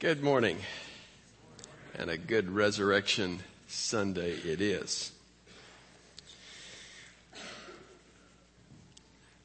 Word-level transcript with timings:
Good 0.00 0.22
morning, 0.22 0.56
and 1.94 2.08
a 2.08 2.16
good 2.16 2.48
Resurrection 2.50 3.40
Sunday 3.68 4.30
it 4.30 4.62
is. 4.62 5.12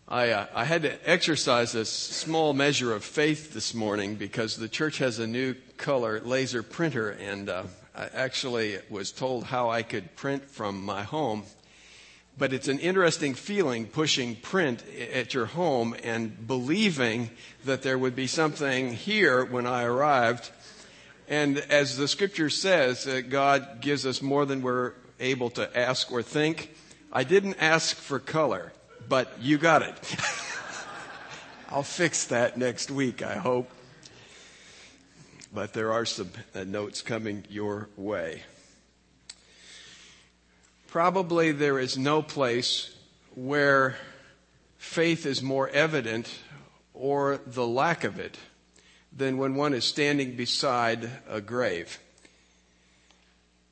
I, 0.08 0.30
uh, 0.30 0.46
I 0.56 0.64
had 0.64 0.84
to 0.84 1.10
exercise 1.10 1.76
a 1.76 1.84
small 1.84 2.54
measure 2.54 2.94
of 2.94 3.04
faith 3.04 3.54
this 3.54 3.74
morning 3.74 4.16
because 4.16 4.56
the 4.56 4.70
church 4.70 5.00
has 5.00 5.20
a 5.20 5.28
new 5.28 5.56
color 5.76 6.22
laser 6.22 6.64
printer, 6.64 7.10
and 7.10 7.50
uh, 7.50 7.64
I 7.94 8.06
actually 8.14 8.78
was 8.90 9.12
told 9.12 9.44
how 9.44 9.70
I 9.70 9.84
could 9.84 10.16
print 10.16 10.50
from 10.50 10.86
my 10.86 11.04
home. 11.04 11.44
But 12.38 12.52
it's 12.52 12.68
an 12.68 12.80
interesting 12.80 13.34
feeling 13.34 13.88
pushing 13.88 14.36
print 14.36 14.84
at 15.14 15.34
your 15.34 15.46
home 15.46 15.96
and 16.04 16.46
believing 16.46 17.30
that 17.64 17.82
there 17.82 17.98
would 17.98 18.16
be 18.16 18.28
something 18.28 18.94
here 18.94 19.46
when 19.46 19.66
I 19.66 19.84
arrived. 19.84 20.52
And 21.28 21.58
as 21.58 21.98
the 21.98 22.08
scripture 22.08 22.50
says, 22.50 23.08
uh, 23.08 23.22
God 23.28 23.80
gives 23.80 24.06
us 24.06 24.22
more 24.22 24.46
than 24.46 24.62
we're 24.62 24.94
able 25.20 25.50
to 25.52 25.78
ask 25.78 26.12
or 26.12 26.22
think. 26.22 26.76
I 27.12 27.24
didn't 27.24 27.56
ask 27.62 27.96
for 27.96 28.20
color, 28.20 28.74
but 29.08 29.32
you 29.40 29.58
got 29.58 29.82
it. 29.82 29.96
I'll 31.70 31.84
fix 31.84 32.26
that 32.26 32.58
next 32.58 32.92
week, 32.92 33.24
I 33.24 33.36
hope. 33.36 33.70
But 35.54 35.74
there 35.74 35.94
are 35.94 36.06
some 36.06 36.30
uh, 36.54 36.66
notes 36.66 37.02
coming 37.02 37.46
your 37.50 37.88
way. 37.96 38.44
Probably 40.96 41.52
there 41.52 41.78
is 41.78 41.98
no 41.98 42.22
place 42.22 42.96
where 43.34 43.98
faith 44.78 45.26
is 45.26 45.44
more 45.44 45.68
evident 45.68 46.34
or 46.94 47.42
the 47.46 47.68
lack 47.68 48.06
of 48.06 48.18
it 48.18 48.38
than 49.12 49.38
when 49.38 49.56
one 49.56 49.74
is 49.74 49.84
standing 49.84 50.38
beside 50.38 51.10
a 51.28 51.42
grave. 51.42 52.00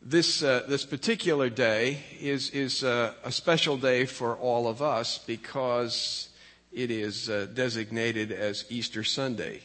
This, 0.01 0.43
uh, 0.43 0.65
this 0.67 0.83
particular 0.83 1.49
day 1.49 1.99
is, 2.19 2.49
is 2.49 2.83
uh, 2.83 3.13
a 3.23 3.31
special 3.31 3.77
day 3.77 4.03
for 4.05 4.35
all 4.35 4.67
of 4.67 4.81
us 4.81 5.17
because 5.19 6.27
it 6.73 6.91
is 6.91 7.29
uh, 7.29 7.47
designated 7.53 8.33
as 8.33 8.65
Easter 8.67 9.05
Sunday. 9.05 9.61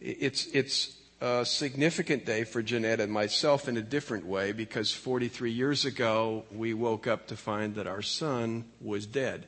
It's, 0.00 0.46
it's 0.46 0.95
a 1.20 1.46
significant 1.46 2.26
day 2.26 2.44
for 2.44 2.62
Jeanette 2.62 3.00
and 3.00 3.10
myself 3.10 3.68
in 3.68 3.76
a 3.76 3.82
different 3.82 4.26
way 4.26 4.52
because 4.52 4.92
43 4.92 5.50
years 5.50 5.84
ago 5.84 6.44
we 6.52 6.74
woke 6.74 7.06
up 7.06 7.28
to 7.28 7.36
find 7.36 7.76
that 7.76 7.86
our 7.86 8.02
son 8.02 8.66
was 8.80 9.06
dead. 9.06 9.46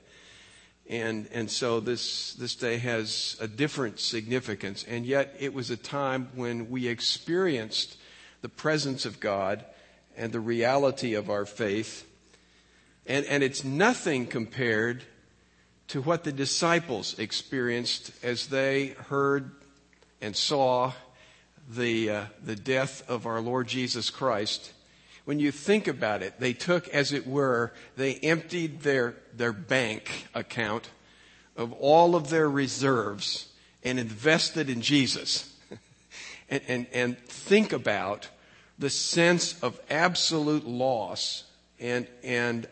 And, 0.88 1.28
and 1.32 1.50
so 1.50 1.80
this, 1.80 2.32
this 2.34 2.54
day 2.54 2.78
has 2.78 3.36
a 3.40 3.46
different 3.46 4.00
significance. 4.00 4.84
And 4.88 5.04
yet 5.04 5.36
it 5.38 5.52
was 5.52 5.70
a 5.70 5.76
time 5.76 6.30
when 6.34 6.70
we 6.70 6.88
experienced 6.88 7.98
the 8.40 8.48
presence 8.48 9.04
of 9.04 9.20
God 9.20 9.64
and 10.16 10.32
the 10.32 10.40
reality 10.40 11.12
of 11.12 11.28
our 11.28 11.44
faith. 11.44 12.06
And, 13.06 13.26
and 13.26 13.42
it's 13.42 13.62
nothing 13.62 14.26
compared 14.26 15.02
to 15.88 16.00
what 16.00 16.24
the 16.24 16.32
disciples 16.32 17.18
experienced 17.18 18.10
as 18.22 18.46
they 18.46 18.88
heard 19.08 19.50
and 20.22 20.34
saw 20.34 20.92
the, 21.68 22.10
uh, 22.10 22.24
the 22.42 22.56
death 22.56 23.08
of 23.08 23.26
our 23.26 23.40
Lord 23.40 23.68
Jesus 23.68 24.10
Christ, 24.10 24.72
when 25.24 25.38
you 25.38 25.52
think 25.52 25.86
about 25.86 26.22
it, 26.22 26.40
they 26.40 26.54
took, 26.54 26.88
as 26.88 27.12
it 27.12 27.26
were, 27.26 27.72
they 27.96 28.14
emptied 28.14 28.80
their, 28.80 29.16
their 29.34 29.52
bank 29.52 30.26
account 30.34 30.88
of 31.56 31.72
all 31.74 32.16
of 32.16 32.30
their 32.30 32.48
reserves 32.48 33.48
and 33.84 33.98
invested 33.98 34.70
in 34.70 34.80
Jesus. 34.80 35.54
and, 36.50 36.62
and, 36.66 36.86
and 36.92 37.18
think 37.18 37.72
about 37.72 38.28
the 38.78 38.88
sense 38.88 39.60
of 39.62 39.78
absolute 39.90 40.66
loss 40.66 41.44
and, 41.78 42.06
and 42.22 42.66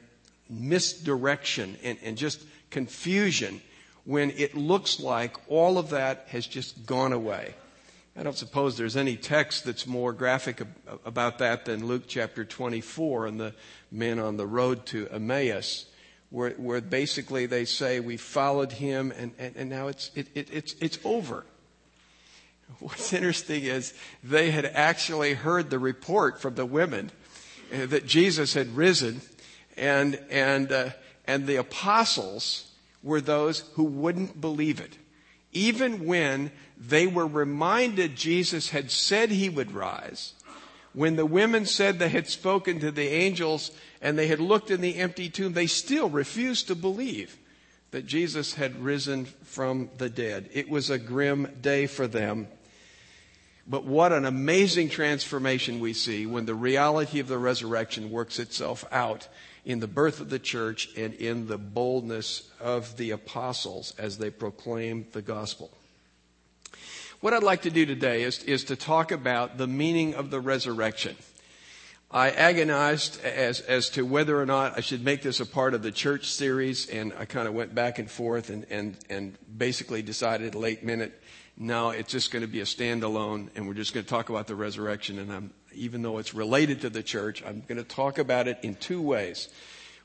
misdirection 0.48 1.76
and, 1.82 1.98
and 2.02 2.16
just 2.16 2.42
confusion 2.70 3.60
when 4.04 4.30
it 4.30 4.54
looks 4.54 5.00
like 5.00 5.36
all 5.48 5.78
of 5.78 5.90
that 5.90 6.26
has 6.28 6.46
just 6.46 6.86
gone 6.86 7.12
away. 7.12 7.54
I 8.18 8.22
don't 8.22 8.36
suppose 8.36 8.78
there's 8.78 8.96
any 8.96 9.16
text 9.16 9.64
that's 9.64 9.86
more 9.86 10.14
graphic 10.14 10.62
about 11.04 11.38
that 11.38 11.66
than 11.66 11.86
Luke 11.86 12.04
chapter 12.06 12.46
24 12.46 13.26
and 13.26 13.38
the 13.38 13.54
men 13.90 14.18
on 14.18 14.38
the 14.38 14.46
road 14.46 14.86
to 14.86 15.06
Emmaus, 15.08 15.84
where, 16.30 16.52
where 16.52 16.80
basically 16.80 17.44
they 17.44 17.66
say, 17.66 18.00
We 18.00 18.16
followed 18.16 18.72
him 18.72 19.12
and, 19.18 19.34
and, 19.38 19.54
and 19.56 19.68
now 19.68 19.88
it's, 19.88 20.10
it, 20.14 20.28
it, 20.34 20.48
it's, 20.50 20.74
it's 20.80 20.98
over. 21.04 21.44
What's 22.78 23.12
interesting 23.12 23.64
is 23.64 23.92
they 24.24 24.50
had 24.50 24.64
actually 24.64 25.34
heard 25.34 25.68
the 25.68 25.78
report 25.78 26.40
from 26.40 26.54
the 26.54 26.66
women 26.66 27.10
uh, 27.72 27.84
that 27.86 28.06
Jesus 28.06 28.54
had 28.54 28.76
risen, 28.76 29.20
and, 29.76 30.18
and, 30.30 30.72
uh, 30.72 30.90
and 31.26 31.46
the 31.46 31.56
apostles 31.56 32.72
were 33.02 33.20
those 33.20 33.60
who 33.74 33.84
wouldn't 33.84 34.40
believe 34.40 34.80
it. 34.80 34.96
Even 35.56 36.04
when 36.04 36.50
they 36.76 37.06
were 37.06 37.26
reminded 37.26 38.14
Jesus 38.14 38.68
had 38.68 38.90
said 38.90 39.30
he 39.30 39.48
would 39.48 39.72
rise. 39.72 40.34
When 40.92 41.16
the 41.16 41.24
women 41.24 41.64
said 41.64 41.98
they 41.98 42.10
had 42.10 42.28
spoken 42.28 42.78
to 42.80 42.90
the 42.90 43.08
angels 43.08 43.70
and 44.02 44.18
they 44.18 44.26
had 44.26 44.38
looked 44.38 44.70
in 44.70 44.82
the 44.82 44.96
empty 44.96 45.30
tomb, 45.30 45.54
they 45.54 45.66
still 45.66 46.10
refused 46.10 46.66
to 46.66 46.74
believe 46.74 47.38
that 47.90 48.04
Jesus 48.04 48.52
had 48.52 48.84
risen 48.84 49.24
from 49.44 49.88
the 49.96 50.10
dead. 50.10 50.50
It 50.52 50.68
was 50.68 50.90
a 50.90 50.98
grim 50.98 51.48
day 51.62 51.86
for 51.86 52.06
them. 52.06 52.48
But 53.66 53.84
what 53.84 54.12
an 54.12 54.26
amazing 54.26 54.90
transformation 54.90 55.80
we 55.80 55.94
see 55.94 56.26
when 56.26 56.44
the 56.44 56.54
reality 56.54 57.18
of 57.18 57.28
the 57.28 57.38
resurrection 57.38 58.10
works 58.10 58.38
itself 58.38 58.84
out 58.92 59.26
in 59.66 59.80
the 59.80 59.88
birth 59.88 60.20
of 60.20 60.30
the 60.30 60.38
church 60.38 60.88
and 60.96 61.12
in 61.14 61.48
the 61.48 61.58
boldness 61.58 62.48
of 62.60 62.96
the 62.96 63.10
apostles 63.10 63.92
as 63.98 64.16
they 64.16 64.30
proclaim 64.30 65.06
the 65.12 65.20
gospel. 65.20 65.70
What 67.20 67.34
I'd 67.34 67.42
like 67.42 67.62
to 67.62 67.70
do 67.70 67.84
today 67.84 68.22
is, 68.22 68.44
is 68.44 68.64
to 68.64 68.76
talk 68.76 69.10
about 69.10 69.58
the 69.58 69.66
meaning 69.66 70.14
of 70.14 70.30
the 70.30 70.40
resurrection. 70.40 71.16
I 72.12 72.30
agonized 72.30 73.22
as, 73.24 73.60
as 73.60 73.90
to 73.90 74.06
whether 74.06 74.40
or 74.40 74.46
not 74.46 74.78
I 74.78 74.80
should 74.80 75.04
make 75.04 75.22
this 75.22 75.40
a 75.40 75.46
part 75.46 75.74
of 75.74 75.82
the 75.82 75.90
church 75.90 76.30
series, 76.30 76.88
and 76.88 77.12
I 77.18 77.24
kind 77.24 77.48
of 77.48 77.54
went 77.54 77.74
back 77.74 77.98
and 77.98 78.08
forth 78.08 78.50
and, 78.50 78.64
and, 78.70 78.96
and 79.10 79.36
basically 79.58 80.02
decided 80.02 80.54
late 80.54 80.84
minute, 80.84 81.20
no, 81.58 81.90
it's 81.90 82.12
just 82.12 82.30
going 82.30 82.42
to 82.42 82.48
be 82.48 82.60
a 82.60 82.64
standalone, 82.64 83.48
and 83.56 83.66
we're 83.66 83.74
just 83.74 83.94
going 83.94 84.04
to 84.04 84.10
talk 84.10 84.28
about 84.28 84.46
the 84.46 84.54
resurrection. 84.54 85.18
And 85.18 85.32
I'm, 85.32 85.50
even 85.76 86.02
though 86.02 86.18
it's 86.18 86.34
related 86.34 86.80
to 86.82 86.90
the 86.90 87.02
church, 87.02 87.42
I'm 87.46 87.62
going 87.66 87.78
to 87.78 87.84
talk 87.84 88.18
about 88.18 88.48
it 88.48 88.58
in 88.62 88.74
two 88.74 89.02
ways. 89.02 89.48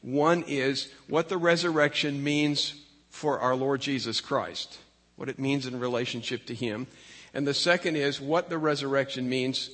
One 0.01 0.43
is 0.47 0.89
what 1.07 1.29
the 1.29 1.37
resurrection 1.37 2.23
means 2.23 2.73
for 3.09 3.39
our 3.39 3.55
Lord 3.55 3.81
Jesus 3.81 4.21
Christ 4.21 4.77
what 5.21 5.29
it 5.29 5.37
means 5.37 5.67
in 5.67 5.79
relationship 5.79 6.47
to 6.47 6.55
Him. 6.55 6.87
And 7.31 7.45
the 7.45 7.53
second 7.53 7.95
is 7.95 8.19
what 8.19 8.49
the 8.49 8.57
resurrection 8.57 9.29
means 9.29 9.69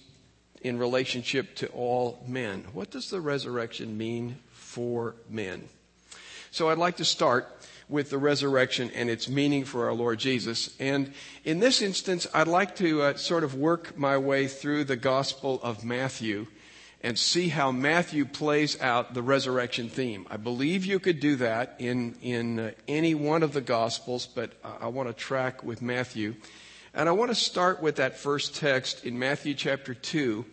in 0.62 0.78
relationship 0.78 1.56
to 1.56 1.68
all 1.68 2.22
men. 2.28 2.66
What 2.74 2.92
does 2.92 3.10
the 3.10 3.22
resurrection 3.22 3.98
mean 3.98 4.40
for 4.52 5.16
men? 5.30 5.70
So 6.52 6.70
I'd 6.70 6.78
like 6.78 6.98
to 6.98 7.06
start 7.06 7.57
with 7.90 8.10
the 8.10 8.18
resurrection 8.18 8.92
and 8.94 9.10
its 9.10 9.30
meaning 9.30 9.64
for 9.64 9.86
our 9.86 9.94
Lord 9.94 10.20
Jesus. 10.20 10.76
And 10.80 11.14
in 11.46 11.60
this 11.60 11.82
instance, 11.82 12.28
I'd 12.34 12.48
like 12.48 12.76
to 12.78 13.02
uh, 13.02 13.14
sort 13.16 13.44
of 13.44 13.56
work 13.56 13.98
my 13.98 14.18
way 14.18 14.48
through 14.48 14.84
the 14.84 14.98
Gospel 14.98 15.60
of 15.64 15.86
Matthew 15.86 16.48
and 17.02 17.18
see 17.18 17.50
how 17.50 17.72
Matthew 17.72 18.26
plays 18.26 18.80
out 18.82 19.14
the 19.14 19.22
resurrection 19.22 19.88
theme. 19.88 20.28
I 20.30 20.38
believe 20.38 20.86
you 20.86 21.00
could 21.00 21.20
do 21.20 21.38
that 21.38 21.76
in, 21.80 22.16
in 22.22 22.60
uh, 22.60 22.72
any 22.88 23.16
one 23.16 23.44
of 23.44 23.54
the 23.54 23.62
Gospels, 23.62 24.28
but 24.28 24.52
I, 24.64 24.86
I 24.86 24.88
want 24.88 25.08
to 25.08 25.14
track 25.14 25.64
with 25.64 25.82
Matthew. 25.82 26.36
And 26.94 27.08
I 27.08 27.14
want 27.14 27.32
to 27.32 27.36
start 27.36 27.82
with 27.82 27.98
that 27.98 28.18
first 28.18 28.56
text 28.56 29.06
in 29.06 29.18
Matthew 29.18 29.54
chapter 29.54 29.94
2, 29.94 30.44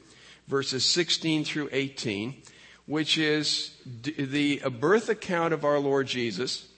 verses 0.47 0.85
16 0.85 1.44
through 1.44 1.70
18, 1.73 2.43
which 2.87 3.19
is 3.19 3.75
the 4.03 4.59
birth 4.79 5.09
account 5.09 5.55
of 5.55 5.64
our 5.64 5.81
Lord 5.81 6.06
Jesus. 6.06 6.69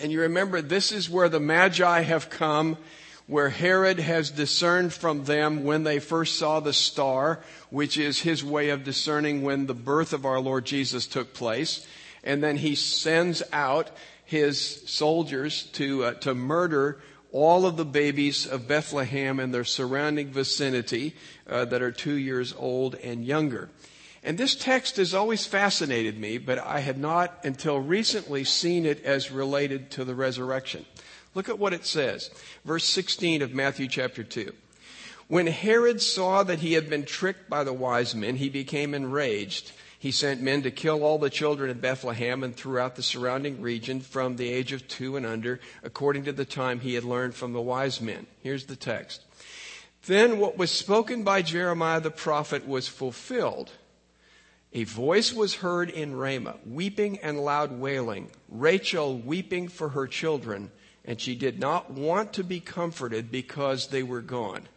And 0.00 0.12
you 0.12 0.20
remember, 0.22 0.60
this 0.60 0.92
is 0.92 1.08
where 1.08 1.28
the 1.28 1.40
Magi 1.40 2.02
have 2.02 2.30
come 2.30 2.76
where 3.26 3.48
Herod 3.48 3.98
has 3.98 4.30
discerned 4.30 4.92
from 4.92 5.24
them 5.24 5.64
when 5.64 5.82
they 5.82 5.98
first 5.98 6.38
saw 6.38 6.60
the 6.60 6.72
star, 6.72 7.40
which 7.70 7.98
is 7.98 8.20
his 8.20 8.44
way 8.44 8.68
of 8.68 8.84
discerning 8.84 9.42
when 9.42 9.66
the 9.66 9.74
birth 9.74 10.12
of 10.12 10.24
our 10.24 10.38
Lord 10.38 10.64
Jesus 10.64 11.06
took 11.06 11.34
place. 11.34 11.86
And 12.22 12.42
then 12.42 12.56
he 12.56 12.76
sends 12.76 13.42
out 13.52 13.90
his 14.24 14.88
soldiers 14.88 15.64
to, 15.72 16.04
uh, 16.04 16.14
to 16.14 16.34
murder 16.34 17.00
all 17.32 17.66
of 17.66 17.76
the 17.76 17.84
babies 17.84 18.46
of 18.46 18.68
Bethlehem 18.68 19.40
and 19.40 19.52
their 19.52 19.64
surrounding 19.64 20.28
vicinity 20.28 21.14
uh, 21.48 21.64
that 21.66 21.82
are 21.82 21.92
two 21.92 22.14
years 22.14 22.54
old 22.56 22.94
and 22.94 23.24
younger. 23.24 23.68
And 24.22 24.36
this 24.36 24.54
text 24.54 24.96
has 24.96 25.14
always 25.14 25.46
fascinated 25.46 26.18
me, 26.18 26.38
but 26.38 26.58
I 26.58 26.80
had 26.80 26.98
not 26.98 27.38
until 27.44 27.78
recently 27.78 28.44
seen 28.44 28.86
it 28.86 29.04
as 29.04 29.30
related 29.30 29.90
to 29.92 30.04
the 30.04 30.14
resurrection. 30.14 30.84
Look 31.34 31.48
at 31.48 31.58
what 31.58 31.74
it 31.74 31.84
says. 31.84 32.30
Verse 32.64 32.84
16 32.84 33.42
of 33.42 33.54
Matthew 33.54 33.88
chapter 33.88 34.24
2. 34.24 34.52
When 35.28 35.46
Herod 35.48 36.00
saw 36.00 36.42
that 36.44 36.60
he 36.60 36.74
had 36.74 36.88
been 36.88 37.04
tricked 37.04 37.50
by 37.50 37.64
the 37.64 37.72
wise 37.72 38.14
men, 38.14 38.36
he 38.36 38.48
became 38.48 38.94
enraged. 38.94 39.72
He 39.98 40.12
sent 40.12 40.40
men 40.40 40.62
to 40.62 40.70
kill 40.70 41.02
all 41.02 41.18
the 41.18 41.30
children 41.30 41.68
in 41.68 41.80
Bethlehem 41.80 42.44
and 42.44 42.54
throughout 42.54 42.96
the 42.96 43.02
surrounding 43.02 43.60
region 43.60 44.00
from 44.00 44.36
the 44.36 44.50
age 44.50 44.72
of 44.72 44.86
two 44.86 45.16
and 45.16 45.26
under, 45.26 45.58
according 45.82 46.24
to 46.24 46.32
the 46.32 46.44
time 46.44 46.80
he 46.80 46.94
had 46.94 47.04
learned 47.04 47.34
from 47.34 47.52
the 47.52 47.60
wise 47.60 48.00
men. 48.00 48.26
Here's 48.42 48.66
the 48.66 48.76
text. 48.76 49.22
Then 50.06 50.38
what 50.38 50.56
was 50.56 50.70
spoken 50.70 51.24
by 51.24 51.42
Jeremiah 51.42 52.00
the 52.00 52.10
prophet 52.10 52.68
was 52.68 52.86
fulfilled. 52.86 53.72
A 54.72 54.84
voice 54.84 55.32
was 55.32 55.54
heard 55.54 55.90
in 55.90 56.16
Ramah, 56.16 56.58
weeping 56.66 57.18
and 57.20 57.40
loud 57.40 57.72
wailing, 57.72 58.30
Rachel 58.48 59.18
weeping 59.18 59.68
for 59.68 59.90
her 59.90 60.06
children, 60.06 60.70
and 61.04 61.20
she 61.20 61.34
did 61.34 61.58
not 61.58 61.90
want 61.90 62.32
to 62.34 62.44
be 62.44 62.60
comforted 62.60 63.30
because 63.30 63.88
they 63.88 64.02
were 64.02 64.20
gone. 64.20 64.68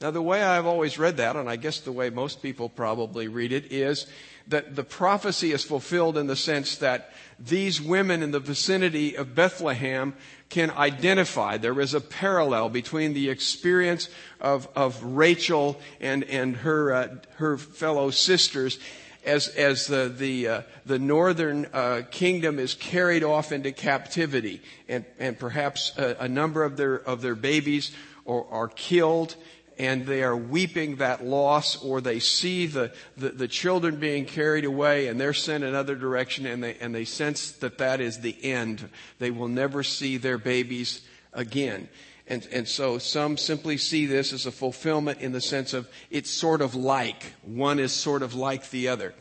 Now, 0.00 0.12
the 0.12 0.22
way 0.22 0.42
I've 0.42 0.66
always 0.66 0.96
read 0.96 1.16
that, 1.16 1.34
and 1.34 1.50
I 1.50 1.56
guess 1.56 1.80
the 1.80 1.90
way 1.90 2.08
most 2.08 2.40
people 2.40 2.68
probably 2.68 3.26
read 3.26 3.52
it, 3.52 3.72
is 3.72 4.06
that 4.46 4.76
the 4.76 4.84
prophecy 4.84 5.50
is 5.50 5.64
fulfilled 5.64 6.16
in 6.16 6.28
the 6.28 6.36
sense 6.36 6.76
that 6.76 7.12
these 7.38 7.82
women 7.82 8.22
in 8.22 8.30
the 8.30 8.38
vicinity 8.38 9.16
of 9.16 9.34
Bethlehem 9.34 10.14
can 10.50 10.70
identify. 10.70 11.56
There 11.56 11.80
is 11.80 11.94
a 11.94 12.00
parallel 12.00 12.68
between 12.68 13.12
the 13.12 13.28
experience 13.28 14.08
of, 14.40 14.68
of 14.76 15.02
Rachel 15.02 15.80
and, 16.00 16.22
and 16.24 16.56
her, 16.58 16.92
uh, 16.92 17.16
her 17.36 17.58
fellow 17.58 18.10
sisters 18.10 18.78
as, 19.26 19.48
as 19.48 19.88
the, 19.88 20.12
the, 20.16 20.48
uh, 20.48 20.62
the 20.86 20.98
northern 20.98 21.66
uh, 21.72 22.02
kingdom 22.10 22.58
is 22.58 22.74
carried 22.74 23.24
off 23.24 23.52
into 23.52 23.72
captivity 23.72 24.62
and, 24.88 25.04
and 25.18 25.38
perhaps 25.38 25.92
a, 25.98 26.16
a 26.20 26.28
number 26.28 26.62
of 26.62 26.76
their, 26.76 26.94
of 26.94 27.20
their 27.20 27.34
babies 27.34 27.90
are, 28.26 28.46
are 28.46 28.68
killed 28.68 29.34
and 29.78 30.06
they 30.06 30.22
are 30.22 30.36
weeping 30.36 30.96
that 30.96 31.24
loss 31.24 31.82
or 31.82 32.00
they 32.00 32.18
see 32.18 32.66
the, 32.66 32.92
the, 33.16 33.30
the, 33.30 33.48
children 33.48 33.96
being 33.96 34.24
carried 34.24 34.64
away 34.64 35.06
and 35.06 35.20
they're 35.20 35.32
sent 35.32 35.62
another 35.62 35.94
direction 35.94 36.46
and 36.46 36.62
they, 36.62 36.74
and 36.76 36.94
they 36.94 37.04
sense 37.04 37.52
that 37.52 37.78
that 37.78 38.00
is 38.00 38.20
the 38.20 38.36
end. 38.44 38.88
They 39.18 39.30
will 39.30 39.48
never 39.48 39.82
see 39.82 40.16
their 40.16 40.38
babies 40.38 41.02
again. 41.32 41.88
And, 42.26 42.46
and 42.52 42.68
so 42.68 42.98
some 42.98 43.36
simply 43.36 43.78
see 43.78 44.06
this 44.06 44.32
as 44.32 44.46
a 44.46 44.52
fulfillment 44.52 45.20
in 45.20 45.32
the 45.32 45.40
sense 45.40 45.72
of 45.72 45.88
it's 46.10 46.30
sort 46.30 46.60
of 46.60 46.74
like. 46.74 47.32
One 47.42 47.78
is 47.78 47.92
sort 47.92 48.22
of 48.22 48.34
like 48.34 48.70
the 48.70 48.88
other. 48.88 49.14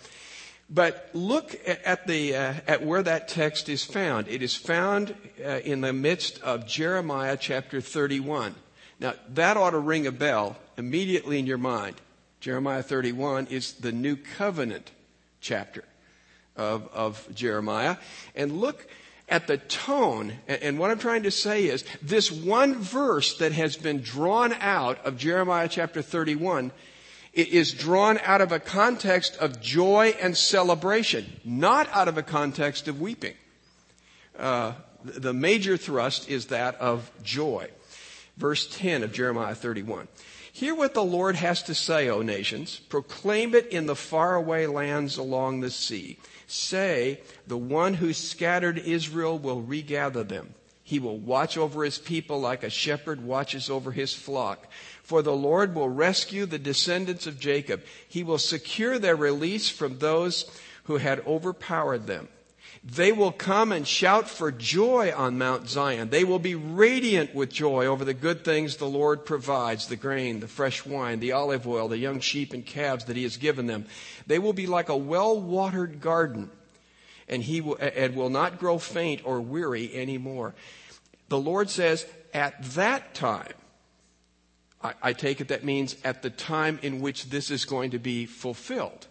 But 0.70 1.10
look 1.14 1.56
at 1.66 2.08
the 2.08 2.36
uh, 2.36 2.54
at 2.68 2.84
where 2.84 3.02
that 3.02 3.30
text 3.30 3.70
is 3.70 3.86
found. 3.86 4.28
It 4.28 4.42
is 4.42 4.54
found 4.54 5.16
uh, 5.42 5.60
in 5.64 5.80
the 5.80 5.94
midst 5.94 6.42
of 6.42 6.68
Jeremiah 6.68 7.38
chapter 7.40 7.80
31. 7.80 8.54
Now, 9.00 9.14
that 9.30 9.58
ought 9.58 9.72
to 9.72 9.80
ring 9.80 10.08
a 10.08 10.12
bell 10.12 10.58
immediately 10.78 11.40
in 11.40 11.46
your 11.46 11.58
mind. 11.58 11.96
Jeremiah 12.40 12.84
31 12.84 13.48
is 13.48 13.74
the 13.74 13.92
new 13.92 14.16
covenant 14.16 14.92
chapter 15.40 15.84
of, 16.56 16.88
of 16.94 17.28
Jeremiah. 17.34 17.98
And 18.36 18.60
look 18.60 18.88
at 19.30 19.48
the 19.48 19.58
tone. 19.58 20.34
And 20.48 20.80
what 20.80 20.90
I'm 20.90 21.00
trying 21.00 21.24
to 21.24 21.32
say 21.32 21.66
is 21.66 21.84
this 22.02 22.32
one 22.32 22.76
verse 22.76 23.38
that 23.38 23.52
has 23.52 23.76
been 23.76 24.02
drawn 24.02 24.54
out 24.54 25.06
of 25.06 25.18
Jeremiah 25.18 25.68
chapter 25.68 26.02
31 26.02 26.72
it 27.34 27.50
is 27.50 27.72
drawn 27.72 28.18
out 28.24 28.42
of 28.42 28.52
a 28.52 28.60
context 28.60 29.38
of 29.38 29.62
joy 29.62 30.16
and 30.20 30.36
celebration, 30.36 31.40
not 31.46 31.88
out 31.94 32.08
of 32.08 32.18
a 32.18 32.24
context 32.24 32.88
of 32.88 33.00
weeping. 33.00 33.36
Uh, 34.40 34.74
the 35.04 35.34
major 35.34 35.78
thrust 35.78 36.32
is 36.32 36.48
that 36.48 36.74
of 36.76 37.12
joy 37.22 37.70
verse 38.38 38.68
10 38.78 39.04
of 39.04 39.12
Jeremiah 39.12 39.56
31. 39.56 40.08
Hear 40.52 40.74
what 40.74 40.94
the 40.94 41.04
Lord 41.04 41.36
has 41.36 41.62
to 41.64 41.76
say, 41.76 42.10
O 42.10 42.22
nations. 42.22 42.80
Proclaim 42.90 43.54
it 43.54 43.68
in 43.68 43.86
the 43.86 43.96
faraway 43.96 44.66
lands 44.66 45.18
along 45.18 45.60
the 45.60 45.70
sea. 45.70 46.18
Say, 46.48 47.22
the 47.46 47.58
one 47.58 47.96
who 47.96 48.14
scattered 48.14 48.80
Israel 48.80 49.38
will 49.38 49.62
regather 49.62 50.24
them. 50.24 50.56
He 50.84 51.00
will 51.00 51.18
watch 51.18 51.58
over 51.58 51.84
his 51.84 51.98
people 51.98 52.40
like 52.40 52.64
a 52.64 52.70
shepherd 52.70 53.22
watches 53.22 53.70
over 53.70 53.92
his 53.92 54.14
flock. 54.14 54.72
For 55.04 55.22
the 55.22 55.36
Lord 55.36 55.76
will 55.76 55.90
rescue 55.90 56.46
the 56.46 56.58
descendants 56.58 57.28
of 57.28 57.40
Jacob. 57.40 57.84
He 58.08 58.24
will 58.24 58.38
secure 58.38 58.98
their 58.98 59.16
release 59.16 59.70
from 59.70 60.00
those 60.00 60.50
who 60.86 60.96
had 60.96 61.20
overpowered 61.28 62.08
them. 62.08 62.30
They 62.90 63.12
will 63.12 63.34
come 63.34 63.74
and 63.74 63.86
shout 63.86 64.30
for 64.30 64.50
joy 64.50 65.12
on 65.14 65.38
Mount 65.38 65.68
Zion. 65.68 66.10
They 66.10 66.24
will 66.24 66.40
be 66.40 66.56
radiant 66.56 67.36
with 67.36 67.52
joy 67.52 67.86
over 67.86 68.06
the 68.06 68.14
good 68.14 68.46
things 68.46 68.78
the 68.78 68.86
Lord 68.86 69.26
provides 69.26 69.88
the 69.88 69.98
grain, 69.98 70.40
the 70.40 70.48
fresh 70.48 70.86
wine, 70.86 71.20
the 71.20 71.34
olive 71.34 71.68
oil, 71.68 71.90
the 71.90 71.98
young 71.98 72.22
sheep 72.22 72.54
and 72.54 72.66
calves 72.66 73.04
that 73.06 73.18
He 73.18 73.24
has 73.24 73.36
given 73.36 73.68
them. 73.68 73.88
They 74.26 74.40
will 74.40 74.54
be 74.54 74.68
like 74.68 74.88
a 74.88 74.96
well 74.96 75.38
watered 75.38 76.00
garden, 76.00 76.50
and 77.28 77.44
He 77.44 77.60
will, 77.60 77.76
and 77.76 78.16
will 78.16 78.30
not 78.30 78.58
grow 78.58 78.78
faint 78.78 79.22
or 79.26 79.42
weary 79.42 79.94
anymore. 79.94 80.56
The 81.28 81.40
Lord 81.40 81.70
says, 81.70 82.06
at 82.34 82.64
that 82.76 83.14
time, 83.14 83.54
I, 84.82 84.94
I 85.02 85.14
take 85.14 85.42
it 85.42 85.50
that 85.50 85.66
means 85.66 85.98
at 86.06 86.22
the 86.22 86.30
time 86.30 86.80
in 86.82 87.02
which 87.02 87.30
this 87.32 87.52
is 87.52 87.66
going 87.66 87.92
to 87.92 88.00
be 88.00 88.26
fulfilled. 88.26 89.08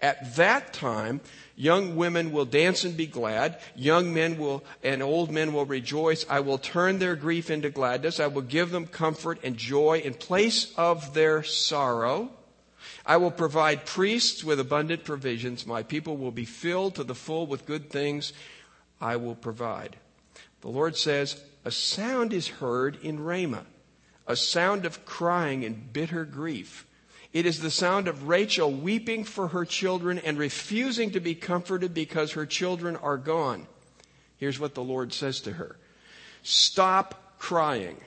At 0.00 0.36
that 0.36 0.74
time, 0.74 1.20
young 1.56 1.96
women 1.96 2.30
will 2.30 2.44
dance 2.44 2.84
and 2.84 2.96
be 2.96 3.06
glad. 3.06 3.58
Young 3.74 4.12
men 4.12 4.36
will, 4.36 4.62
and 4.82 5.02
old 5.02 5.30
men 5.30 5.52
will 5.52 5.64
rejoice. 5.64 6.26
I 6.28 6.40
will 6.40 6.58
turn 6.58 6.98
their 6.98 7.16
grief 7.16 7.50
into 7.50 7.70
gladness. 7.70 8.20
I 8.20 8.26
will 8.26 8.42
give 8.42 8.70
them 8.70 8.86
comfort 8.86 9.40
and 9.42 9.56
joy 9.56 10.02
in 10.04 10.14
place 10.14 10.72
of 10.76 11.14
their 11.14 11.42
sorrow. 11.42 12.30
I 13.06 13.16
will 13.16 13.30
provide 13.30 13.86
priests 13.86 14.44
with 14.44 14.60
abundant 14.60 15.04
provisions. 15.04 15.66
My 15.66 15.82
people 15.82 16.16
will 16.16 16.30
be 16.30 16.44
filled 16.44 16.96
to 16.96 17.04
the 17.04 17.14
full 17.14 17.46
with 17.46 17.66
good 17.66 17.88
things 17.88 18.32
I 19.00 19.16
will 19.16 19.34
provide. 19.34 19.96
The 20.60 20.68
Lord 20.68 20.96
says, 20.96 21.42
a 21.64 21.70
sound 21.70 22.32
is 22.32 22.48
heard 22.48 22.98
in 23.02 23.20
Ramah, 23.20 23.66
a 24.26 24.36
sound 24.36 24.84
of 24.84 25.04
crying 25.04 25.64
and 25.64 25.92
bitter 25.92 26.24
grief. 26.24 26.86
It 27.36 27.44
is 27.44 27.60
the 27.60 27.70
sound 27.70 28.08
of 28.08 28.28
Rachel 28.28 28.72
weeping 28.72 29.22
for 29.22 29.48
her 29.48 29.66
children 29.66 30.18
and 30.18 30.38
refusing 30.38 31.10
to 31.10 31.20
be 31.20 31.34
comforted 31.34 31.92
because 31.92 32.32
her 32.32 32.46
children 32.46 32.96
are 32.96 33.18
gone. 33.18 33.66
Here's 34.38 34.58
what 34.58 34.74
the 34.74 34.82
Lord 34.82 35.12
says 35.12 35.42
to 35.42 35.52
her. 35.52 35.76
Stop 36.42 37.38
crying. 37.38 37.98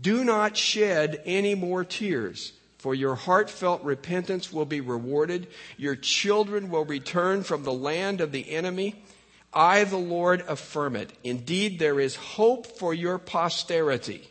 Do 0.00 0.24
not 0.24 0.56
shed 0.56 1.20
any 1.26 1.54
more 1.54 1.84
tears, 1.84 2.54
for 2.78 2.94
your 2.94 3.16
heartfelt 3.16 3.84
repentance 3.84 4.50
will 4.50 4.64
be 4.64 4.80
rewarded. 4.80 5.48
Your 5.76 5.94
children 5.94 6.70
will 6.70 6.86
return 6.86 7.42
from 7.42 7.64
the 7.64 7.74
land 7.74 8.22
of 8.22 8.32
the 8.32 8.50
enemy. 8.50 9.04
I, 9.52 9.84
the 9.84 9.98
Lord, 9.98 10.42
affirm 10.48 10.96
it. 10.96 11.12
Indeed, 11.22 11.80
there 11.80 12.00
is 12.00 12.16
hope 12.16 12.66
for 12.66 12.94
your 12.94 13.18
posterity. 13.18 14.30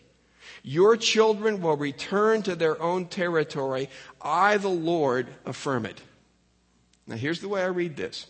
Your 0.63 0.97
children 0.97 1.61
will 1.61 1.77
return 1.77 2.41
to 2.43 2.55
their 2.55 2.81
own 2.81 3.05
territory. 3.05 3.89
I, 4.21 4.57
the 4.57 4.67
Lord, 4.67 5.27
affirm 5.45 5.85
it. 5.85 6.01
Now, 7.07 7.15
here's 7.15 7.41
the 7.41 7.49
way 7.49 7.63
I 7.63 7.67
read 7.67 7.95
this. 7.95 8.27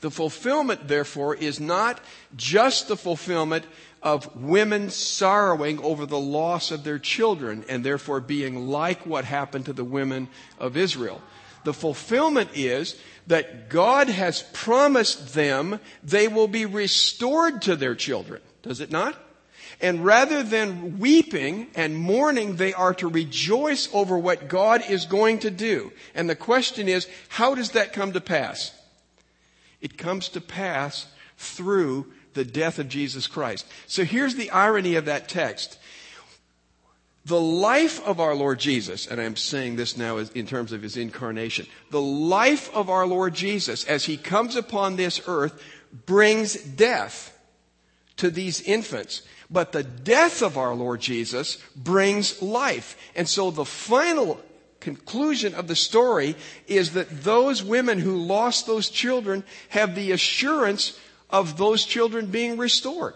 The 0.00 0.10
fulfillment, 0.10 0.88
therefore, 0.88 1.34
is 1.34 1.60
not 1.60 2.00
just 2.36 2.88
the 2.88 2.96
fulfillment 2.96 3.64
of 4.02 4.36
women 4.36 4.90
sorrowing 4.90 5.80
over 5.82 6.04
the 6.04 6.18
loss 6.18 6.70
of 6.70 6.84
their 6.84 6.98
children 6.98 7.64
and 7.68 7.82
therefore 7.82 8.20
being 8.20 8.68
like 8.68 9.06
what 9.06 9.24
happened 9.24 9.64
to 9.64 9.72
the 9.72 9.84
women 9.84 10.28
of 10.58 10.76
Israel. 10.76 11.22
The 11.64 11.72
fulfillment 11.72 12.50
is 12.54 12.96
that 13.28 13.70
God 13.70 14.08
has 14.08 14.42
promised 14.52 15.32
them 15.32 15.80
they 16.02 16.28
will 16.28 16.48
be 16.48 16.66
restored 16.66 17.62
to 17.62 17.74
their 17.74 17.94
children. 17.94 18.42
Does 18.62 18.80
it 18.80 18.90
not? 18.90 19.18
And 19.80 20.04
rather 20.04 20.42
than 20.42 20.98
weeping 20.98 21.68
and 21.74 21.96
mourning, 21.96 22.56
they 22.56 22.72
are 22.72 22.94
to 22.94 23.08
rejoice 23.08 23.88
over 23.92 24.16
what 24.18 24.48
God 24.48 24.82
is 24.88 25.06
going 25.06 25.40
to 25.40 25.50
do. 25.50 25.92
And 26.14 26.28
the 26.28 26.36
question 26.36 26.88
is, 26.88 27.08
how 27.28 27.54
does 27.54 27.72
that 27.72 27.92
come 27.92 28.12
to 28.12 28.20
pass? 28.20 28.72
It 29.80 29.98
comes 29.98 30.28
to 30.30 30.40
pass 30.40 31.06
through 31.36 32.06
the 32.34 32.44
death 32.44 32.78
of 32.78 32.88
Jesus 32.88 33.26
Christ. 33.26 33.66
So 33.86 34.04
here's 34.04 34.34
the 34.34 34.50
irony 34.50 34.94
of 34.94 35.04
that 35.06 35.28
text. 35.28 35.78
The 37.26 37.40
life 37.40 38.04
of 38.06 38.20
our 38.20 38.34
Lord 38.34 38.58
Jesus, 38.58 39.06
and 39.06 39.20
I'm 39.20 39.36
saying 39.36 39.76
this 39.76 39.96
now 39.96 40.18
in 40.18 40.46
terms 40.46 40.72
of 40.72 40.82
his 40.82 40.96
incarnation, 40.96 41.66
the 41.90 42.00
life 42.00 42.74
of 42.74 42.90
our 42.90 43.06
Lord 43.06 43.34
Jesus 43.34 43.84
as 43.84 44.04
he 44.04 44.16
comes 44.16 44.56
upon 44.56 44.96
this 44.96 45.22
earth 45.26 45.62
brings 46.06 46.54
death 46.54 47.33
to 48.16 48.30
these 48.30 48.60
infants. 48.60 49.22
But 49.50 49.72
the 49.72 49.82
death 49.82 50.42
of 50.42 50.56
our 50.56 50.74
Lord 50.74 51.00
Jesus 51.00 51.56
brings 51.76 52.40
life. 52.40 52.96
And 53.14 53.28
so 53.28 53.50
the 53.50 53.64
final 53.64 54.40
conclusion 54.80 55.54
of 55.54 55.66
the 55.66 55.76
story 55.76 56.36
is 56.66 56.92
that 56.92 57.24
those 57.24 57.62
women 57.62 57.98
who 57.98 58.16
lost 58.16 58.66
those 58.66 58.88
children 58.90 59.42
have 59.70 59.94
the 59.94 60.12
assurance 60.12 60.98
of 61.30 61.56
those 61.56 61.84
children 61.84 62.26
being 62.26 62.58
restored. 62.58 63.14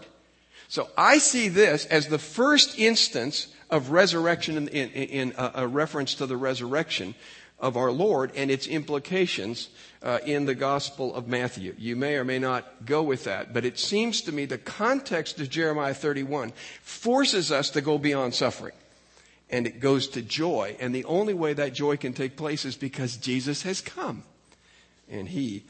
So 0.67 0.89
I 0.97 1.17
see 1.17 1.47
this 1.47 1.85
as 1.85 2.07
the 2.07 2.19
first 2.19 2.77
instance 2.77 3.47
of 3.69 3.91
resurrection 3.91 4.57
in, 4.57 4.67
in, 4.67 4.89
in 4.89 5.33
a, 5.37 5.41
uh, 5.41 5.51
a, 5.55 5.67
reference 5.67 6.15
to 6.15 6.25
the 6.25 6.37
resurrection 6.37 7.13
of 7.59 7.77
our 7.77 7.91
Lord 7.91 8.31
and 8.35 8.49
its 8.49 8.67
implications 8.67 9.69
uh, 10.01 10.19
in 10.25 10.45
the 10.45 10.55
Gospel 10.55 11.13
of 11.13 11.27
Matthew. 11.27 11.75
You 11.77 11.95
may 11.95 12.15
or 12.15 12.23
may 12.23 12.39
not 12.39 12.85
go 12.85 13.03
with 13.03 13.25
that, 13.25 13.53
but 13.53 13.65
it 13.65 13.77
seems 13.77 14.21
to 14.21 14.31
me 14.31 14.45
the 14.45 14.57
context 14.57 15.39
of 15.39 15.49
Jeremiah 15.49 15.93
31 15.93 16.53
forces 16.81 17.51
us 17.51 17.69
to 17.71 17.81
go 17.81 17.97
beyond 17.97 18.33
suffering. 18.33 18.73
And 19.49 19.65
it 19.65 19.79
goes 19.79 20.07
to 20.09 20.21
joy. 20.21 20.77
And 20.79 20.93
the 20.93 21.05
only 21.05 21.33
way 21.33 21.53
that 21.53 21.73
joy 21.73 21.97
can 21.97 22.13
take 22.13 22.37
place 22.37 22.65
is 22.65 22.75
because 22.75 23.17
Jesus 23.17 23.63
has 23.63 23.81
come. 23.81 24.23
And 25.09 25.27
he 25.27 25.63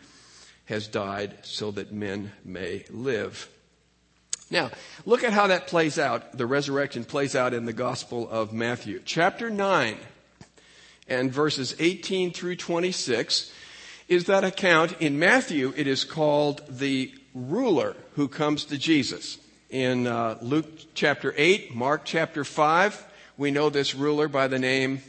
has 0.65 0.87
died 0.87 1.37
so 1.43 1.71
that 1.71 1.91
men 1.91 2.33
may 2.43 2.83
live. 2.91 3.49
Now, 4.51 4.71
look 5.05 5.23
at 5.23 5.31
how 5.31 5.47
that 5.47 5.67
plays 5.67 5.97
out. 5.97 6.37
The 6.37 6.45
resurrection 6.45 7.05
plays 7.05 7.35
out 7.35 7.53
in 7.53 7.65
the 7.65 7.73
Gospel 7.73 8.29
of 8.29 8.51
Matthew. 8.51 9.01
Chapter 9.05 9.49
9 9.49 9.97
and 11.09 11.31
verses 11.31 11.75
18 11.79 12.31
through 12.31 12.55
26 12.55 13.51
is 14.07 14.25
that 14.25 14.43
account. 14.43 14.95
In 14.99 15.19
Matthew, 15.19 15.73
it 15.75 15.87
is 15.87 16.03
called 16.03 16.61
the 16.69 17.13
ruler 17.33 17.95
who 18.15 18.27
comes 18.27 18.65
to 18.65 18.77
Jesus. 18.77 19.37
In 19.69 20.07
uh, 20.07 20.37
Luke 20.41 20.67
chapter 20.93 21.33
8, 21.37 21.75
Mark 21.75 22.01
chapter 22.05 22.43
5, 22.43 23.05
we 23.37 23.51
know 23.51 23.69
this 23.69 23.93
ruler 23.93 24.27
by 24.27 24.47
the 24.47 24.59
name 24.59 25.01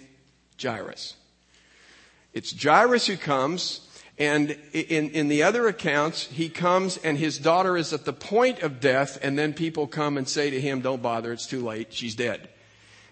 Jairus. 0.61 1.15
It's 2.33 2.63
Jairus 2.63 3.07
who 3.07 3.17
comes, 3.17 3.81
and 4.19 4.57
in, 4.73 5.11
in 5.11 5.29
the 5.29 5.43
other 5.43 5.67
accounts, 5.67 6.27
he 6.27 6.49
comes 6.49 6.99
and 6.99 7.17
his 7.19 7.39
daughter 7.39 7.77
is 7.77 7.93
at 7.93 8.05
the 8.05 8.13
point 8.13 8.61
of 8.61 8.81
death, 8.81 9.19
and 9.23 9.39
then 9.39 9.55
people 9.55 9.87
come 9.87 10.19
and 10.19 10.29
say 10.29 10.51
to 10.51 10.61
him, 10.61 10.83
Don't 10.83 11.03
bother, 11.03 11.33
it's 11.33 11.47
too 11.47 11.65
late, 11.65 11.93
she's 11.93 12.15
dead. 12.15 12.49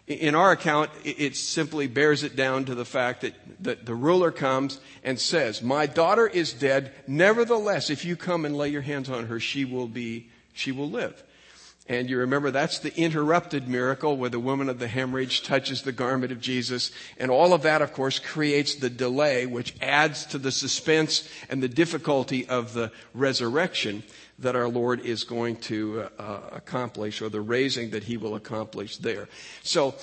In 0.08 0.34
our 0.34 0.52
account, 0.52 0.90
it 1.04 1.36
simply 1.36 1.86
bears 1.86 2.22
it 2.22 2.34
down 2.34 2.64
to 2.64 2.74
the 2.74 2.86
fact 2.86 3.20
that, 3.20 3.34
that 3.60 3.84
the 3.84 3.94
ruler 3.94 4.30
comes 4.30 4.80
and 5.04 5.20
says, 5.20 5.60
My 5.60 5.84
daughter 5.84 6.26
is 6.26 6.54
dead. 6.54 6.92
Nevertheless, 7.06 7.90
if 7.90 8.06
you 8.06 8.16
come 8.16 8.46
and 8.46 8.56
lay 8.56 8.70
your 8.70 8.80
hands 8.80 9.10
on 9.10 9.26
her, 9.26 9.38
she 9.38 9.66
will 9.66 9.86
be, 9.86 10.30
she 10.54 10.72
will 10.72 10.88
live. 10.88 11.22
And 11.90 12.08
you 12.08 12.18
remember 12.18 12.50
that's 12.50 12.78
the 12.78 12.96
interrupted 12.98 13.68
miracle 13.68 14.16
where 14.16 14.30
the 14.30 14.40
woman 14.40 14.70
of 14.70 14.78
the 14.78 14.88
hemorrhage 14.88 15.42
touches 15.42 15.82
the 15.82 15.92
garment 15.92 16.32
of 16.32 16.40
Jesus. 16.40 16.90
And 17.18 17.30
all 17.30 17.52
of 17.52 17.62
that, 17.62 17.82
of 17.82 17.92
course, 17.92 18.18
creates 18.18 18.76
the 18.76 18.90
delay, 18.90 19.44
which 19.44 19.74
adds 19.82 20.24
to 20.26 20.38
the 20.38 20.52
suspense 20.52 21.28
and 21.50 21.62
the 21.62 21.68
difficulty 21.68 22.48
of 22.48 22.72
the 22.72 22.92
resurrection 23.12 24.02
that 24.38 24.56
our 24.56 24.68
Lord 24.68 25.00
is 25.00 25.24
going 25.24 25.56
to 25.56 26.02
uh, 26.18 26.22
uh, 26.22 26.40
accomplish 26.52 27.20
or 27.20 27.28
the 27.28 27.40
raising 27.40 27.90
that 27.90 28.04
he 28.04 28.16
will 28.16 28.34
accomplish 28.34 28.96
there. 28.98 29.28
So, 29.62 29.94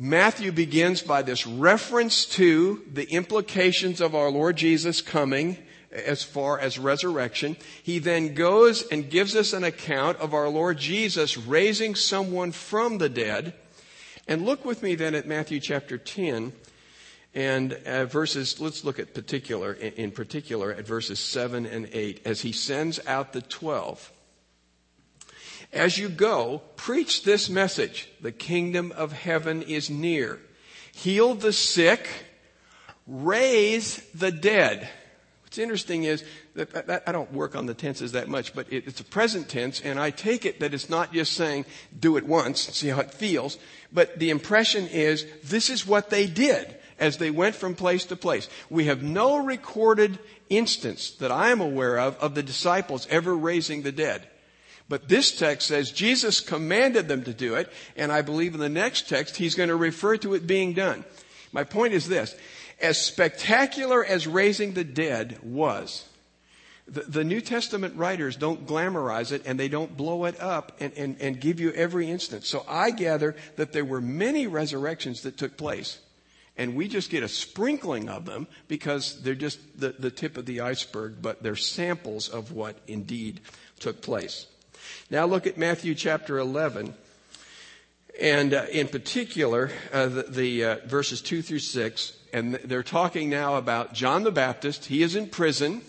Matthew 0.00 0.52
begins 0.52 1.02
by 1.02 1.22
this 1.22 1.44
reference 1.44 2.24
to 2.26 2.82
the 2.92 3.10
implications 3.10 4.00
of 4.00 4.14
our 4.14 4.30
Lord 4.30 4.56
Jesus 4.56 5.00
coming 5.00 5.58
as 5.90 6.22
far 6.22 6.58
as 6.58 6.78
resurrection. 6.78 7.56
He 7.82 7.98
then 7.98 8.34
goes 8.34 8.86
and 8.88 9.10
gives 9.10 9.34
us 9.34 9.52
an 9.52 9.64
account 9.64 10.18
of 10.18 10.34
our 10.34 10.48
Lord 10.48 10.78
Jesus 10.78 11.36
raising 11.36 11.94
someone 11.94 12.52
from 12.52 12.98
the 12.98 13.08
dead. 13.08 13.54
And 14.28 14.44
look 14.44 14.64
with 14.64 14.82
me 14.82 14.94
then 14.94 15.14
at 15.14 15.26
Matthew 15.26 15.58
chapter 15.58 15.98
10 15.98 16.52
and 17.34 17.72
verses, 18.10 18.60
let's 18.60 18.84
look 18.84 18.98
at 18.98 19.14
particular, 19.14 19.72
in 19.72 20.10
particular 20.10 20.72
at 20.72 20.86
verses 20.86 21.18
7 21.20 21.66
and 21.66 21.88
8, 21.92 22.22
as 22.24 22.40
he 22.40 22.52
sends 22.52 22.98
out 23.06 23.32
the 23.32 23.42
12. 23.42 24.12
As 25.72 25.98
you 25.98 26.08
go, 26.08 26.62
preach 26.76 27.24
this 27.24 27.50
message. 27.50 28.08
The 28.20 28.32
kingdom 28.32 28.92
of 28.92 29.12
heaven 29.12 29.62
is 29.62 29.90
near. 29.90 30.40
Heal 30.94 31.34
the 31.34 31.52
sick. 31.52 32.08
Raise 33.06 33.98
the 34.14 34.32
dead. 34.32 34.88
What's 35.42 35.58
interesting 35.58 36.04
is 36.04 36.24
that, 36.54 37.02
I 37.06 37.12
don't 37.12 37.32
work 37.32 37.54
on 37.54 37.66
the 37.66 37.74
tenses 37.74 38.12
that 38.12 38.28
much, 38.28 38.54
but 38.54 38.70
it, 38.72 38.86
it's 38.86 39.00
a 39.00 39.04
present 39.04 39.48
tense, 39.48 39.80
and 39.80 39.98
I 39.98 40.10
take 40.10 40.44
it 40.44 40.60
that 40.60 40.74
it's 40.74 40.90
not 40.90 41.12
just 41.12 41.34
saying 41.34 41.66
do 41.98 42.16
it 42.16 42.26
once, 42.26 42.60
see 42.60 42.88
how 42.88 43.00
it 43.00 43.12
feels, 43.12 43.58
but 43.92 44.18
the 44.18 44.30
impression 44.30 44.86
is 44.88 45.26
this 45.44 45.70
is 45.70 45.86
what 45.86 46.10
they 46.10 46.26
did 46.26 46.77
as 46.98 47.16
they 47.16 47.30
went 47.30 47.54
from 47.54 47.74
place 47.74 48.04
to 48.06 48.16
place. 48.16 48.48
We 48.70 48.84
have 48.86 49.02
no 49.02 49.44
recorded 49.44 50.18
instance 50.48 51.10
that 51.12 51.32
I 51.32 51.50
am 51.50 51.60
aware 51.60 51.98
of 51.98 52.16
of 52.18 52.34
the 52.34 52.42
disciples 52.42 53.06
ever 53.10 53.36
raising 53.36 53.82
the 53.82 53.92
dead. 53.92 54.26
But 54.88 55.08
this 55.08 55.36
text 55.36 55.68
says 55.68 55.90
Jesus 55.90 56.40
commanded 56.40 57.08
them 57.08 57.24
to 57.24 57.34
do 57.34 57.54
it, 57.54 57.70
and 57.96 58.10
I 58.10 58.22
believe 58.22 58.54
in 58.54 58.60
the 58.60 58.68
next 58.68 59.08
text 59.08 59.36
he's 59.36 59.54
going 59.54 59.68
to 59.68 59.76
refer 59.76 60.16
to 60.18 60.34
it 60.34 60.46
being 60.46 60.72
done. 60.72 61.04
My 61.52 61.64
point 61.64 61.92
is 61.92 62.08
this. 62.08 62.34
As 62.80 63.00
spectacular 63.00 64.04
as 64.04 64.26
raising 64.26 64.72
the 64.72 64.84
dead 64.84 65.40
was, 65.42 66.08
the, 66.86 67.02
the 67.02 67.24
New 67.24 67.40
Testament 67.40 67.96
writers 67.96 68.36
don't 68.36 68.66
glamorize 68.66 69.32
it 69.32 69.42
and 69.44 69.58
they 69.58 69.68
don't 69.68 69.96
blow 69.96 70.24
it 70.24 70.40
up 70.40 70.76
and, 70.80 70.92
and, 70.96 71.20
and 71.20 71.40
give 71.40 71.60
you 71.60 71.72
every 71.72 72.08
instance. 72.10 72.48
So 72.48 72.64
I 72.68 72.90
gather 72.90 73.36
that 73.56 73.72
there 73.72 73.84
were 73.84 74.00
many 74.00 74.46
resurrections 74.46 75.22
that 75.22 75.36
took 75.36 75.56
place 75.56 75.98
and 76.58 76.74
we 76.74 76.88
just 76.88 77.08
get 77.08 77.22
a 77.22 77.28
sprinkling 77.28 78.08
of 78.08 78.26
them 78.26 78.48
because 78.66 79.22
they're 79.22 79.34
just 79.34 79.60
the, 79.78 79.94
the 79.98 80.10
tip 80.10 80.36
of 80.36 80.44
the 80.44 80.60
iceberg, 80.60 81.22
but 81.22 81.42
they're 81.42 81.56
samples 81.56 82.28
of 82.28 82.52
what 82.52 82.76
indeed 82.88 83.40
took 83.78 84.02
place. 84.02 84.46
Now 85.10 85.24
look 85.24 85.46
at 85.46 85.56
Matthew 85.56 85.94
chapter 85.94 86.38
11. 86.38 86.94
And 88.20 88.52
uh, 88.52 88.66
in 88.72 88.88
particular, 88.88 89.70
uh, 89.92 90.06
the, 90.06 90.22
the 90.24 90.64
uh, 90.64 90.76
verses 90.86 91.22
2 91.22 91.40
through 91.40 91.60
6, 91.60 92.12
and 92.32 92.54
they're 92.54 92.82
talking 92.82 93.30
now 93.30 93.56
about 93.56 93.94
John 93.94 94.24
the 94.24 94.32
Baptist. 94.32 94.86
He 94.86 95.02
is 95.04 95.14
in 95.14 95.28
prison, 95.28 95.82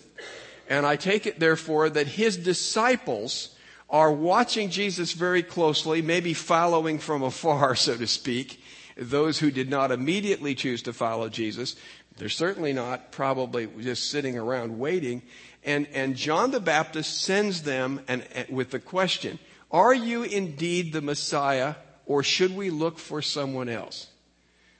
and 0.68 0.86
I 0.86 0.94
take 0.94 1.26
it, 1.26 1.40
therefore, 1.40 1.90
that 1.90 2.06
his 2.06 2.36
disciples 2.36 3.56
are 3.88 4.12
watching 4.12 4.70
Jesus 4.70 5.12
very 5.12 5.42
closely, 5.42 6.02
maybe 6.02 6.32
following 6.32 7.00
from 7.00 7.24
afar, 7.24 7.74
so 7.74 7.96
to 7.96 8.06
speak, 8.06 8.59
those 9.00 9.38
who 9.38 9.50
did 9.50 9.70
not 9.70 9.90
immediately 9.90 10.54
choose 10.54 10.82
to 10.82 10.92
follow 10.92 11.30
Jesus. 11.30 11.74
They're 12.18 12.28
certainly 12.28 12.74
not 12.74 13.12
probably 13.12 13.66
just 13.80 14.10
sitting 14.10 14.36
around 14.36 14.78
waiting. 14.78 15.22
And, 15.64 15.86
and 15.94 16.14
John 16.16 16.50
the 16.50 16.60
Baptist 16.60 17.22
sends 17.22 17.62
them 17.62 18.02
and, 18.08 18.26
and 18.34 18.48
with 18.50 18.70
the 18.70 18.78
question, 18.78 19.38
are 19.70 19.94
you 19.94 20.22
indeed 20.22 20.92
the 20.92 21.00
Messiah 21.00 21.76
or 22.04 22.22
should 22.22 22.54
we 22.54 22.68
look 22.68 22.98
for 22.98 23.22
someone 23.22 23.70
else? 23.70 24.08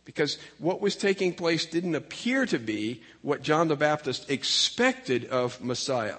Because 0.05 0.37
what 0.59 0.83
was 0.83 0.97
taking 0.97 1.33
place 1.33 1.65
didn't 1.65 1.95
appear 1.95 2.45
to 2.47 2.59
be 2.59 3.01
what 3.23 3.43
John 3.43 3.69
the 3.69 3.77
Baptist 3.77 4.31
expected 4.31 5.27
of 5.27 5.63
Messiah. 5.63 6.17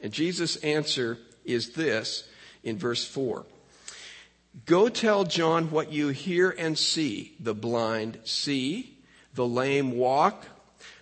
And 0.00 0.12
Jesus' 0.12 0.56
answer 0.56 1.18
is 1.44 1.72
this 1.72 2.28
in 2.62 2.78
verse 2.78 3.04
4. 3.04 3.44
Go 4.66 4.88
tell 4.88 5.24
John 5.24 5.70
what 5.70 5.92
you 5.92 6.08
hear 6.08 6.50
and 6.50 6.78
see. 6.78 7.34
The 7.40 7.54
blind 7.54 8.20
see, 8.24 8.96
the 9.34 9.46
lame 9.46 9.92
walk, 9.92 10.46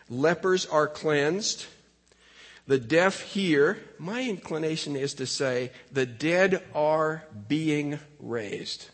lepers 0.08 0.64
are 0.66 0.88
cleansed, 0.88 1.66
the 2.66 2.78
deaf 2.78 3.20
hear. 3.20 3.78
My 3.98 4.22
inclination 4.22 4.96
is 4.96 5.14
to 5.14 5.26
say 5.26 5.70
the 5.92 6.06
dead 6.06 6.62
are 6.74 7.24
being 7.46 7.98
raised. 8.18 8.88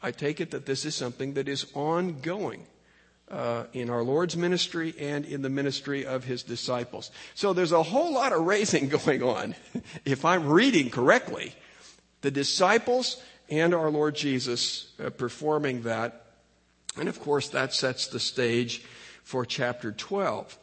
I 0.00 0.12
take 0.12 0.40
it 0.40 0.52
that 0.52 0.66
this 0.66 0.84
is 0.84 0.94
something 0.94 1.34
that 1.34 1.48
is 1.48 1.66
ongoing. 1.74 2.66
Uh, 3.30 3.64
in 3.74 3.90
our 3.90 4.02
Lord's 4.02 4.38
ministry 4.38 4.94
and 4.98 5.26
in 5.26 5.42
the 5.42 5.50
ministry 5.50 6.06
of 6.06 6.24
his 6.24 6.42
disciples. 6.42 7.10
So 7.34 7.52
there's 7.52 7.72
a 7.72 7.82
whole 7.82 8.14
lot 8.14 8.32
of 8.32 8.46
raising 8.46 8.88
going 9.04 9.22
on, 9.22 9.54
if 10.06 10.24
I'm 10.24 10.48
reading 10.48 10.88
correctly. 10.88 11.52
The 12.22 12.30
disciples 12.30 13.22
and 13.48 13.74
our 13.74 13.90
Lord 13.90 14.14
Jesus 14.14 14.92
uh, 15.02 15.10
performing 15.10 15.82
that. 15.82 16.26
And 16.96 17.08
of 17.08 17.20
course, 17.20 17.48
that 17.50 17.74
sets 17.74 18.06
the 18.06 18.20
stage 18.20 18.82
for 19.22 19.44
chapter 19.44 19.92
12. 19.92 20.58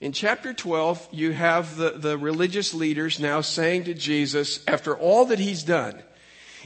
In 0.00 0.12
chapter 0.12 0.52
12, 0.52 1.08
you 1.12 1.32
have 1.32 1.76
the, 1.76 1.90
the 1.90 2.18
religious 2.18 2.74
leaders 2.74 3.20
now 3.20 3.40
saying 3.40 3.84
to 3.84 3.94
Jesus, 3.94 4.60
after 4.66 4.96
all 4.96 5.26
that 5.26 5.38
he's 5.38 5.62
done, 5.62 6.02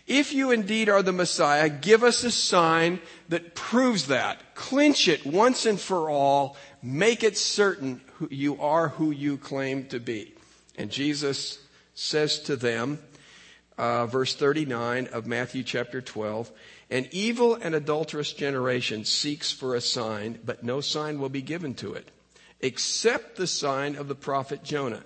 if 0.07 0.33
you 0.33 0.53
indeed 0.53 0.89
are 0.89 1.03
the 1.03 1.13
Messiah, 1.13 1.69
give 1.69 2.05
us 2.05 2.23
a 2.23 2.31
sign 2.31 3.01
that 3.29 3.55
proves 3.55 4.07
that. 4.07 4.55
Clinch 4.55 5.09
it 5.09 5.27
once 5.27 5.67
and 5.67 5.81
for 5.81 6.09
all. 6.09 6.57
Make 6.83 7.25
it 7.25 7.37
certain 7.37 8.01
you 8.31 8.61
are 8.61 8.89
who 8.89 9.11
you 9.11 9.37
claim 9.37 9.87
to 9.89 9.99
be. 9.99 10.35
And 10.77 10.91
Jesus 10.91 11.59
says 11.95 12.39
to 12.41 12.57
them, 12.57 13.01
uh, 13.79 14.07
verse 14.07 14.35
39 14.35 15.09
of 15.09 15.27
Matthew 15.27 15.63
chapter 15.63 16.01
12. 16.01 16.51
An 16.91 17.09
evil 17.11 17.55
and 17.55 17.75
adulterous 17.75 18.33
generation 18.33 19.05
seeks 19.05 19.53
for 19.53 19.75
a 19.75 19.81
sign, 19.81 20.39
but 20.45 20.63
no 20.63 20.81
sign 20.81 21.21
will 21.21 21.29
be 21.29 21.43
given 21.43 21.75
to 21.75 21.95
it, 21.95 22.11
except 22.61 23.37
the 23.37 23.47
sign 23.47 23.97
of 23.97 24.09
the 24.09 24.15
prophet 24.15 24.63
Jonah. 24.63 25.03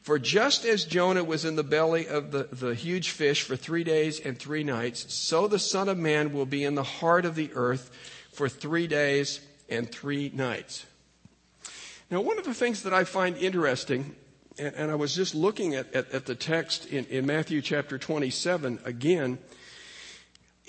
For 0.00 0.18
just 0.18 0.64
as 0.64 0.84
Jonah 0.84 1.24
was 1.24 1.44
in 1.44 1.56
the 1.56 1.64
belly 1.64 2.06
of 2.06 2.30
the, 2.30 2.48
the 2.50 2.74
huge 2.74 3.10
fish 3.10 3.42
for 3.42 3.56
three 3.56 3.84
days 3.84 4.20
and 4.20 4.38
three 4.38 4.64
nights, 4.64 5.12
so 5.12 5.48
the 5.48 5.58
Son 5.58 5.88
of 5.88 5.98
Man 5.98 6.32
will 6.32 6.46
be 6.46 6.64
in 6.64 6.76
the 6.76 6.82
heart 6.82 7.24
of 7.24 7.34
the 7.34 7.50
earth 7.54 7.90
for 8.32 8.48
three 8.48 8.86
days 8.86 9.40
and 9.68 9.90
three 9.90 10.30
nights. 10.32 10.86
Now, 12.10 12.22
one 12.22 12.38
of 12.38 12.44
the 12.44 12.54
things 12.54 12.84
that 12.84 12.94
I 12.94 13.04
find 13.04 13.36
interesting, 13.36 14.16
and, 14.58 14.74
and 14.74 14.90
I 14.90 14.94
was 14.94 15.14
just 15.14 15.34
looking 15.34 15.74
at, 15.74 15.92
at, 15.94 16.12
at 16.12 16.26
the 16.26 16.34
text 16.34 16.86
in, 16.86 17.04
in 17.06 17.26
Matthew 17.26 17.62
chapter 17.62 17.98
27 17.98 18.80
again, 18.84 19.38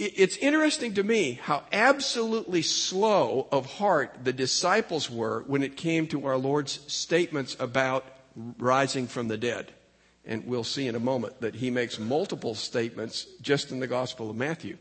it's 0.01 0.37
interesting 0.37 0.93
to 0.93 1.03
me 1.03 1.33
how 1.43 1.63
absolutely 1.73 2.61
slow 2.61 3.49
of 3.51 3.65
heart 3.65 4.19
the 4.23 4.31
disciples 4.31 5.09
were 5.09 5.43
when 5.45 5.61
it 5.61 5.75
came 5.75 6.07
to 6.07 6.25
our 6.25 6.37
Lord's 6.37 6.79
statements 6.87 7.57
about 7.59 8.05
rising 8.57 9.07
from 9.07 9.27
the 9.27 9.37
dead. 9.37 9.73
And 10.25 10.45
we'll 10.45 10.63
see 10.63 10.87
in 10.87 10.95
a 10.95 11.01
moment 11.01 11.41
that 11.41 11.55
he 11.55 11.69
makes 11.69 11.99
multiple 11.99 12.55
statements 12.55 13.25
just 13.41 13.71
in 13.71 13.81
the 13.81 13.87
Gospel 13.87 14.29
of 14.29 14.37
Matthew. 14.37 14.77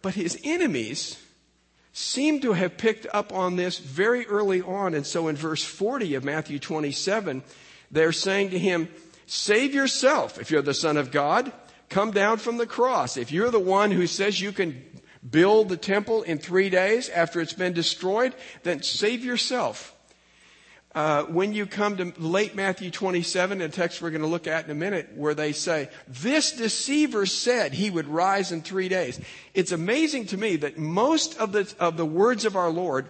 But 0.00 0.14
his 0.14 0.40
enemies 0.42 1.22
seem 1.96 2.40
to 2.40 2.52
have 2.52 2.76
picked 2.76 3.06
up 3.14 3.32
on 3.32 3.56
this 3.56 3.78
very 3.78 4.26
early 4.26 4.60
on. 4.60 4.92
And 4.92 5.06
so 5.06 5.28
in 5.28 5.36
verse 5.36 5.64
40 5.64 6.16
of 6.16 6.24
Matthew 6.24 6.58
27, 6.58 7.42
they're 7.90 8.12
saying 8.12 8.50
to 8.50 8.58
him, 8.58 8.90
Save 9.24 9.72
yourself 9.72 10.38
if 10.38 10.50
you're 10.50 10.60
the 10.60 10.74
Son 10.74 10.98
of 10.98 11.10
God. 11.10 11.50
Come 11.88 12.10
down 12.10 12.36
from 12.36 12.58
the 12.58 12.66
cross. 12.66 13.16
If 13.16 13.32
you're 13.32 13.50
the 13.50 13.58
one 13.58 13.90
who 13.92 14.06
says 14.06 14.38
you 14.38 14.52
can 14.52 14.84
build 15.28 15.70
the 15.70 15.78
temple 15.78 16.22
in 16.22 16.36
three 16.36 16.68
days 16.68 17.08
after 17.08 17.40
it's 17.40 17.54
been 17.54 17.72
destroyed, 17.72 18.34
then 18.62 18.82
save 18.82 19.24
yourself. 19.24 19.95
Uh, 20.96 21.24
when 21.24 21.52
you 21.52 21.66
come 21.66 21.98
to 21.98 22.10
late 22.16 22.54
Matthew 22.54 22.90
27, 22.90 23.60
a 23.60 23.68
text 23.68 24.00
we're 24.00 24.08
going 24.08 24.22
to 24.22 24.26
look 24.26 24.46
at 24.46 24.64
in 24.64 24.70
a 24.70 24.74
minute, 24.74 25.10
where 25.14 25.34
they 25.34 25.52
say, 25.52 25.90
This 26.08 26.52
deceiver 26.52 27.26
said 27.26 27.74
he 27.74 27.90
would 27.90 28.08
rise 28.08 28.50
in 28.50 28.62
three 28.62 28.88
days. 28.88 29.20
It's 29.52 29.72
amazing 29.72 30.28
to 30.28 30.38
me 30.38 30.56
that 30.56 30.78
most 30.78 31.36
of 31.38 31.52
the, 31.52 31.70
of 31.78 31.98
the 31.98 32.06
words 32.06 32.46
of 32.46 32.56
our 32.56 32.70
Lord 32.70 33.08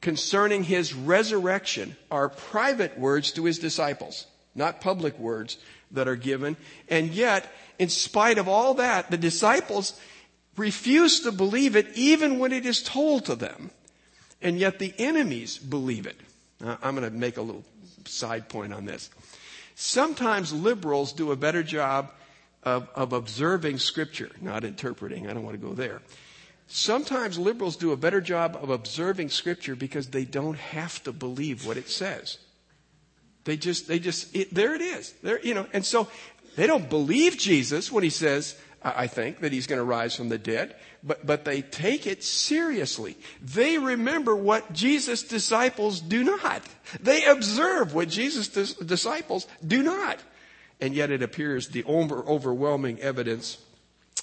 concerning 0.00 0.64
his 0.64 0.94
resurrection 0.94 1.94
are 2.10 2.30
private 2.30 2.98
words 2.98 3.32
to 3.32 3.44
his 3.44 3.58
disciples, 3.58 4.26
not 4.54 4.80
public 4.80 5.18
words 5.18 5.58
that 5.90 6.08
are 6.08 6.16
given. 6.16 6.56
And 6.88 7.10
yet, 7.10 7.52
in 7.78 7.90
spite 7.90 8.38
of 8.38 8.48
all 8.48 8.72
that, 8.74 9.10
the 9.10 9.18
disciples 9.18 10.00
refuse 10.56 11.20
to 11.20 11.32
believe 11.32 11.76
it 11.76 11.88
even 11.96 12.38
when 12.38 12.52
it 12.52 12.64
is 12.64 12.82
told 12.82 13.26
to 13.26 13.34
them. 13.34 13.72
And 14.40 14.58
yet 14.58 14.78
the 14.78 14.94
enemies 14.96 15.58
believe 15.58 16.06
it. 16.06 16.16
I'm 16.64 16.96
going 16.96 17.10
to 17.10 17.16
make 17.16 17.36
a 17.36 17.42
little 17.42 17.64
side 18.06 18.48
point 18.48 18.72
on 18.72 18.84
this. 18.84 19.10
Sometimes 19.74 20.52
liberals 20.52 21.12
do 21.12 21.32
a 21.32 21.36
better 21.36 21.62
job 21.62 22.12
of, 22.62 22.88
of 22.94 23.12
observing 23.12 23.78
scripture, 23.78 24.30
not 24.40 24.64
interpreting. 24.64 25.28
I 25.28 25.34
don't 25.34 25.44
want 25.44 25.60
to 25.60 25.66
go 25.66 25.74
there. 25.74 26.00
Sometimes 26.66 27.38
liberals 27.38 27.76
do 27.76 27.92
a 27.92 27.96
better 27.96 28.20
job 28.20 28.58
of 28.60 28.70
observing 28.70 29.28
scripture 29.28 29.76
because 29.76 30.08
they 30.08 30.24
don't 30.24 30.56
have 30.56 31.02
to 31.04 31.12
believe 31.12 31.66
what 31.66 31.76
it 31.76 31.88
says. 31.88 32.38
They 33.44 33.56
just, 33.56 33.86
they 33.86 34.00
just, 34.00 34.34
it, 34.34 34.52
there 34.52 34.74
it 34.74 34.80
is. 34.80 35.12
There, 35.22 35.40
you 35.40 35.54
know, 35.54 35.66
and 35.72 35.84
so 35.84 36.08
they 36.56 36.66
don't 36.66 36.90
believe 36.90 37.38
Jesus 37.38 37.92
when 37.92 38.02
he 38.02 38.10
says, 38.10 38.58
I 38.82 39.06
think, 39.06 39.40
that 39.40 39.52
he's 39.52 39.66
going 39.66 39.78
to 39.80 39.84
rise 39.84 40.14
from 40.14 40.28
the 40.28 40.38
dead, 40.38 40.76
but, 41.02 41.26
but 41.26 41.44
they 41.44 41.62
take 41.62 42.06
it 42.06 42.22
seriously. 42.22 43.16
They 43.42 43.78
remember 43.78 44.36
what 44.36 44.72
Jesus' 44.72 45.22
disciples 45.22 46.00
do 46.00 46.22
not. 46.22 46.62
They 47.00 47.24
observe 47.24 47.94
what 47.94 48.08
Jesus' 48.08 48.74
disciples 48.74 49.46
do 49.66 49.82
not. 49.82 50.20
And 50.80 50.94
yet 50.94 51.10
it 51.10 51.22
appears 51.22 51.68
the 51.68 51.84
over, 51.84 52.18
overwhelming 52.26 53.00
evidence 53.00 53.58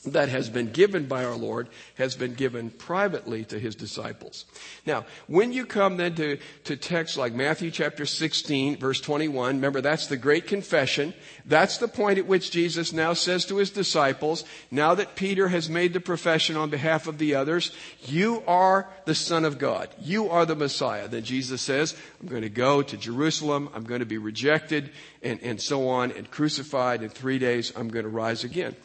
that 0.05 0.29
has 0.29 0.49
been 0.49 0.71
given 0.71 1.05
by 1.05 1.23
our 1.23 1.35
Lord 1.35 1.69
has 1.95 2.15
been 2.15 2.33
given 2.33 2.69
privately 2.69 3.45
to 3.45 3.57
his 3.57 3.75
disciples. 3.75 4.45
Now, 4.85 5.05
when 5.27 5.53
you 5.53 5.65
come 5.65 5.97
then 5.97 6.15
to, 6.15 6.37
to 6.65 6.75
texts 6.75 7.17
like 7.17 7.33
Matthew 7.33 7.71
chapter 7.71 8.05
16, 8.05 8.77
verse 8.77 8.99
21, 8.99 9.55
remember 9.55 9.79
that's 9.79 10.07
the 10.07 10.17
great 10.17 10.45
confession. 10.47 11.13
That's 11.45 11.77
the 11.77 11.87
point 11.87 12.19
at 12.19 12.27
which 12.27 12.51
Jesus 12.51 12.91
now 12.91 13.13
says 13.13 13.45
to 13.45 13.57
his 13.57 13.69
disciples, 13.69 14.43
now 14.71 14.95
that 14.95 15.15
Peter 15.15 15.47
has 15.47 15.69
made 15.69 15.93
the 15.93 16.01
profession 16.01 16.57
on 16.57 16.69
behalf 16.69 17.07
of 17.07 17.17
the 17.17 17.35
others, 17.35 17.71
you 18.03 18.43
are 18.45 18.89
the 19.05 19.15
Son 19.15 19.45
of 19.45 19.57
God. 19.57 19.89
You 20.01 20.29
are 20.29 20.45
the 20.45 20.55
Messiah. 20.55 21.07
Then 21.07 21.23
Jesus 21.23 21.61
says, 21.61 21.95
I'm 22.21 22.27
going 22.27 22.41
to 22.41 22.49
go 22.49 22.81
to 22.81 22.97
Jerusalem. 22.97 23.69
I'm 23.73 23.85
going 23.85 24.01
to 24.01 24.05
be 24.05 24.17
rejected 24.17 24.91
and, 25.21 25.41
and 25.41 25.61
so 25.61 25.87
on 25.87 26.11
and 26.11 26.29
crucified. 26.29 27.03
In 27.03 27.09
three 27.09 27.39
days, 27.39 27.71
I'm 27.75 27.87
going 27.87 28.03
to 28.03 28.09
rise 28.09 28.43
again. 28.43 28.75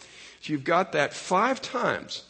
So 0.40 0.52
you've 0.52 0.64
got 0.64 0.92
that 0.92 1.12
five 1.12 1.60
times 1.60 2.24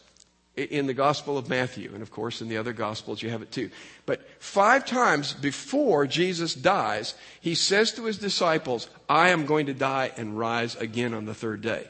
in 0.55 0.87
the 0.87 0.93
Gospel 0.93 1.37
of 1.37 1.49
Matthew. 1.49 1.91
And 1.93 2.01
of 2.01 2.11
course, 2.11 2.41
in 2.41 2.49
the 2.49 2.57
other 2.57 2.73
Gospels, 2.73 3.21
you 3.21 3.29
have 3.29 3.41
it 3.41 3.51
too. 3.51 3.69
But 4.05 4.27
five 4.39 4.85
times 4.85 5.33
before 5.33 6.07
Jesus 6.07 6.53
dies, 6.53 7.15
he 7.39 7.55
says 7.55 7.93
to 7.93 8.05
his 8.05 8.17
disciples, 8.17 8.89
I 9.07 9.29
am 9.29 9.45
going 9.45 9.67
to 9.67 9.73
die 9.73 10.11
and 10.17 10.37
rise 10.37 10.75
again 10.75 11.13
on 11.13 11.25
the 11.25 11.33
third 11.33 11.61
day. 11.61 11.87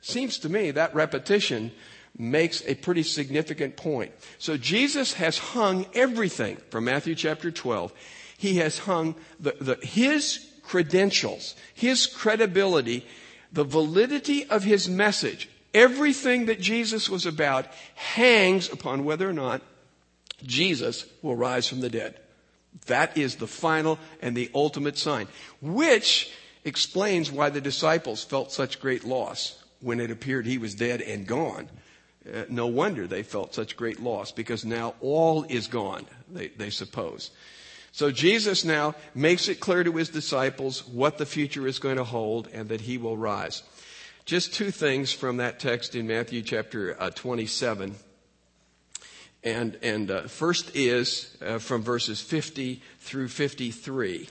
Seems 0.00 0.38
to 0.38 0.48
me 0.48 0.70
that 0.70 0.94
repetition 0.94 1.72
makes 2.16 2.62
a 2.66 2.74
pretty 2.74 3.02
significant 3.02 3.76
point. 3.76 4.12
So 4.38 4.56
Jesus 4.56 5.14
has 5.14 5.38
hung 5.38 5.86
everything 5.94 6.58
from 6.70 6.84
Matthew 6.84 7.14
chapter 7.14 7.50
12. 7.50 7.92
He 8.36 8.58
has 8.58 8.78
hung 8.78 9.16
the, 9.40 9.56
the, 9.60 9.86
his 9.86 10.46
credentials, 10.62 11.56
his 11.74 12.06
credibility, 12.06 13.04
the 13.52 13.64
validity 13.64 14.44
of 14.46 14.64
his 14.64 14.88
message 14.88 15.48
Everything 15.74 16.46
that 16.46 16.60
Jesus 16.60 17.10
was 17.10 17.26
about 17.26 17.66
hangs 17.96 18.72
upon 18.72 19.04
whether 19.04 19.28
or 19.28 19.32
not 19.32 19.60
Jesus 20.44 21.04
will 21.20 21.36
rise 21.36 21.68
from 21.68 21.80
the 21.80 21.90
dead. 21.90 22.18
That 22.86 23.18
is 23.18 23.36
the 23.36 23.46
final 23.46 23.98
and 24.22 24.36
the 24.36 24.50
ultimate 24.54 24.96
sign, 24.98 25.28
which 25.60 26.32
explains 26.64 27.30
why 27.30 27.50
the 27.50 27.60
disciples 27.60 28.24
felt 28.24 28.52
such 28.52 28.80
great 28.80 29.04
loss 29.04 29.62
when 29.80 30.00
it 30.00 30.10
appeared 30.10 30.46
he 30.46 30.58
was 30.58 30.74
dead 30.74 31.00
and 31.02 31.26
gone. 31.26 31.68
Uh, 32.32 32.44
no 32.48 32.66
wonder 32.66 33.06
they 33.06 33.22
felt 33.22 33.54
such 33.54 33.76
great 33.76 34.00
loss 34.00 34.32
because 34.32 34.64
now 34.64 34.94
all 35.00 35.44
is 35.44 35.66
gone, 35.66 36.06
they, 36.32 36.48
they 36.48 36.70
suppose. 36.70 37.30
So 37.92 38.10
Jesus 38.10 38.64
now 38.64 38.94
makes 39.14 39.48
it 39.48 39.60
clear 39.60 39.84
to 39.84 39.92
his 39.92 40.08
disciples 40.08 40.86
what 40.88 41.18
the 41.18 41.26
future 41.26 41.66
is 41.66 41.78
going 41.78 41.96
to 41.96 42.04
hold 42.04 42.48
and 42.52 42.68
that 42.70 42.80
he 42.80 42.98
will 42.98 43.16
rise. 43.16 43.62
Just 44.24 44.54
two 44.54 44.70
things 44.70 45.12
from 45.12 45.36
that 45.36 45.60
text 45.60 45.94
in 45.94 46.06
Matthew 46.06 46.40
chapter 46.40 46.96
uh, 46.98 47.10
27. 47.10 47.94
And, 49.42 49.78
and 49.82 50.10
uh, 50.10 50.22
first 50.22 50.74
is 50.74 51.36
uh, 51.44 51.58
from 51.58 51.82
verses 51.82 52.22
50 52.22 52.80
through 53.00 53.28
53. 53.28 54.28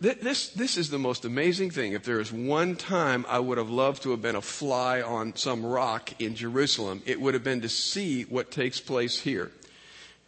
This, 0.00 0.48
this 0.50 0.76
is 0.76 0.90
the 0.90 0.98
most 0.98 1.24
amazing 1.24 1.70
thing. 1.70 1.92
If 1.92 2.02
there 2.02 2.18
is 2.18 2.32
one 2.32 2.74
time 2.74 3.24
I 3.28 3.38
would 3.38 3.56
have 3.56 3.70
loved 3.70 4.02
to 4.02 4.10
have 4.10 4.20
been 4.20 4.34
a 4.34 4.42
fly 4.42 5.00
on 5.00 5.36
some 5.36 5.64
rock 5.64 6.20
in 6.20 6.34
Jerusalem, 6.34 7.02
it 7.06 7.20
would 7.20 7.34
have 7.34 7.44
been 7.44 7.60
to 7.60 7.68
see 7.68 8.24
what 8.24 8.50
takes 8.50 8.80
place 8.80 9.20
here. 9.20 9.52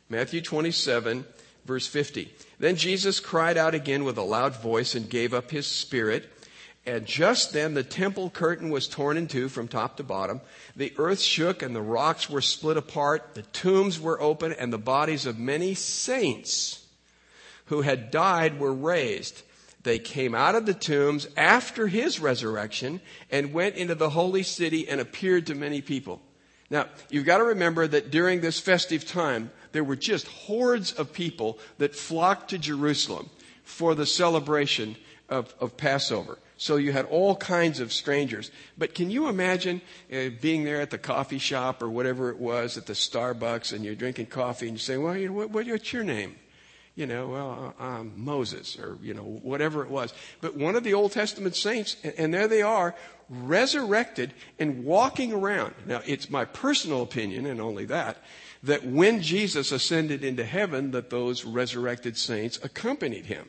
Matthew 0.08 0.40
27, 0.42 1.24
verse 1.64 1.88
50. 1.88 2.32
Then 2.60 2.76
Jesus 2.76 3.18
cried 3.18 3.56
out 3.56 3.74
again 3.74 4.04
with 4.04 4.16
a 4.16 4.22
loud 4.22 4.54
voice 4.62 4.94
and 4.94 5.10
gave 5.10 5.34
up 5.34 5.50
his 5.50 5.66
spirit. 5.66 6.30
And 6.86 7.04
just 7.06 7.52
then 7.52 7.74
the 7.74 7.82
temple 7.82 8.30
curtain 8.30 8.70
was 8.70 8.88
torn 8.88 9.16
in 9.16 9.26
two 9.26 9.48
from 9.48 9.68
top 9.68 9.98
to 9.98 10.02
bottom. 10.02 10.40
The 10.74 10.94
earth 10.96 11.20
shook 11.20 11.62
and 11.62 11.76
the 11.76 11.82
rocks 11.82 12.30
were 12.30 12.40
split 12.40 12.76
apart. 12.76 13.34
The 13.34 13.42
tombs 13.42 14.00
were 14.00 14.20
open 14.20 14.52
and 14.52 14.72
the 14.72 14.78
bodies 14.78 15.26
of 15.26 15.38
many 15.38 15.74
saints 15.74 16.86
who 17.66 17.82
had 17.82 18.10
died 18.10 18.58
were 18.58 18.72
raised. 18.72 19.42
They 19.82 19.98
came 19.98 20.34
out 20.34 20.54
of 20.54 20.66
the 20.66 20.74
tombs 20.74 21.28
after 21.36 21.86
his 21.86 22.18
resurrection 22.18 23.00
and 23.30 23.52
went 23.52 23.76
into 23.76 23.94
the 23.94 24.10
holy 24.10 24.42
city 24.42 24.88
and 24.88 25.00
appeared 25.00 25.46
to 25.46 25.54
many 25.54 25.80
people. 25.80 26.20
Now, 26.70 26.86
you've 27.10 27.26
got 27.26 27.38
to 27.38 27.44
remember 27.44 27.86
that 27.86 28.10
during 28.10 28.40
this 28.40 28.60
festive 28.60 29.06
time, 29.06 29.50
there 29.72 29.84
were 29.84 29.96
just 29.96 30.26
hordes 30.28 30.92
of 30.92 31.12
people 31.12 31.58
that 31.78 31.94
flocked 31.94 32.50
to 32.50 32.58
Jerusalem 32.58 33.30
for 33.64 33.94
the 33.94 34.06
celebration 34.06 34.96
of, 35.28 35.54
of 35.60 35.76
Passover. 35.76 36.38
So 36.60 36.76
you 36.76 36.92
had 36.92 37.06
all 37.06 37.36
kinds 37.36 37.80
of 37.80 37.90
strangers. 37.90 38.50
But 38.76 38.94
can 38.94 39.10
you 39.10 39.28
imagine 39.28 39.80
uh, 40.12 40.28
being 40.42 40.64
there 40.64 40.82
at 40.82 40.90
the 40.90 40.98
coffee 40.98 41.38
shop 41.38 41.82
or 41.82 41.88
whatever 41.88 42.28
it 42.28 42.38
was 42.38 42.76
at 42.76 42.84
the 42.84 42.92
Starbucks 42.92 43.72
and 43.72 43.82
you're 43.82 43.94
drinking 43.94 44.26
coffee 44.26 44.68
and 44.68 44.74
you 44.74 44.78
say, 44.78 44.98
well, 44.98 45.16
you 45.16 45.28
know, 45.28 45.32
what, 45.32 45.50
what's 45.52 45.90
your 45.94 46.04
name? 46.04 46.36
You 46.96 47.06
know, 47.06 47.28
well, 47.28 47.74
uh, 47.80 47.82
um, 47.82 48.12
Moses 48.14 48.78
or, 48.78 48.98
you 49.00 49.14
know, 49.14 49.22
whatever 49.22 49.82
it 49.84 49.90
was. 49.90 50.12
But 50.42 50.54
one 50.54 50.76
of 50.76 50.84
the 50.84 50.92
Old 50.92 51.12
Testament 51.12 51.56
saints, 51.56 51.96
and, 52.04 52.12
and 52.18 52.34
there 52.34 52.46
they 52.46 52.60
are, 52.60 52.94
resurrected 53.30 54.34
and 54.58 54.84
walking 54.84 55.32
around. 55.32 55.74
Now, 55.86 56.02
it's 56.04 56.28
my 56.28 56.44
personal 56.44 57.00
opinion, 57.00 57.46
and 57.46 57.58
only 57.58 57.86
that, 57.86 58.18
that 58.64 58.84
when 58.84 59.22
Jesus 59.22 59.72
ascended 59.72 60.22
into 60.22 60.44
heaven, 60.44 60.90
that 60.90 61.08
those 61.08 61.42
resurrected 61.46 62.18
saints 62.18 62.58
accompanied 62.62 63.24
him. 63.24 63.48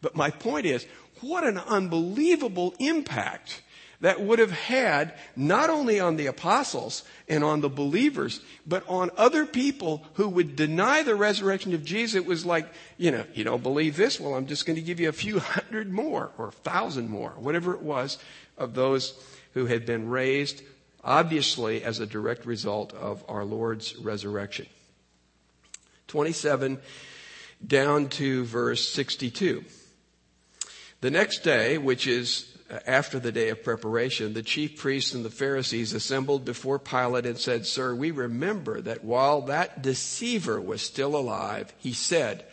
But 0.00 0.16
my 0.16 0.30
point 0.30 0.66
is, 0.66 0.86
what 1.20 1.44
an 1.44 1.58
unbelievable 1.58 2.74
impact 2.78 3.62
that 4.00 4.20
would 4.20 4.38
have 4.38 4.50
had 4.50 5.14
not 5.34 5.70
only 5.70 5.98
on 6.00 6.16
the 6.16 6.26
apostles 6.26 7.02
and 7.28 7.42
on 7.42 7.60
the 7.60 7.68
believers, 7.68 8.40
but 8.66 8.84
on 8.88 9.10
other 9.16 9.46
people 9.46 10.04
who 10.14 10.28
would 10.28 10.56
deny 10.56 11.02
the 11.02 11.14
resurrection 11.14 11.74
of 11.74 11.84
Jesus. 11.84 12.14
It 12.14 12.26
was 12.26 12.44
like, 12.44 12.68
you 12.98 13.10
know, 13.10 13.24
you 13.34 13.44
don't 13.44 13.62
believe 13.62 13.96
this? 13.96 14.20
Well, 14.20 14.34
I'm 14.34 14.46
just 14.46 14.66
going 14.66 14.76
to 14.76 14.82
give 14.82 15.00
you 15.00 15.08
a 15.08 15.12
few 15.12 15.38
hundred 15.40 15.90
more 15.90 16.30
or 16.38 16.48
a 16.48 16.52
thousand 16.52 17.08
more, 17.08 17.30
whatever 17.30 17.74
it 17.74 17.82
was 17.82 18.18
of 18.58 18.74
those 18.74 19.14
who 19.54 19.66
had 19.66 19.86
been 19.86 20.08
raised, 20.08 20.62
obviously 21.02 21.82
as 21.82 22.00
a 22.00 22.06
direct 22.06 22.44
result 22.44 22.92
of 22.92 23.24
our 23.28 23.44
Lord's 23.44 23.96
resurrection. 23.96 24.66
27 26.08 26.78
down 27.66 28.08
to 28.10 28.44
verse 28.44 28.86
62. 28.88 29.64
The 31.00 31.10
next 31.10 31.40
day, 31.40 31.76
which 31.78 32.06
is 32.06 32.56
uh, 32.70 32.78
after 32.86 33.18
the 33.18 33.32
day 33.32 33.50
of 33.50 33.62
preparation, 33.62 34.32
the 34.32 34.42
chief 34.42 34.78
priests 34.78 35.14
and 35.14 35.24
the 35.24 35.30
Pharisees 35.30 35.92
assembled 35.92 36.44
before 36.44 36.78
Pilate 36.78 37.26
and 37.26 37.38
said, 37.38 37.66
Sir, 37.66 37.94
we 37.94 38.10
remember 38.10 38.80
that 38.80 39.04
while 39.04 39.42
that 39.42 39.82
deceiver 39.82 40.60
was 40.60 40.80
still 40.80 41.14
alive, 41.14 41.72
he 41.78 41.92
said, 41.92 42.44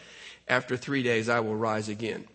After 0.48 0.76
three 0.76 1.04
days 1.04 1.30
I 1.30 1.40
will 1.40 1.56
rise 1.56 1.88
again. 1.88 2.26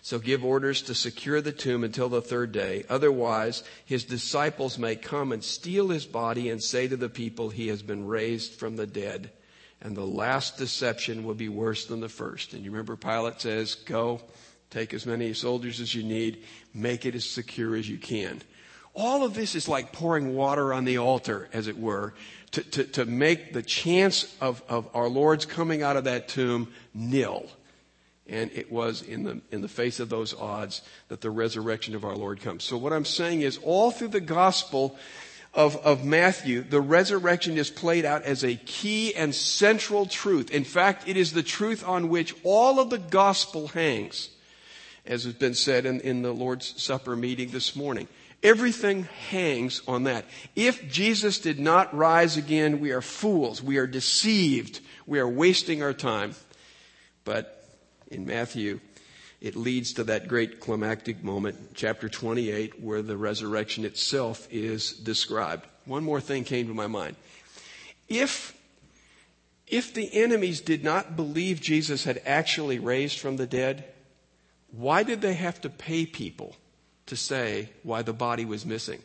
So 0.00 0.18
give 0.18 0.42
orders 0.42 0.80
to 0.82 0.94
secure 0.94 1.42
the 1.42 1.52
tomb 1.52 1.84
until 1.84 2.08
the 2.08 2.22
third 2.22 2.50
day. 2.50 2.84
Otherwise, 2.88 3.62
his 3.84 4.04
disciples 4.04 4.78
may 4.78 4.96
come 4.96 5.32
and 5.32 5.44
steal 5.44 5.88
his 5.88 6.06
body 6.06 6.48
and 6.48 6.62
say 6.62 6.88
to 6.88 6.96
the 6.96 7.10
people, 7.10 7.50
He 7.50 7.68
has 7.68 7.82
been 7.82 8.06
raised 8.06 8.54
from 8.54 8.76
the 8.76 8.86
dead. 8.86 9.30
And 9.82 9.94
the 9.94 10.06
last 10.06 10.56
deception 10.56 11.24
will 11.24 11.34
be 11.34 11.50
worse 11.50 11.84
than 11.84 12.00
the 12.00 12.08
first. 12.08 12.54
And 12.54 12.64
you 12.64 12.70
remember 12.70 12.96
Pilate 12.96 13.40
says, 13.40 13.74
Go 13.74 14.22
Take 14.70 14.92
as 14.92 15.06
many 15.06 15.32
soldiers 15.32 15.80
as 15.80 15.94
you 15.94 16.02
need. 16.02 16.44
Make 16.74 17.06
it 17.06 17.14
as 17.14 17.24
secure 17.24 17.74
as 17.74 17.88
you 17.88 17.98
can. 17.98 18.42
All 18.94 19.24
of 19.24 19.34
this 19.34 19.54
is 19.54 19.68
like 19.68 19.92
pouring 19.92 20.34
water 20.34 20.72
on 20.72 20.84
the 20.84 20.98
altar, 20.98 21.48
as 21.52 21.68
it 21.68 21.78
were, 21.78 22.14
to, 22.50 22.62
to, 22.62 22.84
to 22.84 23.04
make 23.04 23.52
the 23.52 23.62
chance 23.62 24.34
of, 24.40 24.62
of 24.68 24.88
our 24.94 25.08
Lord's 25.08 25.46
coming 25.46 25.82
out 25.82 25.96
of 25.96 26.04
that 26.04 26.28
tomb 26.28 26.72
nil. 26.92 27.46
And 28.26 28.50
it 28.52 28.70
was 28.70 29.02
in 29.02 29.22
the, 29.22 29.40
in 29.50 29.62
the 29.62 29.68
face 29.68 30.00
of 30.00 30.10
those 30.10 30.34
odds 30.34 30.82
that 31.08 31.20
the 31.20 31.30
resurrection 31.30 31.94
of 31.94 32.04
our 32.04 32.16
Lord 32.16 32.40
comes. 32.40 32.64
So 32.64 32.76
what 32.76 32.92
I'm 32.92 33.06
saying 33.06 33.40
is 33.40 33.58
all 33.62 33.90
through 33.90 34.08
the 34.08 34.20
gospel 34.20 34.98
of, 35.54 35.76
of 35.76 36.04
Matthew, 36.04 36.62
the 36.62 36.80
resurrection 36.80 37.56
is 37.56 37.70
played 37.70 38.04
out 38.04 38.24
as 38.24 38.44
a 38.44 38.56
key 38.56 39.14
and 39.14 39.34
central 39.34 40.04
truth. 40.04 40.50
In 40.50 40.64
fact, 40.64 41.08
it 41.08 41.16
is 41.16 41.32
the 41.32 41.42
truth 41.42 41.86
on 41.86 42.10
which 42.10 42.34
all 42.44 42.80
of 42.80 42.90
the 42.90 42.98
gospel 42.98 43.68
hangs 43.68 44.28
as 45.08 45.24
has 45.24 45.32
been 45.32 45.54
said 45.54 45.86
in, 45.86 46.00
in 46.00 46.22
the 46.22 46.32
Lord's 46.32 46.80
Supper 46.80 47.16
meeting 47.16 47.50
this 47.50 47.74
morning. 47.74 48.06
Everything 48.42 49.08
hangs 49.30 49.82
on 49.88 50.04
that. 50.04 50.26
If 50.54 50.88
Jesus 50.88 51.40
did 51.40 51.58
not 51.58 51.96
rise 51.96 52.36
again, 52.36 52.78
we 52.78 52.92
are 52.92 53.00
fools. 53.00 53.60
We 53.60 53.78
are 53.78 53.86
deceived. 53.86 54.80
We 55.06 55.18
are 55.18 55.28
wasting 55.28 55.82
our 55.82 55.94
time. 55.94 56.36
But 57.24 57.64
in 58.08 58.26
Matthew, 58.26 58.80
it 59.40 59.56
leads 59.56 59.94
to 59.94 60.04
that 60.04 60.28
great 60.28 60.60
climactic 60.60 61.24
moment, 61.24 61.74
chapter 61.74 62.08
28, 62.08 62.80
where 62.80 63.02
the 63.02 63.16
resurrection 63.16 63.84
itself 63.84 64.46
is 64.50 64.92
described. 64.92 65.66
One 65.86 66.04
more 66.04 66.20
thing 66.20 66.44
came 66.44 66.68
to 66.68 66.74
my 66.74 66.86
mind. 66.86 67.16
If, 68.08 68.56
if 69.66 69.94
the 69.94 70.12
enemies 70.12 70.60
did 70.60 70.84
not 70.84 71.16
believe 71.16 71.60
Jesus 71.60 72.04
had 72.04 72.20
actually 72.26 72.78
raised 72.78 73.18
from 73.18 73.36
the 73.36 73.46
dead, 73.46 73.84
why 74.70 75.02
did 75.02 75.20
they 75.20 75.34
have 75.34 75.60
to 75.62 75.70
pay 75.70 76.06
people 76.06 76.54
to 77.06 77.16
say 77.16 77.70
why 77.82 78.02
the 78.02 78.12
body 78.12 78.44
was 78.44 78.66
missing? 78.66 79.00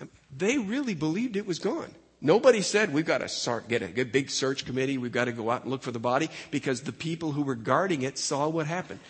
Um, 0.00 0.08
they 0.36 0.58
really 0.58 0.94
believed 0.94 1.36
it 1.36 1.46
was 1.46 1.58
gone. 1.58 1.92
Nobody 2.20 2.62
said 2.62 2.92
we've 2.92 3.04
got 3.04 3.26
to 3.26 3.62
get 3.68 3.82
a 3.82 4.04
big 4.04 4.30
search 4.30 4.64
committee, 4.64 4.96
we've 4.96 5.12
got 5.12 5.24
to 5.24 5.32
go 5.32 5.50
out 5.50 5.62
and 5.62 5.70
look 5.70 5.82
for 5.82 5.90
the 5.90 5.98
body 5.98 6.30
because 6.50 6.82
the 6.82 6.92
people 6.92 7.32
who 7.32 7.42
were 7.42 7.56
guarding 7.56 8.02
it 8.02 8.16
saw 8.16 8.48
what 8.48 8.66
happened. 8.66 9.00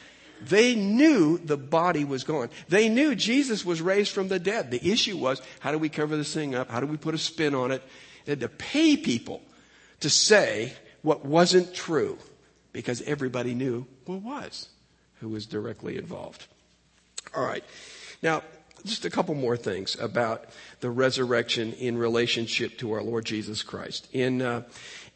They 0.40 0.74
knew 0.74 1.38
the 1.38 1.58
body 1.58 2.04
was 2.04 2.24
gone. 2.24 2.48
They 2.68 2.88
knew 2.88 3.14
Jesus 3.14 3.64
was 3.64 3.80
raised 3.80 4.12
from 4.12 4.28
the 4.28 4.40
dead. 4.40 4.70
The 4.70 4.90
issue 4.90 5.16
was 5.16 5.40
how 5.60 5.70
do 5.72 5.78
we 5.78 5.88
cover 5.88 6.16
this 6.16 6.34
thing 6.34 6.54
up? 6.54 6.70
How 6.70 6.80
do 6.80 6.86
we 6.86 6.96
put 6.96 7.14
a 7.14 7.18
spin 7.18 7.54
on 7.54 7.70
it? 7.70 7.82
They 8.24 8.32
had 8.32 8.40
to 8.40 8.48
pay 8.48 8.96
people 8.96 9.42
to 10.00 10.10
say 10.10 10.72
what 11.02 11.24
wasn't 11.24 11.74
true 11.74 12.18
because 12.72 13.02
everybody 13.02 13.54
knew 13.54 13.86
what 14.06 14.22
was 14.22 14.68
who 15.22 15.28
was 15.28 15.46
directly 15.46 15.96
involved. 15.96 16.46
All 17.34 17.44
right. 17.44 17.64
Now, 18.22 18.42
just 18.84 19.04
a 19.04 19.10
couple 19.10 19.36
more 19.36 19.56
things 19.56 19.96
about 19.98 20.44
the 20.80 20.90
resurrection 20.90 21.72
in 21.74 21.96
relationship 21.96 22.76
to 22.78 22.92
our 22.92 23.02
Lord 23.02 23.24
Jesus 23.24 23.62
Christ. 23.62 24.08
In, 24.12 24.42
uh, 24.42 24.62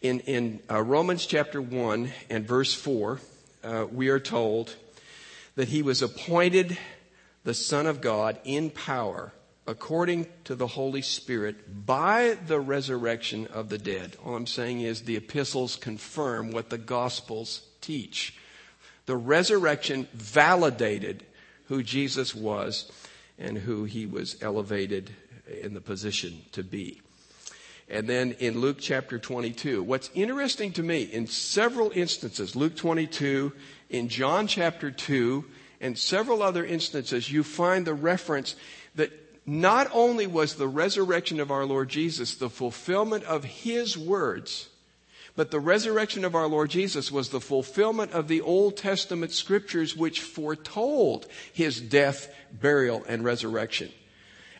in, 0.00 0.20
in 0.20 0.60
uh, 0.70 0.80
Romans 0.80 1.26
chapter 1.26 1.60
1 1.60 2.08
and 2.30 2.46
verse 2.46 2.72
4, 2.72 3.20
uh, 3.64 3.86
we 3.90 4.08
are 4.08 4.20
told 4.20 4.76
that 5.56 5.68
he 5.68 5.82
was 5.82 6.02
appointed 6.02 6.78
the 7.42 7.54
Son 7.54 7.86
of 7.86 8.00
God 8.00 8.38
in 8.44 8.70
power 8.70 9.32
according 9.66 10.28
to 10.44 10.54
the 10.54 10.68
Holy 10.68 11.02
Spirit 11.02 11.84
by 11.84 12.38
the 12.46 12.60
resurrection 12.60 13.48
of 13.48 13.70
the 13.70 13.78
dead. 13.78 14.16
All 14.24 14.36
I'm 14.36 14.46
saying 14.46 14.82
is 14.82 15.02
the 15.02 15.16
epistles 15.16 15.74
confirm 15.74 16.52
what 16.52 16.70
the 16.70 16.78
Gospels 16.78 17.62
teach. 17.80 18.36
The 19.06 19.16
resurrection 19.16 20.08
validated 20.12 21.24
who 21.68 21.82
Jesus 21.82 22.34
was 22.34 22.90
and 23.38 23.58
who 23.58 23.84
he 23.84 24.06
was 24.06 24.36
elevated 24.42 25.10
in 25.62 25.74
the 25.74 25.80
position 25.80 26.42
to 26.52 26.62
be. 26.62 27.00
And 27.88 28.08
then 28.08 28.32
in 28.32 28.60
Luke 28.60 28.78
chapter 28.80 29.18
22, 29.18 29.82
what's 29.82 30.10
interesting 30.14 30.72
to 30.72 30.82
me 30.82 31.02
in 31.02 31.28
several 31.28 31.92
instances, 31.94 32.56
Luke 32.56 32.76
22, 32.76 33.52
in 33.90 34.08
John 34.08 34.48
chapter 34.48 34.90
2, 34.90 35.44
and 35.80 35.96
several 35.96 36.42
other 36.42 36.64
instances, 36.64 37.30
you 37.30 37.44
find 37.44 37.86
the 37.86 37.94
reference 37.94 38.56
that 38.96 39.12
not 39.46 39.88
only 39.92 40.26
was 40.26 40.54
the 40.54 40.66
resurrection 40.66 41.38
of 41.38 41.52
our 41.52 41.64
Lord 41.64 41.88
Jesus 41.88 42.34
the 42.34 42.50
fulfillment 42.50 43.22
of 43.24 43.44
his 43.44 43.96
words, 43.96 44.68
but 45.36 45.50
the 45.50 45.60
resurrection 45.60 46.24
of 46.24 46.34
our 46.34 46.48
Lord 46.48 46.70
Jesus 46.70 47.12
was 47.12 47.28
the 47.28 47.40
fulfillment 47.40 48.12
of 48.12 48.26
the 48.26 48.40
Old 48.40 48.76
Testament 48.76 49.32
scriptures 49.32 49.94
which 49.94 50.22
foretold 50.22 51.26
his 51.52 51.80
death, 51.80 52.34
burial, 52.50 53.04
and 53.06 53.22
resurrection. 53.22 53.92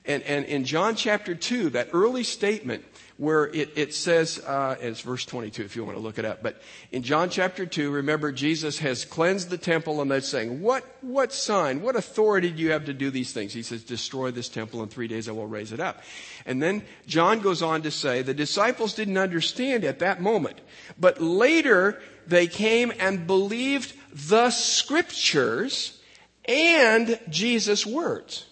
And, 0.07 0.23
and 0.23 0.45
in 0.45 0.65
John 0.65 0.95
chapter 0.95 1.35
2, 1.35 1.71
that 1.71 1.89
early 1.93 2.23
statement 2.23 2.85
where 3.17 3.47
it, 3.47 3.71
it 3.77 3.95
says, 3.95 4.39
uh, 4.41 4.77
it's 4.79 5.01
verse 5.01 5.25
22 5.25 5.63
if 5.63 5.75
you 5.75 5.85
want 5.85 5.97
to 5.97 6.03
look 6.03 6.19
it 6.19 6.25
up, 6.25 6.43
but 6.43 6.61
in 6.93 7.03
John 7.03 7.31
chapter 7.31 7.65
2, 7.65 7.91
remember 7.91 8.31
Jesus 8.31 8.79
has 8.81 9.05
cleansed 9.05 9.49
the 9.49 9.57
temple 9.57 10.03
and 10.03 10.11
they're 10.11 10.21
saying, 10.21 10.61
what, 10.61 10.85
what 11.01 11.33
sign, 11.33 11.81
what 11.81 11.97
authority 11.97 12.51
do 12.51 12.63
you 12.63 12.73
have 12.73 12.85
to 12.85 12.93
do 12.93 13.11
these 13.11 13.33
things? 13.33 13.55
He 13.55 13.63
says, 13.63 13.83
destroy 13.83 14.31
this 14.31 14.51
temple 14.51 14.83
in 14.83 14.89
three 14.89 15.09
days 15.09 15.29
I 15.29 15.33
will 15.33 15.47
raise 15.47 15.73
it 15.73 15.81
up. 15.81 16.03
And 16.45 16.63
then 16.63 16.85
John 17.07 17.41
goes 17.41 17.63
on 17.63 17.83
to 17.83 17.91
say, 17.91 18.23
the 18.23 18.35
disciples 18.35 18.95
didn't 18.95 19.19
understand 19.19 19.85
at 19.85 20.01
that 20.01 20.21
moment, 20.21 20.61
but 20.99 21.21
later 21.21 22.01
they 22.27 22.47
came 22.47 22.93
and 22.99 23.27
believed 23.27 23.95
the 24.13 24.51
scriptures 24.51 25.99
and 26.45 27.19
Jesus' 27.31 27.87
words. 27.87 28.45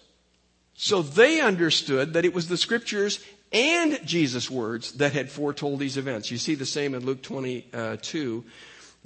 So 0.75 1.01
they 1.01 1.41
understood 1.41 2.13
that 2.13 2.25
it 2.25 2.33
was 2.33 2.47
the 2.47 2.57
scriptures 2.57 3.23
and 3.51 4.05
Jesus' 4.05 4.51
words 4.51 4.93
that 4.93 5.13
had 5.13 5.31
foretold 5.31 5.79
these 5.79 5.97
events. 5.97 6.29
You 6.29 6.37
see 6.37 6.55
the 6.55 6.65
same 6.65 6.93
in 6.93 7.05
Luke 7.05 7.21
22. 7.21 8.43
Uh, 8.45 8.49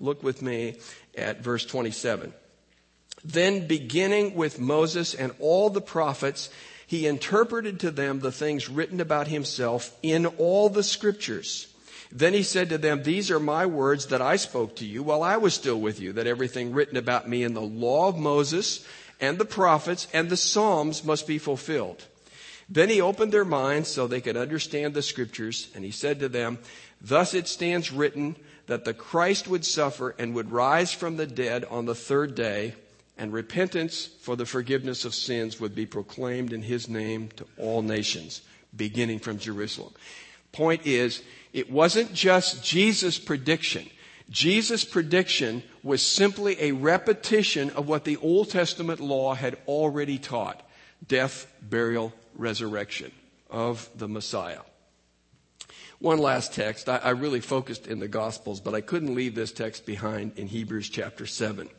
Look 0.01 0.23
with 0.23 0.41
me 0.41 0.77
at 1.17 1.41
verse 1.41 1.65
27. 1.65 2.33
Then 3.23 3.67
beginning 3.67 4.35
with 4.35 4.59
Moses 4.59 5.13
and 5.13 5.33
all 5.39 5.69
the 5.69 5.81
prophets, 5.81 6.49
he 6.87 7.05
interpreted 7.05 7.81
to 7.81 7.91
them 7.91 8.19
the 8.19 8.31
things 8.31 8.69
written 8.69 9.01
about 9.01 9.27
himself 9.27 9.95
in 10.01 10.25
all 10.25 10.69
the 10.69 10.83
scriptures. 10.83 11.67
Then 12.11 12.33
he 12.33 12.43
said 12.43 12.69
to 12.69 12.77
them, 12.77 13.03
These 13.03 13.29
are 13.29 13.39
my 13.39 13.65
words 13.65 14.07
that 14.07 14.21
I 14.21 14.37
spoke 14.37 14.77
to 14.77 14.85
you 14.85 15.03
while 15.03 15.21
I 15.21 15.37
was 15.37 15.53
still 15.53 15.79
with 15.79 15.99
you, 15.99 16.13
that 16.13 16.25
everything 16.25 16.73
written 16.73 16.97
about 16.97 17.29
me 17.29 17.43
in 17.43 17.53
the 17.53 17.61
law 17.61 18.07
of 18.07 18.17
Moses 18.17 18.87
and 19.19 19.37
the 19.37 19.45
prophets 19.45 20.07
and 20.13 20.29
the 20.29 20.37
Psalms 20.37 21.03
must 21.03 21.27
be 21.27 21.37
fulfilled. 21.37 22.05
Then 22.69 22.89
he 22.89 23.01
opened 23.01 23.31
their 23.31 23.45
minds 23.45 23.89
so 23.89 24.05
they 24.05 24.21
could 24.21 24.37
understand 24.37 24.93
the 24.93 25.01
scriptures, 25.01 25.69
and 25.73 25.83
he 25.83 25.91
said 25.91 26.19
to 26.19 26.29
them, 26.29 26.59
Thus 27.01 27.33
it 27.33 27.47
stands 27.47 27.91
written 27.91 28.35
that 28.67 28.85
the 28.85 28.93
Christ 28.93 29.47
would 29.47 29.65
suffer 29.65 30.15
and 30.19 30.35
would 30.35 30.51
rise 30.51 30.93
from 30.93 31.17
the 31.17 31.25
dead 31.25 31.65
on 31.65 31.85
the 31.85 31.95
third 31.95 32.35
day, 32.35 32.75
and 33.17 33.33
repentance 33.33 34.05
for 34.05 34.35
the 34.35 34.45
forgiveness 34.45 35.03
of 35.03 35.15
sins 35.15 35.59
would 35.59 35.73
be 35.73 35.87
proclaimed 35.87 36.53
in 36.53 36.61
his 36.61 36.87
name 36.87 37.29
to 37.37 37.45
all 37.57 37.81
nations, 37.81 38.41
beginning 38.75 39.19
from 39.19 39.39
Jerusalem. 39.39 39.93
Point 40.51 40.85
is, 40.85 41.23
it 41.51 41.71
wasn't 41.71 42.13
just 42.13 42.63
Jesus' 42.63 43.17
prediction. 43.17 43.89
Jesus' 44.29 44.85
prediction 44.85 45.63
was 45.83 46.01
simply 46.01 46.57
a 46.59 46.71
repetition 46.71 47.69
of 47.71 47.87
what 47.87 48.03
the 48.03 48.17
Old 48.17 48.49
Testament 48.49 48.99
law 48.99 49.33
had 49.33 49.57
already 49.67 50.17
taught 50.17 50.61
death, 51.07 51.51
burial, 51.61 52.13
resurrection 52.35 53.11
of 53.49 53.89
the 53.95 54.07
Messiah. 54.07 54.61
One 55.99 56.19
last 56.19 56.53
text. 56.53 56.87
I, 56.87 56.97
I, 56.97 57.09
really 57.09 57.41
focused 57.41 57.87
in 57.87 57.99
the 57.99 58.07
Gospels, 58.07 58.61
but 58.61 58.73
I 58.73 58.81
couldn't 58.81 59.15
leave 59.15 59.35
this 59.35 59.51
text 59.51 59.85
behind 59.85 60.37
in 60.37 60.47
Hebrews 60.47 60.89
chapter 60.89 61.25
7. 61.25 61.69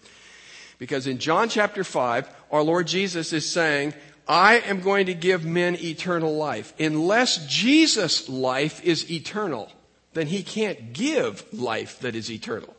Because 0.79 1.07
in 1.07 1.19
John 1.19 1.49
chapter 1.49 1.85
5, 1.85 2.29
our 2.51 2.63
Lord 2.63 2.87
Jesus 2.87 3.33
is 3.33 3.51
saying, 3.51 3.95
I 4.29 4.59
am 4.61 4.81
going 4.81 5.07
to 5.07 5.15
give 5.15 5.45
men 5.45 5.77
eternal 5.77 6.37
life. 6.37 6.75
Unless 6.79 7.47
Jesus' 7.47 8.29
life 8.29 8.85
is 8.85 9.11
eternal, 9.11 9.71
then 10.13 10.27
he 10.27 10.43
can't 10.43 10.93
give 10.93 11.45
life 11.53 12.01
that 12.01 12.15
is 12.15 12.31
eternal. 12.31 12.75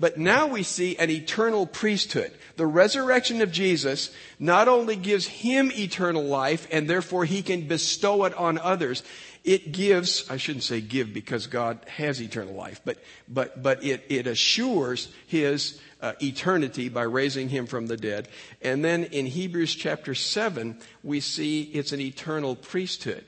But 0.00 0.16
now 0.16 0.46
we 0.46 0.62
see 0.62 0.96
an 0.96 1.10
eternal 1.10 1.66
priesthood. 1.66 2.32
The 2.56 2.66
resurrection 2.66 3.42
of 3.42 3.52
Jesus 3.52 4.10
not 4.38 4.66
only 4.66 4.96
gives 4.96 5.26
him 5.26 5.70
eternal 5.72 6.24
life 6.24 6.66
and 6.72 6.88
therefore 6.88 7.26
he 7.26 7.42
can 7.42 7.68
bestow 7.68 8.24
it 8.24 8.32
on 8.34 8.56
others, 8.56 9.02
it 9.44 9.72
gives, 9.72 10.28
I 10.30 10.38
shouldn't 10.38 10.64
say 10.64 10.80
give 10.80 11.12
because 11.12 11.46
God 11.46 11.80
has 11.86 12.20
eternal 12.20 12.54
life, 12.54 12.80
but, 12.82 12.96
but, 13.28 13.62
but 13.62 13.84
it, 13.84 14.06
it 14.08 14.26
assures 14.26 15.10
his 15.26 15.78
uh, 16.00 16.14
eternity 16.22 16.88
by 16.88 17.02
raising 17.02 17.50
him 17.50 17.66
from 17.66 17.86
the 17.86 17.98
dead. 17.98 18.28
And 18.62 18.82
then 18.82 19.04
in 19.04 19.26
Hebrews 19.26 19.74
chapter 19.74 20.14
7, 20.14 20.78
we 21.02 21.20
see 21.20 21.62
it's 21.62 21.92
an 21.92 22.00
eternal 22.00 22.56
priesthood. 22.56 23.26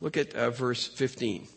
Look 0.00 0.16
at 0.16 0.34
uh, 0.34 0.50
verse 0.50 0.86
15. 0.86 1.48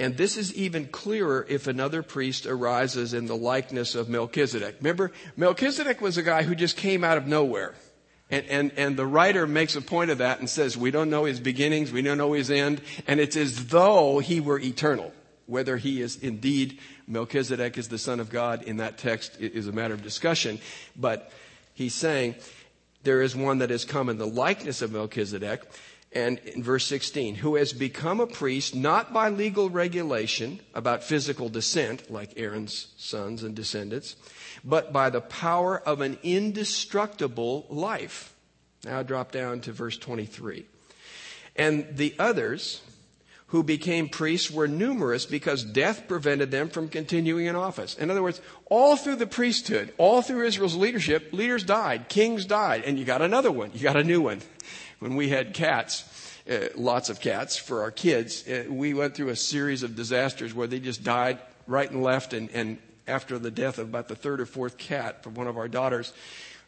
And 0.00 0.16
this 0.16 0.36
is 0.36 0.54
even 0.54 0.86
clearer 0.86 1.44
if 1.48 1.66
another 1.66 2.02
priest 2.02 2.46
arises 2.46 3.14
in 3.14 3.26
the 3.26 3.36
likeness 3.36 3.96
of 3.96 4.08
Melchizedek. 4.08 4.76
Remember, 4.80 5.10
Melchizedek 5.36 6.00
was 6.00 6.16
a 6.16 6.22
guy 6.22 6.44
who 6.44 6.54
just 6.54 6.76
came 6.76 7.02
out 7.02 7.18
of 7.18 7.26
nowhere. 7.26 7.74
And, 8.30 8.46
and, 8.46 8.72
and 8.76 8.96
the 8.96 9.06
writer 9.06 9.46
makes 9.46 9.74
a 9.74 9.80
point 9.80 10.10
of 10.10 10.18
that 10.18 10.38
and 10.38 10.48
says, 10.48 10.76
we 10.76 10.90
don't 10.90 11.10
know 11.10 11.24
his 11.24 11.40
beginnings, 11.40 11.90
we 11.90 12.02
don't 12.02 12.18
know 12.18 12.34
his 12.34 12.50
end, 12.50 12.82
and 13.06 13.18
it's 13.18 13.36
as 13.36 13.66
though 13.66 14.18
he 14.18 14.40
were 14.40 14.58
eternal. 14.58 15.12
Whether 15.46 15.78
he 15.78 16.02
is 16.02 16.16
indeed 16.16 16.78
Melchizedek 17.06 17.78
is 17.78 17.88
the 17.88 17.98
son 17.98 18.20
of 18.20 18.28
God 18.28 18.64
in 18.64 18.76
that 18.76 18.98
text 18.98 19.40
is 19.40 19.66
a 19.66 19.72
matter 19.72 19.94
of 19.94 20.02
discussion. 20.02 20.60
But 20.94 21.32
he's 21.72 21.94
saying 21.94 22.34
there 23.02 23.22
is 23.22 23.34
one 23.34 23.58
that 23.58 23.70
has 23.70 23.86
come 23.86 24.10
in 24.10 24.18
the 24.18 24.26
likeness 24.26 24.82
of 24.82 24.92
Melchizedek. 24.92 25.62
And 26.12 26.38
in 26.38 26.62
verse 26.62 26.86
16, 26.86 27.36
who 27.36 27.56
has 27.56 27.72
become 27.72 28.20
a 28.20 28.26
priest 28.26 28.74
not 28.74 29.12
by 29.12 29.28
legal 29.28 29.68
regulation 29.68 30.60
about 30.74 31.04
physical 31.04 31.50
descent, 31.50 32.10
like 32.10 32.32
Aaron's 32.36 32.88
sons 32.96 33.42
and 33.42 33.54
descendants, 33.54 34.16
but 34.64 34.92
by 34.92 35.10
the 35.10 35.20
power 35.20 35.78
of 35.78 36.00
an 36.00 36.18
indestructible 36.22 37.66
life. 37.68 38.34
Now 38.84 39.02
drop 39.02 39.32
down 39.32 39.60
to 39.62 39.72
verse 39.72 39.98
23. 39.98 40.64
And 41.56 41.86
the 41.96 42.14
others 42.18 42.80
who 43.48 43.62
became 43.62 44.08
priests 44.08 44.50
were 44.50 44.68
numerous 44.68 45.26
because 45.26 45.64
death 45.64 46.06
prevented 46.06 46.50
them 46.50 46.68
from 46.68 46.88
continuing 46.88 47.46
in 47.46 47.56
office. 47.56 47.96
In 47.96 48.10
other 48.10 48.22
words, 48.22 48.40
all 48.66 48.96
through 48.96 49.16
the 49.16 49.26
priesthood, 49.26 49.92
all 49.98 50.22
through 50.22 50.46
Israel's 50.46 50.76
leadership, 50.76 51.32
leaders 51.32 51.64
died, 51.64 52.08
kings 52.08 52.44
died, 52.44 52.84
and 52.84 52.98
you 52.98 53.04
got 53.04 53.22
another 53.22 53.50
one, 53.50 53.70
you 53.74 53.80
got 53.80 53.96
a 53.96 54.04
new 54.04 54.20
one 54.20 54.40
when 54.98 55.16
we 55.16 55.28
had 55.28 55.54
cats, 55.54 56.04
uh, 56.50 56.68
lots 56.74 57.08
of 57.10 57.20
cats 57.20 57.56
for 57.56 57.82
our 57.82 57.90
kids, 57.90 58.46
uh, 58.48 58.64
we 58.68 58.94
went 58.94 59.14
through 59.14 59.28
a 59.28 59.36
series 59.36 59.82
of 59.82 59.94
disasters 59.94 60.54
where 60.54 60.66
they 60.66 60.80
just 60.80 61.04
died 61.04 61.38
right 61.66 61.90
and 61.90 62.02
left. 62.02 62.32
And, 62.32 62.50
and 62.50 62.78
after 63.06 63.38
the 63.38 63.50
death 63.50 63.78
of 63.78 63.88
about 63.88 64.08
the 64.08 64.16
third 64.16 64.40
or 64.40 64.46
fourth 64.46 64.78
cat 64.78 65.22
from 65.22 65.34
one 65.34 65.46
of 65.46 65.56
our 65.56 65.68
daughters, 65.68 66.12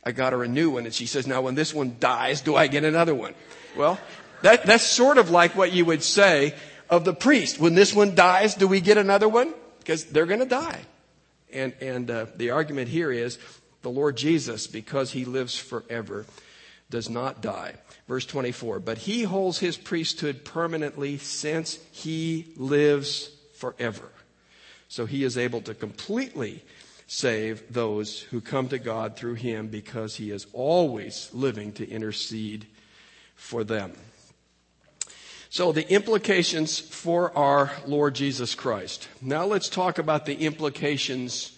I 0.05 0.13
got 0.13 0.33
her 0.33 0.43
a 0.43 0.49
new 0.49 0.71
one. 0.71 0.85
And 0.85 0.95
she 0.95 1.07
says, 1.07 1.27
Now, 1.27 1.43
when 1.43 1.55
this 1.55 1.75
one 1.75 1.97
dies, 1.99 2.41
do 2.41 2.57
I 2.57 2.67
get 2.67 2.85
another 2.85 3.15
one? 3.15 3.35
Well, 3.77 3.99
that, 4.43 4.65
that's 4.65 4.85
sort 4.85 5.19
of 5.19 5.31
like 5.31 5.55
what 5.57 5.73
you 5.73 5.85
would 5.85 6.03
say 6.03 6.55
of 6.89 7.05
the 7.05 7.15
priest. 7.15 7.61
When 7.61 7.75
this 7.75 7.95
one 7.95 8.15
dies, 8.15 8.55
do 8.55 8.67
we 8.67 8.81
get 8.81 8.99
another 8.99 9.29
one? 9.29 9.55
Because 9.79 10.05
they're 10.05 10.27
going 10.27 10.41
to 10.41 10.47
die. 10.47 10.81
And, 11.53 11.73
and 11.81 12.11
uh, 12.11 12.27
the 12.37 12.51
argument 12.51 12.89
here 12.89 13.11
is 13.11 13.39
the 13.83 13.91
Lord 13.91 14.17
Jesus, 14.17 14.67
because 14.67 15.13
he 15.13 15.25
lives 15.25 15.59
forever, 15.59 16.27
does 16.91 17.09
not 17.09 17.41
die. 17.41 17.75
Verse 18.09 18.27
24, 18.27 18.81
but 18.81 18.99
he 18.99 19.23
holds 19.23 19.59
his 19.59 19.77
priesthood 19.77 20.45
permanently 20.45 21.17
since 21.19 21.79
he 21.93 22.53
lives 22.57 23.31
forever. 23.55 24.11
So 24.89 25.07
he 25.07 25.23
is 25.23 25.39
able 25.39 25.61
to 25.63 25.75
completely 25.75 26.65
save 27.07 27.73
those 27.73 28.21
who 28.21 28.41
come 28.41 28.69
to 28.69 28.79
God 28.79 29.17
through 29.17 29.35
him 29.35 29.69
because 29.69 30.17
he 30.17 30.31
is 30.31 30.47
always 30.53 31.31
living 31.33 31.73
to 31.73 31.89
intercede 31.89 32.67
for 33.37 33.65
them. 33.65 33.93
So 35.49 35.73
the 35.73 35.89
implications 35.93 36.79
for 36.79 37.37
our 37.37 37.73
Lord 37.87 38.15
Jesus 38.15 38.55
Christ. 38.55 39.09
Now 39.21 39.45
let's 39.45 39.69
talk 39.69 39.99
about 39.99 40.25
the 40.25 40.39
implications 40.39 41.57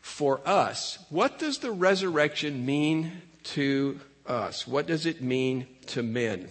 for 0.00 0.40
us. 0.46 0.98
What 1.10 1.38
does 1.38 1.58
the 1.58 1.72
resurrection 1.72 2.64
mean 2.64 3.20
to 3.44 4.00
us? 4.28 4.66
What 4.66 4.86
does 4.86 5.06
it 5.06 5.22
mean 5.22 5.66
to 5.86 6.02
men? 6.02 6.48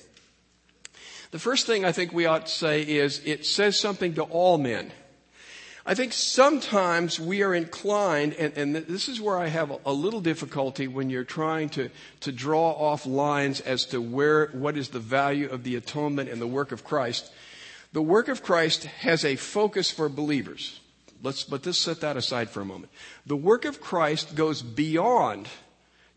The 1.31 1.39
first 1.39 1.65
thing 1.65 1.83
I 1.83 1.91
think 1.91 2.13
we 2.13 2.25
ought 2.25 2.45
to 2.45 2.51
say 2.51 2.81
is 2.81 3.21
it 3.25 3.45
says 3.45 3.77
something 3.77 4.13
to 4.15 4.23
all 4.23 4.57
men. 4.57 4.91
I 5.87 5.93
think 5.93 6.13
sometimes 6.13 7.19
we 7.19 7.43
are 7.43 7.53
inclined, 7.53 8.33
and, 8.33 8.57
and, 8.57 8.75
this 8.75 9.07
is 9.07 9.21
where 9.21 9.37
I 9.37 9.47
have 9.47 9.71
a, 9.85 9.93
little 9.93 10.21
difficulty 10.21 10.87
when 10.87 11.11
you're 11.11 11.23
trying 11.23 11.69
to, 11.69 11.91
to 12.21 12.31
draw 12.31 12.71
off 12.71 13.05
lines 13.05 13.61
as 13.61 13.85
to 13.87 14.01
where, 14.01 14.47
what 14.47 14.77
is 14.77 14.89
the 14.89 14.99
value 14.99 15.47
of 15.47 15.63
the 15.63 15.75
atonement 15.75 16.29
and 16.29 16.41
the 16.41 16.47
work 16.47 16.71
of 16.71 16.83
Christ. 16.83 17.31
The 17.93 18.01
work 18.01 18.29
of 18.29 18.41
Christ 18.41 18.85
has 18.85 19.23
a 19.23 19.35
focus 19.35 19.91
for 19.91 20.09
believers. 20.09 20.79
Let's, 21.21 21.43
but 21.43 21.65
let's 21.67 21.77
set 21.77 22.01
that 22.01 22.17
aside 22.17 22.49
for 22.49 22.61
a 22.61 22.65
moment. 22.65 22.91
The 23.27 23.35
work 23.35 23.63
of 23.65 23.79
Christ 23.79 24.33
goes 24.33 24.63
beyond 24.63 25.47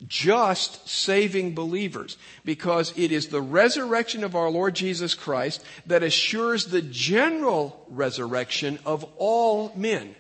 just 0.07 0.89
saving 0.89 1.55
believers 1.55 2.17
because 2.45 2.97
it 2.97 3.11
is 3.11 3.29
the 3.29 3.41
resurrection 3.41 4.23
of 4.23 4.37
our 4.37 4.49
Lord 4.49 4.75
Jesus 4.75 5.15
Christ 5.15 5.65
that 5.87 6.03
assures 6.03 6.67
the 6.67 6.83
general 6.83 7.85
resurrection 7.89 8.79
of 8.87 9.05
all 9.17 9.73
men, 9.75 10.15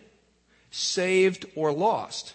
saved 0.70 1.46
or 1.54 1.72
lost. 1.72 2.34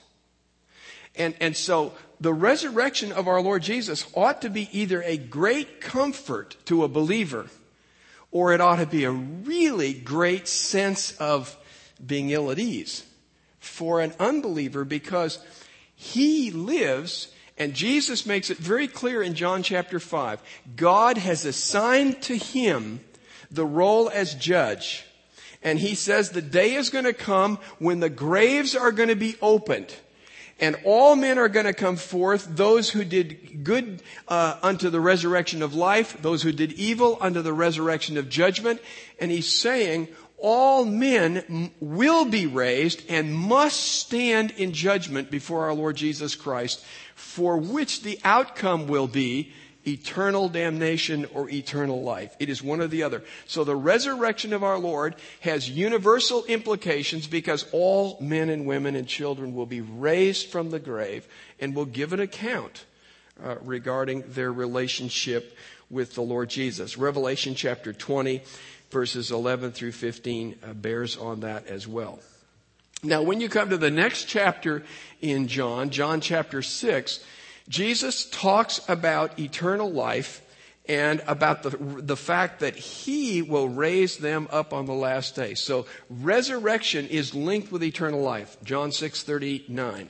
And, 1.16 1.36
and 1.42 1.56
so 1.56 1.94
the 2.20 2.34
resurrection 2.34 3.12
of 3.12 3.28
our 3.28 3.42
Lord 3.42 3.62
Jesus 3.62 4.08
ought 4.16 4.42
to 4.44 4.50
be 4.50 4.70
either 4.72 5.04
a 5.04 5.18
great 5.18 5.82
comfort 5.82 6.56
to 6.66 6.84
a 6.84 6.88
believer 6.88 7.48
or 8.32 8.54
it 8.54 8.62
ought 8.62 8.78
to 8.78 8.86
be 8.86 9.04
a 9.04 9.12
really 9.12 9.94
great 9.94 10.48
sense 10.48 11.16
of 11.18 11.56
being 12.04 12.32
ill 12.32 12.50
at 12.50 12.58
ease 12.58 13.06
for 13.60 14.02
an 14.02 14.14
unbeliever 14.20 14.84
because 14.84 15.40
he 16.04 16.52
lives 16.52 17.30
and 17.58 17.74
Jesus 17.74 18.26
makes 18.26 18.50
it 18.50 18.58
very 18.58 18.88
clear 18.88 19.22
in 19.22 19.36
John 19.36 19.63
chapter 19.63 20.00
5. 20.00 20.42
God 20.76 21.18
has 21.18 21.46
assigned 21.46 22.22
to 22.24 22.36
him 22.36 23.00
the 23.52 23.66
role 23.66 24.10
as 24.10 24.34
judge. 24.34 25.06
And 25.62 25.80
he 25.80 25.96
says 25.96 26.32
the 26.32 26.42
day 26.42 26.74
is 26.74 26.89
going 26.89 27.06
to 27.06 27.13
come 27.13 27.60
when 27.80 28.00
the 28.00 28.10
graves 28.10 28.76
are 28.76 28.92
going 28.92 29.10
to 29.10 29.16
be 29.16 29.36
opened. 29.42 29.96
And 30.60 30.78
all 30.84 31.16
men 31.16 31.38
are 31.38 31.50
going 31.50 31.66
to 31.66 31.74
come 31.74 31.96
forth, 31.96 32.48
those 32.50 32.89
who 32.89 33.04
did 33.04 33.63
good 33.63 34.02
uh, 34.28 34.58
unto 34.62 34.89
the 34.89 35.00
resurrection 35.00 35.62
of 35.62 35.74
life, 35.74 36.22
those 36.22 36.44
who 36.44 36.52
did 36.52 36.74
evil 36.74 37.18
unto 37.22 37.42
the 37.42 37.54
resurrection 37.54 38.18
of 38.18 38.30
judgment. 38.30 38.82
And 39.20 39.32
he's 39.32 39.54
saying, 39.54 40.10
all 40.44 40.84
men 40.84 41.72
will 41.80 42.26
be 42.26 42.46
raised 42.48 43.02
and 43.10 43.34
must 43.34 43.80
stand 43.80 44.52
in 44.52 44.74
judgment 44.74 45.32
before 45.32 45.64
our 45.64 45.74
Lord 45.74 45.96
Jesus 45.96 46.36
Christ, 46.36 46.84
for 47.16 47.56
which 47.58 48.04
the 48.04 48.20
outcome 48.26 48.88
will 48.88 49.08
be 49.08 49.54
eternal 49.88 50.50
damnation 50.50 51.26
or 51.34 51.50
eternal 51.50 52.04
life. 52.04 52.36
It 52.40 52.50
is 52.50 52.62
one 52.62 52.82
or 52.82 52.88
the 52.88 53.04
other. 53.04 53.24
So 53.48 53.64
the 53.64 53.76
resurrection 53.76 54.52
of 54.52 54.66
our 54.66 54.78
Lord 54.78 55.16
has 55.40 55.70
universal 55.70 56.44
implications 56.44 57.26
because 57.26 57.66
all 57.72 58.18
men 58.20 58.50
and 58.50 58.66
women 58.66 58.98
and 58.98 59.08
children 59.08 59.56
will 59.56 59.66
be 59.66 59.80
raised 59.80 60.50
from 60.50 60.72
the 60.72 60.80
grave 60.80 61.26
and 61.62 61.74
will 61.74 61.86
give 61.86 62.12
an 62.12 62.20
account 62.20 62.84
uh, 63.42 63.56
regarding 63.62 64.24
their 64.28 64.52
relationship 64.52 65.58
with 65.90 66.16
the 66.16 66.22
Lord 66.22 66.50
Jesus. 66.50 66.98
Revelation 66.98 67.56
chapter 67.56 67.94
20 67.94 68.42
verses 68.94 69.32
11 69.32 69.72
through 69.72 69.92
15 69.92 70.56
uh, 70.64 70.74
bears 70.74 71.18
on 71.18 71.42
that 71.42 71.68
as 71.68 71.88
well. 71.88 72.20
Now, 73.04 73.22
when 73.24 73.42
you 73.42 73.50
come 73.50 73.70
to 73.72 73.78
the 73.78 73.92
next 73.92 74.26
chapter 74.26 74.84
in 75.20 75.50
John, 75.50 75.90
John 75.90 76.22
chapter 76.22 76.62
6, 76.62 77.20
Jesus 77.68 78.30
talks 78.30 78.80
about 78.88 79.38
eternal 79.38 79.92
life 79.92 80.42
and 80.88 81.22
about 81.28 81.64
the, 81.64 81.70
the 81.78 82.18
fact 82.18 82.60
that 82.60 82.76
he 82.76 83.42
will 83.42 83.70
raise 83.70 84.18
them 84.18 84.48
up 84.52 84.74
on 84.74 84.86
the 84.86 84.94
last 84.94 85.36
day. 85.36 85.54
So 85.54 85.86
resurrection 86.10 87.08
is 87.08 87.34
linked 87.34 87.72
with 87.72 87.84
eternal 87.84 88.22
life. 88.22 88.58
John 88.64 88.92
6:39. 88.92 90.08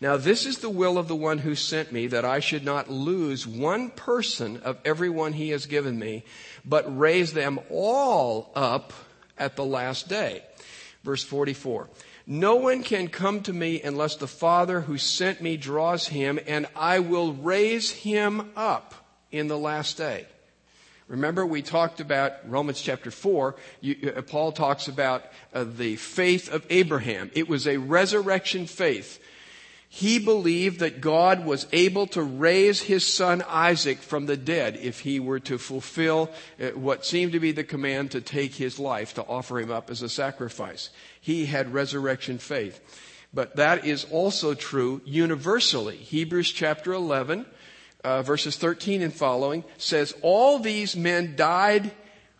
Now 0.00 0.16
this 0.16 0.46
is 0.46 0.58
the 0.58 0.70
will 0.70 0.96
of 0.96 1.08
the 1.08 1.16
one 1.16 1.38
who 1.38 1.54
sent 1.54 1.90
me 1.92 2.06
that 2.08 2.24
I 2.24 2.38
should 2.40 2.64
not 2.64 2.90
lose 2.90 3.46
one 3.46 3.90
person 3.90 4.58
of 4.58 4.78
everyone 4.84 5.32
he 5.32 5.50
has 5.50 5.66
given 5.66 5.98
me, 5.98 6.24
but 6.64 6.96
raise 6.96 7.32
them 7.32 7.58
all 7.70 8.52
up 8.54 8.92
at 9.36 9.56
the 9.56 9.64
last 9.64 10.08
day. 10.08 10.42
Verse 11.02 11.24
44. 11.24 11.88
No 12.26 12.56
one 12.56 12.82
can 12.82 13.08
come 13.08 13.40
to 13.42 13.52
me 13.52 13.80
unless 13.80 14.16
the 14.16 14.28
Father 14.28 14.82
who 14.82 14.98
sent 14.98 15.40
me 15.40 15.56
draws 15.56 16.06
him, 16.08 16.38
and 16.46 16.66
I 16.76 16.98
will 16.98 17.32
raise 17.32 17.90
him 17.90 18.50
up 18.54 18.94
in 19.30 19.48
the 19.48 19.58
last 19.58 19.96
day. 19.96 20.26
Remember, 21.08 21.46
we 21.46 21.62
talked 21.62 22.00
about 22.00 22.32
Romans 22.46 22.82
chapter 22.82 23.10
4. 23.10 23.56
You, 23.80 24.12
uh, 24.14 24.20
Paul 24.20 24.52
talks 24.52 24.88
about 24.88 25.24
uh, 25.54 25.64
the 25.64 25.96
faith 25.96 26.52
of 26.52 26.66
Abraham. 26.68 27.30
It 27.34 27.48
was 27.48 27.66
a 27.66 27.78
resurrection 27.78 28.66
faith. 28.66 29.18
He 29.88 30.18
believed 30.18 30.80
that 30.80 31.00
God 31.00 31.46
was 31.46 31.66
able 31.72 32.06
to 32.08 32.22
raise 32.22 32.82
his 32.82 33.06
son 33.06 33.42
Isaac 33.48 33.98
from 33.98 34.26
the 34.26 34.36
dead 34.36 34.76
if 34.76 35.00
he 35.00 35.18
were 35.18 35.40
to 35.40 35.56
fulfill 35.56 36.30
uh, 36.60 36.68
what 36.68 37.06
seemed 37.06 37.32
to 37.32 37.40
be 37.40 37.52
the 37.52 37.64
command 37.64 38.10
to 38.10 38.20
take 38.20 38.54
his 38.54 38.78
life, 38.78 39.14
to 39.14 39.22
offer 39.22 39.58
him 39.58 39.70
up 39.70 39.90
as 39.90 40.02
a 40.02 40.08
sacrifice. 40.08 40.90
He 41.20 41.46
had 41.46 41.72
resurrection 41.72 42.38
faith. 42.38 42.80
But 43.32 43.56
that 43.56 43.86
is 43.86 44.06
also 44.10 44.54
true 44.54 45.00
universally. 45.04 45.96
Hebrews 45.96 46.52
chapter 46.52 46.92
11 46.92 47.46
uh, 48.04 48.22
verses 48.22 48.56
13 48.56 49.02
and 49.02 49.12
following, 49.12 49.64
says, 49.76 50.14
All 50.22 50.58
these 50.58 50.96
men 50.96 51.34
died 51.36 51.90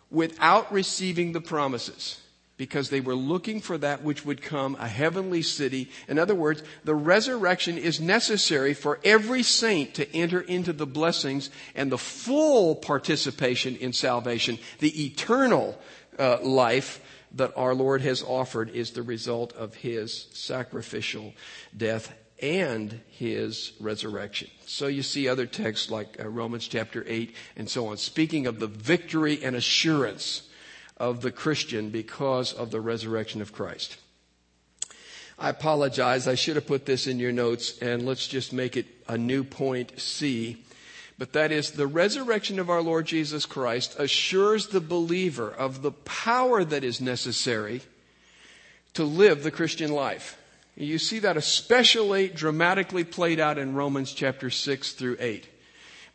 without 0.09 0.71
receiving 0.71 1.33
the 1.33 1.41
promises 1.41 2.19
because 2.59 2.89
they 2.89 2.99
were 2.99 3.15
looking 3.15 3.61
for 3.61 3.77
that 3.77 4.03
which 4.03 4.25
would 4.25 4.41
come, 4.41 4.75
a 4.81 4.87
heavenly 4.87 5.41
city. 5.41 5.89
In 6.09 6.19
other 6.19 6.35
words, 6.35 6.61
the 6.83 6.93
resurrection 6.93 7.77
is 7.77 8.01
necessary 8.01 8.73
for 8.73 8.99
every 9.01 9.43
saint 9.43 9.93
to 9.93 10.13
enter 10.13 10.41
into 10.41 10.73
the 10.73 10.85
blessings 10.85 11.49
and 11.73 11.89
the 11.89 11.97
full 11.97 12.75
participation 12.75 13.77
in 13.77 13.93
salvation. 13.93 14.59
The 14.79 15.05
eternal 15.05 15.79
uh, 16.19 16.41
life 16.41 16.99
that 17.35 17.53
our 17.55 17.73
Lord 17.73 18.01
has 18.01 18.21
offered 18.21 18.71
is 18.71 18.91
the 18.91 19.03
result 19.03 19.53
of 19.53 19.75
His 19.75 20.27
sacrificial 20.33 21.33
death 21.75 22.13
and 22.41 23.01
his 23.09 23.73
resurrection. 23.81 24.49
So 24.65 24.87
you 24.87 25.03
see 25.03 25.27
other 25.27 25.45
texts 25.45 25.91
like 25.91 26.17
uh, 26.17 26.29
Romans 26.29 26.69
chapter 26.69 27.03
8 27.05 27.35
and 27.57 27.69
so 27.69 27.87
on, 27.87 27.97
speaking 27.97 28.47
of 28.47 28.61
the 28.61 28.67
victory 28.67 29.43
and 29.43 29.57
assurance 29.57 30.48
of 30.99 31.21
the 31.21 31.31
Christian 31.31 31.89
because 31.89 32.53
of 32.53 32.71
the 32.71 32.81
resurrection 32.81 33.41
of 33.41 33.53
Christ. 33.53 33.97
I 35.37 35.49
apologize. 35.49 36.27
I 36.27 36.35
should 36.35 36.57
have 36.57 36.67
put 36.67 36.85
this 36.85 37.07
in 37.07 37.19
your 37.19 37.31
notes 37.31 37.79
and 37.79 38.05
let's 38.05 38.27
just 38.27 38.51
make 38.51 38.75
it 38.75 38.87
a 39.07 39.17
new 39.17 39.43
point 39.43 39.99
C. 39.99 40.57
But 41.17 41.33
that 41.33 41.51
is 41.51 41.71
the 41.71 41.87
resurrection 41.87 42.59
of 42.59 42.69
our 42.69 42.81
Lord 42.81 43.05
Jesus 43.05 43.45
Christ 43.45 43.95
assures 43.97 44.67
the 44.67 44.81
believer 44.81 45.49
of 45.49 45.81
the 45.81 45.91
power 45.91 46.63
that 46.63 46.83
is 46.83 46.99
necessary 46.99 47.81
to 48.93 49.03
live 49.03 49.43
the 49.43 49.51
Christian 49.51 49.91
life. 49.91 50.37
You 50.75 50.97
see 50.97 51.19
that 51.19 51.37
especially 51.37 52.29
dramatically 52.29 53.03
played 53.03 53.39
out 53.39 53.57
in 53.57 53.75
Romans 53.75 54.13
chapter 54.13 54.49
6 54.49 54.93
through 54.93 55.17
8. 55.19 55.45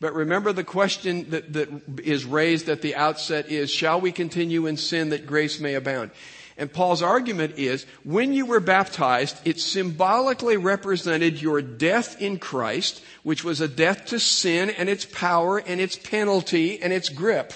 But 0.00 0.14
remember 0.14 0.52
the 0.52 0.64
question 0.64 1.30
that, 1.30 1.52
that 1.52 2.00
is 2.02 2.24
raised 2.24 2.68
at 2.68 2.82
the 2.82 2.96
outset 2.96 3.48
is, 3.48 3.70
shall 3.70 4.00
we 4.00 4.12
continue 4.12 4.66
in 4.66 4.76
sin 4.76 5.10
that 5.10 5.26
grace 5.26 5.60
may 5.60 5.74
abound? 5.74 6.10
And 6.56 6.72
Paul's 6.72 7.02
argument 7.02 7.58
is, 7.58 7.84
when 8.04 8.32
you 8.32 8.46
were 8.46 8.60
baptized, 8.60 9.40
it 9.44 9.58
symbolically 9.58 10.56
represented 10.56 11.42
your 11.42 11.60
death 11.60 12.20
in 12.20 12.38
Christ, 12.38 13.02
which 13.24 13.42
was 13.42 13.60
a 13.60 13.66
death 13.66 14.06
to 14.06 14.20
sin 14.20 14.70
and 14.70 14.88
its 14.88 15.04
power 15.04 15.58
and 15.58 15.80
its 15.80 15.96
penalty 15.96 16.80
and 16.80 16.92
its 16.92 17.08
grip. 17.08 17.52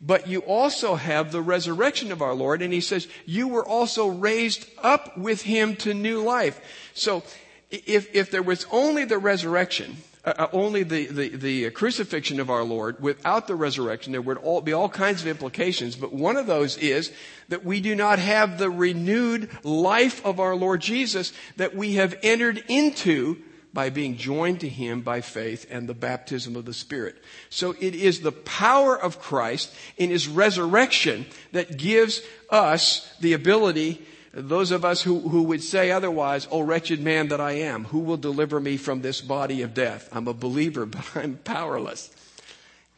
But 0.00 0.28
you 0.28 0.40
also 0.40 0.94
have 0.94 1.32
the 1.32 1.42
resurrection 1.42 2.12
of 2.12 2.22
our 2.22 2.34
Lord, 2.34 2.62
and 2.62 2.72
he 2.72 2.80
says, 2.80 3.08
you 3.24 3.48
were 3.48 3.66
also 3.66 4.06
raised 4.06 4.68
up 4.82 5.16
with 5.16 5.42
him 5.42 5.74
to 5.76 5.94
new 5.94 6.22
life. 6.22 6.60
So, 6.94 7.24
if, 7.70 8.14
if 8.14 8.30
there 8.30 8.42
was 8.42 8.66
only 8.70 9.04
the 9.04 9.18
resurrection, 9.18 9.96
uh, 10.26 10.34
uh, 10.38 10.48
only 10.52 10.82
the, 10.82 11.06
the, 11.06 11.28
the, 11.28 11.70
crucifixion 11.70 12.40
of 12.40 12.50
our 12.50 12.64
Lord, 12.64 13.00
without 13.00 13.46
the 13.46 13.54
resurrection, 13.54 14.10
there 14.10 14.20
would 14.20 14.38
all, 14.38 14.60
be 14.60 14.72
all 14.72 14.88
kinds 14.88 15.22
of 15.22 15.28
implications. 15.28 15.94
But 15.94 16.12
one 16.12 16.36
of 16.36 16.48
those 16.48 16.76
is 16.78 17.12
that 17.48 17.64
we 17.64 17.80
do 17.80 17.94
not 17.94 18.18
have 18.18 18.58
the 18.58 18.68
renewed 18.68 19.48
life 19.64 20.24
of 20.26 20.40
our 20.40 20.56
Lord 20.56 20.80
Jesus 20.80 21.32
that 21.58 21.76
we 21.76 21.94
have 21.94 22.18
entered 22.24 22.64
into 22.66 23.40
by 23.72 23.88
being 23.90 24.16
joined 24.16 24.60
to 24.60 24.68
Him 24.68 25.02
by 25.02 25.20
faith 25.20 25.64
and 25.70 25.88
the 25.88 25.94
baptism 25.94 26.56
of 26.56 26.64
the 26.64 26.74
Spirit. 26.74 27.22
So 27.48 27.76
it 27.78 27.94
is 27.94 28.20
the 28.20 28.32
power 28.32 29.00
of 29.00 29.20
Christ 29.20 29.72
in 29.96 30.10
His 30.10 30.26
resurrection 30.26 31.26
that 31.52 31.76
gives 31.76 32.20
us 32.50 33.08
the 33.20 33.34
ability 33.34 34.04
those 34.36 34.70
of 34.70 34.84
us 34.84 35.00
who, 35.00 35.20
who 35.20 35.44
would 35.44 35.62
say 35.62 35.90
otherwise, 35.90 36.46
oh 36.50 36.60
wretched 36.60 37.00
man 37.00 37.28
that 37.28 37.40
I 37.40 37.52
am, 37.52 37.84
who 37.84 38.00
will 38.00 38.18
deliver 38.18 38.60
me 38.60 38.76
from 38.76 39.00
this 39.00 39.22
body 39.22 39.62
of 39.62 39.72
death? 39.72 40.08
I'm 40.12 40.28
a 40.28 40.34
believer, 40.34 40.84
but 40.86 41.04
I'm 41.14 41.38
powerless. 41.38 42.10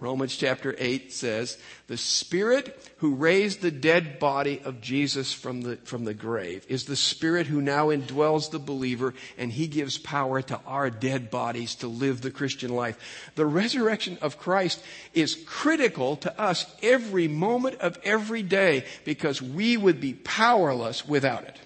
Romans 0.00 0.36
chapter 0.36 0.76
8 0.78 1.12
says, 1.12 1.58
the 1.88 1.96
Spirit 1.96 2.94
who 2.98 3.16
raised 3.16 3.60
the 3.60 3.72
dead 3.72 4.20
body 4.20 4.60
of 4.64 4.80
Jesus 4.80 5.32
from 5.32 5.62
the, 5.62 5.74
from 5.78 6.04
the 6.04 6.14
grave 6.14 6.64
is 6.68 6.84
the 6.84 6.94
Spirit 6.94 7.48
who 7.48 7.60
now 7.60 7.88
indwells 7.88 8.50
the 8.50 8.60
believer 8.60 9.12
and 9.36 9.50
He 9.50 9.66
gives 9.66 9.98
power 9.98 10.40
to 10.42 10.60
our 10.68 10.88
dead 10.88 11.32
bodies 11.32 11.74
to 11.76 11.88
live 11.88 12.20
the 12.20 12.30
Christian 12.30 12.70
life. 12.70 13.32
The 13.34 13.46
resurrection 13.46 14.18
of 14.22 14.38
Christ 14.38 14.80
is 15.14 15.42
critical 15.46 16.14
to 16.16 16.40
us 16.40 16.64
every 16.80 17.26
moment 17.26 17.80
of 17.80 17.98
every 18.04 18.44
day 18.44 18.84
because 19.04 19.42
we 19.42 19.76
would 19.76 20.00
be 20.00 20.14
powerless 20.14 21.08
without 21.08 21.42
it 21.42 21.58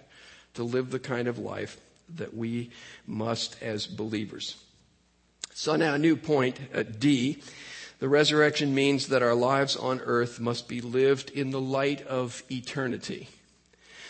to 0.54 0.64
live 0.64 0.90
the 0.90 0.98
kind 0.98 1.28
of 1.28 1.38
life 1.38 1.78
that 2.16 2.34
we 2.34 2.70
must 3.06 3.62
as 3.62 3.86
believers. 3.86 4.56
So 5.52 5.76
now 5.76 5.92
a 5.92 5.98
new 5.98 6.16
point, 6.16 6.58
uh, 6.74 6.82
D 6.82 7.42
the 8.02 8.08
resurrection 8.08 8.74
means 8.74 9.06
that 9.06 9.22
our 9.22 9.32
lives 9.32 9.76
on 9.76 10.00
earth 10.00 10.40
must 10.40 10.66
be 10.66 10.80
lived 10.80 11.30
in 11.30 11.52
the 11.52 11.60
light 11.60 12.04
of 12.04 12.42
eternity. 12.50 13.28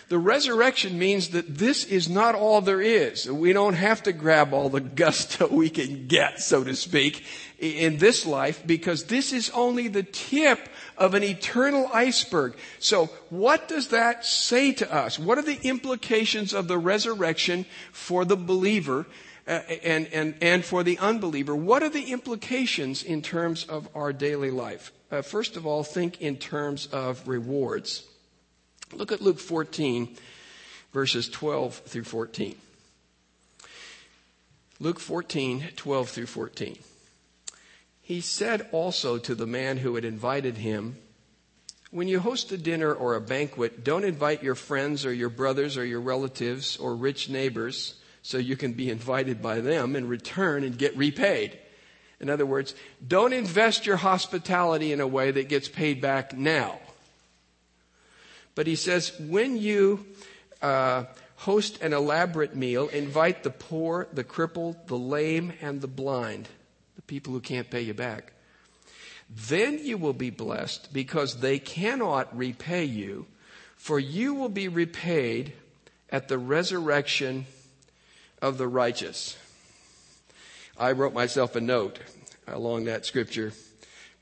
The 0.09 0.17
resurrection 0.17 0.99
means 0.99 1.29
that 1.29 1.59
this 1.59 1.85
is 1.85 2.09
not 2.09 2.35
all 2.35 2.63
there 2.63 2.81
is. 2.81 3.31
We 3.31 3.53
don't 3.53 3.75
have 3.75 4.03
to 4.05 4.15
grab 4.15 4.55
all 4.55 4.71
the 4.71 4.81
gusto 5.03 5.47
we 5.47 5.69
can 5.69 6.07
get, 6.07 6.41
so 6.41 6.65
to 6.65 6.75
speak, 6.75 7.23
in 7.59 7.99
this 7.99 8.25
life 8.25 8.67
because 8.67 9.05
this 9.05 9.31
is 9.31 9.51
only 9.51 9.89
the 9.89 10.05
tip 10.05 10.71
of 10.97 11.13
an 11.13 11.23
eternal 11.23 11.91
iceberg. 11.93 12.57
So 12.79 13.11
what 13.29 13.69
does 13.69 13.89
that 13.89 14.25
say 14.25 14.73
to 14.73 14.91
us? 14.91 15.19
What 15.19 15.37
are 15.37 15.43
the 15.43 15.61
implications 15.69 16.55
of 16.55 16.67
the 16.67 16.79
resurrection 16.79 17.67
for 17.93 18.25
the 18.25 18.39
believer? 18.39 19.05
Uh, 19.47 19.61
and, 19.83 20.07
and, 20.13 20.35
and 20.41 20.65
for 20.65 20.85
the 20.85 20.99
unbeliever, 20.99 21.55
what 21.55 21.83
are 21.83 21.89
the 21.89 22.13
implications 22.13 23.03
in 23.03 23.23
terms 23.23 23.65
of 23.65 23.89
our 23.95 24.13
daily 24.13 24.51
life? 24.51 24.93
Uh, 25.11 25.23
first 25.23 25.57
of 25.57 25.67
all, 25.67 25.83
think 25.83 26.21
in 26.21 26.37
terms 26.37 26.87
of 26.87 27.27
rewards. 27.27 28.05
Look 28.93 29.11
at 29.11 29.21
Luke 29.21 29.41
14, 29.41 30.17
verses 30.93 31.29
12 31.29 31.75
through 31.75 32.05
14. 32.05 32.57
Luke 34.79 35.01
14, 35.01 35.69
12 35.77 36.09
through 36.09 36.27
14. 36.27 36.79
He 38.01 38.21
said 38.21 38.69
also 38.73 39.19
to 39.19 39.35
the 39.35 39.47
man 39.47 39.79
who 39.79 39.95
had 39.95 40.05
invited 40.05 40.59
him, 40.59 40.99
When 41.91 42.09
you 42.09 42.21
host 42.21 42.53
a 42.53 42.59
dinner 42.59 42.93
or 42.93 43.15
a 43.15 43.21
banquet, 43.21 43.85
don't 43.85 44.05
invite 44.05 44.43
your 44.43 44.55
friends 44.55 45.05
or 45.05 45.13
your 45.13 45.29
brothers 45.31 45.77
or 45.77 45.85
your 45.85 46.01
relatives 46.01 46.77
or 46.77 46.95
rich 46.95 47.29
neighbors 47.29 47.95
so 48.23 48.39
you 48.39 48.57
can 48.57 48.73
be 48.73 48.89
invited 48.89 49.43
by 49.43 49.61
them 49.61 49.97
and 49.97 50.09
return 50.09 50.65
and 50.65 50.79
get 50.79 50.97
repaid. 50.97 51.59
In 52.21 52.31
other 52.31 52.47
words, 52.47 52.75
don't 53.07 53.33
invest 53.33 53.85
your 53.85 53.97
hospitality 53.97 54.93
in 54.93 55.01
a 55.01 55.07
way 55.07 55.33
that 55.33 55.49
gets 55.49 55.69
paid 55.69 56.01
back 56.01 56.33
now. 56.33 56.79
But 58.55 58.69
he 58.69 58.77
says, 58.77 59.13
when 59.19 59.57
you 59.57 60.07
uh, 60.61 61.05
host 61.37 61.83
an 61.83 61.93
elaborate 61.93 62.55
meal, 62.55 62.89
invite 62.89 63.43
the 63.43 63.51
poor, 63.51 64.07
the 64.13 64.23
crippled, 64.23 64.87
the 64.87 64.99
lame, 64.99 65.53
and 65.61 65.81
the 65.81 65.89
blind, 65.89 66.49
the 66.95 67.03
people 67.03 67.33
who 67.33 67.41
can't 67.41 67.71
pay 67.71 67.81
you 67.81 67.95
back. 67.95 68.33
Then 69.29 69.81
you 69.83 69.99
will 69.99 70.13
be 70.13 70.31
blessed 70.31 70.93
because 70.93 71.41
they 71.41 71.59
cannot 71.59 72.37
repay 72.37 72.85
you, 72.85 73.27
for 73.77 73.99
you 73.99 74.35
will 74.35 74.51
be 74.51 74.69
repaid 74.69 75.55
at 76.11 76.29
the 76.29 76.39
resurrection 76.39 77.47
of 78.43 78.59
the 78.59 78.69
righteous. 78.69 79.39
I 80.77 80.93
wrote 80.93 81.15
myself 81.15 81.57
a 81.57 81.61
note 81.61 82.01
along 82.47 82.85
that 82.85 83.07
scripture 83.07 83.53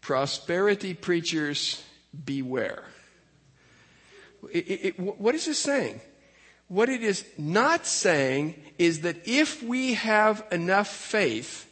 Prosperity 0.01 0.95
preachers, 0.95 1.83
beware. 2.25 2.85
It, 4.51 4.69
it, 4.69 4.85
it, 4.85 5.01
what 5.01 5.35
is 5.35 5.45
this 5.45 5.59
saying? 5.59 6.01
What 6.69 6.89
it 6.89 7.03
is 7.03 7.25
not 7.37 7.87
saying 7.87 8.55
is 8.79 9.03
that 9.03 9.29
if 9.29 9.63
we 9.63 9.95
have 9.95 10.47
enough 10.51 10.89
faith, 10.89 11.69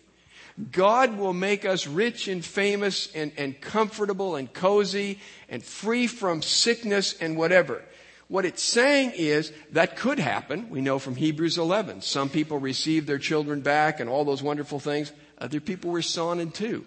God 0.73 1.17
will 1.17 1.33
make 1.33 1.65
us 1.65 1.87
rich 1.87 2.29
and 2.29 2.45
famous 2.45 3.11
and, 3.15 3.33
and 3.39 3.59
comfortable 3.61 4.37
and 4.37 4.53
cozy 4.53 5.21
and 5.49 5.63
free 5.63 6.07
from 6.07 6.43
sickness 6.43 7.15
and 7.19 7.37
whatever. 7.37 7.83
What 8.29 8.45
it's 8.45 8.63
saying 8.63 9.13
is 9.17 9.53
that 9.73 9.97
could 9.97 10.19
happen. 10.19 10.69
We 10.69 10.83
know 10.83 10.99
from 10.99 11.17
Hebrews 11.17 11.57
11. 11.57 12.03
Some 12.03 12.29
people 12.29 12.59
received 12.59 13.07
their 13.07 13.19
children 13.19 13.63
back 13.63 14.01
and 14.01 14.09
all 14.09 14.25
those 14.25 14.43
wonderful 14.43 14.79
things. 14.79 15.13
Other 15.39 15.61
people 15.61 15.91
were 15.91 16.03
sawn 16.03 16.39
in 16.39 16.51
two. 16.51 16.85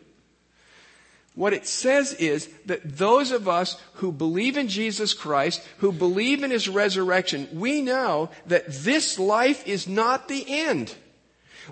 What 1.34 1.54
it 1.54 1.66
says 1.66 2.14
is 2.14 2.50
that 2.66 2.98
those 2.98 3.32
of 3.32 3.48
us 3.48 3.80
who 3.96 4.12
believe 4.12 4.58
in 4.58 4.68
Jesus 4.68 5.14
Christ, 5.14 5.66
who 5.78 5.92
believe 5.92 6.44
in 6.44 6.52
His 6.52 6.68
resurrection, 6.68 7.48
we 7.54 7.82
know 7.82 8.30
that 8.48 8.66
this 8.68 9.18
life 9.18 9.66
is 9.66 9.88
not 9.88 10.28
the 10.28 10.46
end. 10.48 10.94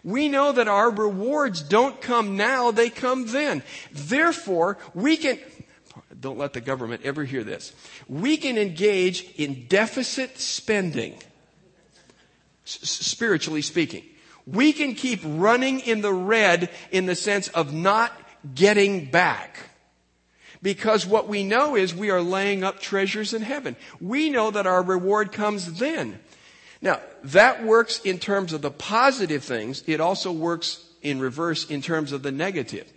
We 0.04 0.30
know 0.30 0.52
that 0.54 0.68
our 0.68 0.90
rewards 0.90 1.62
don't 1.62 2.00
come 2.02 2.38
now, 2.38 2.72
they 2.72 2.90
come 2.90 3.28
then. 3.28 3.64
Therefore, 3.92 4.78
we 4.94 5.18
can, 5.18 5.40
don't 6.20 6.38
let 6.38 6.54
the 6.54 6.62
government 6.62 7.02
ever 7.04 7.24
hear 7.24 7.44
this. 7.44 7.74
We 8.08 8.38
can 8.38 8.58
engage 8.58 9.32
in 9.36 9.68
deficit 9.68 10.38
spending, 10.38 11.16
spiritually 12.66 13.62
speaking. 13.62 14.04
We 14.46 14.74
can 14.74 14.96
keep 14.96 15.22
running 15.24 15.80
in 15.80 16.02
the 16.02 16.14
red 16.14 16.70
in 16.92 17.06
the 17.06 17.16
sense 17.16 17.48
of 17.50 17.74
not 17.74 18.12
getting 18.56 19.06
back. 19.06 19.58
Because 20.62 21.06
what 21.06 21.30
we 21.30 21.44
know 21.44 21.76
is 21.76 21.96
we 21.96 22.10
are 22.10 22.22
laying 22.22 22.64
up 22.64 22.82
treasures 22.82 23.34
in 23.34 23.42
heaven. 23.42 23.78
We 24.02 24.30
know 24.30 24.52
that 24.52 24.68
our 24.68 24.84
reward 24.84 25.32
comes 25.32 25.80
then. 25.80 26.20
Now, 26.82 27.00
that 27.24 27.64
works 27.64 28.00
in 28.02 28.20
terms 28.20 28.52
of 28.52 28.62
the 28.62 28.72
positive 28.72 29.44
things. 29.44 29.84
It 29.88 30.02
also 30.02 30.32
works 30.32 30.86
in 31.02 31.20
reverse 31.20 31.70
in 31.70 31.82
terms 31.82 32.12
of 32.12 32.24
the 32.24 32.32
negative. 32.32 32.92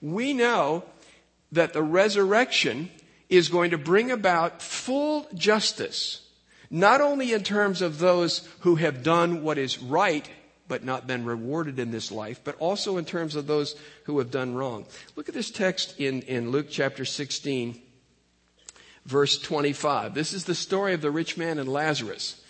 We 0.00 0.32
know 0.32 0.84
that 1.56 1.72
the 1.72 1.82
resurrection 1.82 2.90
is 3.28 3.48
going 3.48 3.72
to 3.72 3.78
bring 3.78 4.10
about 4.10 4.62
full 4.62 5.26
justice, 5.34 6.22
not 6.70 7.00
only 7.00 7.32
in 7.32 7.42
terms 7.42 7.82
of 7.82 7.98
those 7.98 8.48
who 8.60 8.76
have 8.76 9.02
done 9.02 9.42
what 9.42 9.58
is 9.58 9.78
right 9.78 10.28
but 10.68 10.84
not 10.84 11.06
been 11.06 11.24
rewarded 11.24 11.78
in 11.78 11.90
this 11.90 12.10
life, 12.10 12.40
but 12.42 12.56
also 12.58 12.96
in 12.96 13.04
terms 13.04 13.36
of 13.36 13.46
those 13.46 13.76
who 14.04 14.18
have 14.18 14.30
done 14.30 14.54
wrong. 14.54 14.84
Look 15.14 15.28
at 15.28 15.34
this 15.34 15.50
text 15.50 15.98
in, 15.98 16.22
in 16.22 16.50
Luke 16.50 16.66
chapter 16.68 17.04
16, 17.04 17.80
verse 19.04 19.38
25. 19.38 20.14
This 20.14 20.32
is 20.32 20.44
the 20.44 20.54
story 20.54 20.92
of 20.92 21.02
the 21.02 21.10
rich 21.10 21.36
man 21.36 21.58
and 21.58 21.68
Lazarus. 21.68 22.42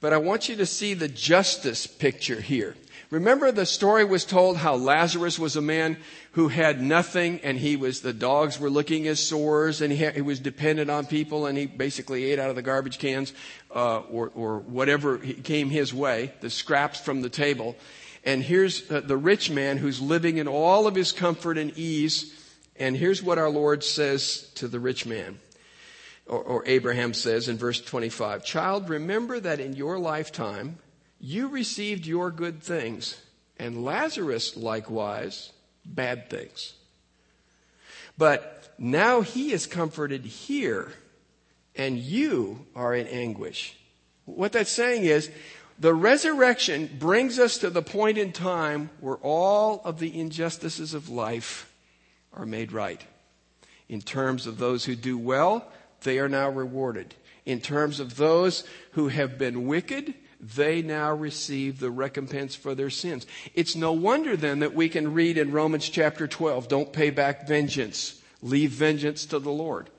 But 0.00 0.12
I 0.14 0.18
want 0.18 0.48
you 0.48 0.56
to 0.56 0.66
see 0.66 0.94
the 0.94 1.08
justice 1.08 1.86
picture 1.86 2.40
here. 2.40 2.74
Remember 3.10 3.50
the 3.50 3.66
story 3.66 4.04
was 4.04 4.24
told 4.24 4.56
how 4.56 4.76
Lazarus 4.76 5.36
was 5.36 5.56
a 5.56 5.60
man 5.60 5.96
who 6.32 6.46
had 6.46 6.80
nothing 6.80 7.40
and 7.42 7.58
he 7.58 7.76
was, 7.76 8.00
the 8.00 8.12
dogs 8.12 8.60
were 8.60 8.70
licking 8.70 9.02
his 9.02 9.18
sores 9.18 9.80
and 9.80 9.92
he, 9.92 9.98
had, 9.98 10.14
he 10.14 10.20
was 10.20 10.38
dependent 10.38 10.90
on 10.90 11.06
people 11.06 11.46
and 11.46 11.58
he 11.58 11.66
basically 11.66 12.30
ate 12.30 12.38
out 12.38 12.50
of 12.50 12.56
the 12.56 12.62
garbage 12.62 12.98
cans, 12.98 13.32
uh, 13.74 13.98
or, 13.98 14.30
or 14.36 14.60
whatever 14.60 15.18
came 15.18 15.70
his 15.70 15.92
way, 15.92 16.32
the 16.40 16.50
scraps 16.50 17.00
from 17.00 17.20
the 17.20 17.28
table. 17.28 17.76
And 18.24 18.44
here's 18.44 18.88
uh, 18.90 19.00
the 19.00 19.16
rich 19.16 19.50
man 19.50 19.76
who's 19.76 20.00
living 20.00 20.36
in 20.36 20.46
all 20.46 20.86
of 20.86 20.94
his 20.94 21.10
comfort 21.10 21.58
and 21.58 21.76
ease. 21.76 22.32
And 22.76 22.96
here's 22.96 23.22
what 23.22 23.38
our 23.38 23.50
Lord 23.50 23.82
says 23.82 24.48
to 24.54 24.68
the 24.68 24.78
rich 24.78 25.04
man. 25.04 25.40
Or, 26.30 26.42
or 26.44 26.62
Abraham 26.66 27.12
says 27.12 27.48
in 27.48 27.58
verse 27.58 27.80
25, 27.80 28.44
Child, 28.44 28.88
remember 28.88 29.40
that 29.40 29.58
in 29.58 29.74
your 29.74 29.98
lifetime, 29.98 30.78
you 31.18 31.48
received 31.48 32.06
your 32.06 32.30
good 32.30 32.62
things, 32.62 33.20
and 33.58 33.84
Lazarus 33.84 34.56
likewise 34.56 35.50
bad 35.84 36.30
things. 36.30 36.74
But 38.16 38.72
now 38.78 39.22
he 39.22 39.50
is 39.52 39.66
comforted 39.66 40.24
here, 40.24 40.92
and 41.74 41.98
you 41.98 42.64
are 42.76 42.94
in 42.94 43.08
anguish. 43.08 43.76
What 44.24 44.52
that's 44.52 44.70
saying 44.70 45.04
is, 45.04 45.30
the 45.80 45.94
resurrection 45.94 46.90
brings 46.98 47.40
us 47.40 47.58
to 47.58 47.70
the 47.70 47.82
point 47.82 48.18
in 48.18 48.30
time 48.30 48.90
where 49.00 49.16
all 49.16 49.80
of 49.84 49.98
the 49.98 50.16
injustices 50.16 50.94
of 50.94 51.08
life 51.08 51.72
are 52.32 52.46
made 52.46 52.70
right. 52.70 53.04
In 53.88 54.00
terms 54.00 54.46
of 54.46 54.58
those 54.58 54.84
who 54.84 54.94
do 54.94 55.18
well, 55.18 55.66
they 56.02 56.18
are 56.18 56.28
now 56.28 56.48
rewarded. 56.48 57.14
In 57.46 57.60
terms 57.60 58.00
of 58.00 58.16
those 58.16 58.64
who 58.92 59.08
have 59.08 59.38
been 59.38 59.66
wicked, 59.66 60.14
they 60.40 60.82
now 60.82 61.12
receive 61.12 61.80
the 61.80 61.90
recompense 61.90 62.54
for 62.54 62.74
their 62.74 62.90
sins. 62.90 63.26
It's 63.54 63.76
no 63.76 63.92
wonder 63.92 64.36
then 64.36 64.60
that 64.60 64.74
we 64.74 64.88
can 64.88 65.12
read 65.12 65.36
in 65.36 65.52
Romans 65.52 65.88
chapter 65.88 66.26
12, 66.26 66.68
don't 66.68 66.92
pay 66.92 67.10
back 67.10 67.46
vengeance. 67.46 68.20
Leave 68.42 68.70
vengeance 68.70 69.26
to 69.26 69.38
the 69.38 69.50
Lord. 69.50 69.90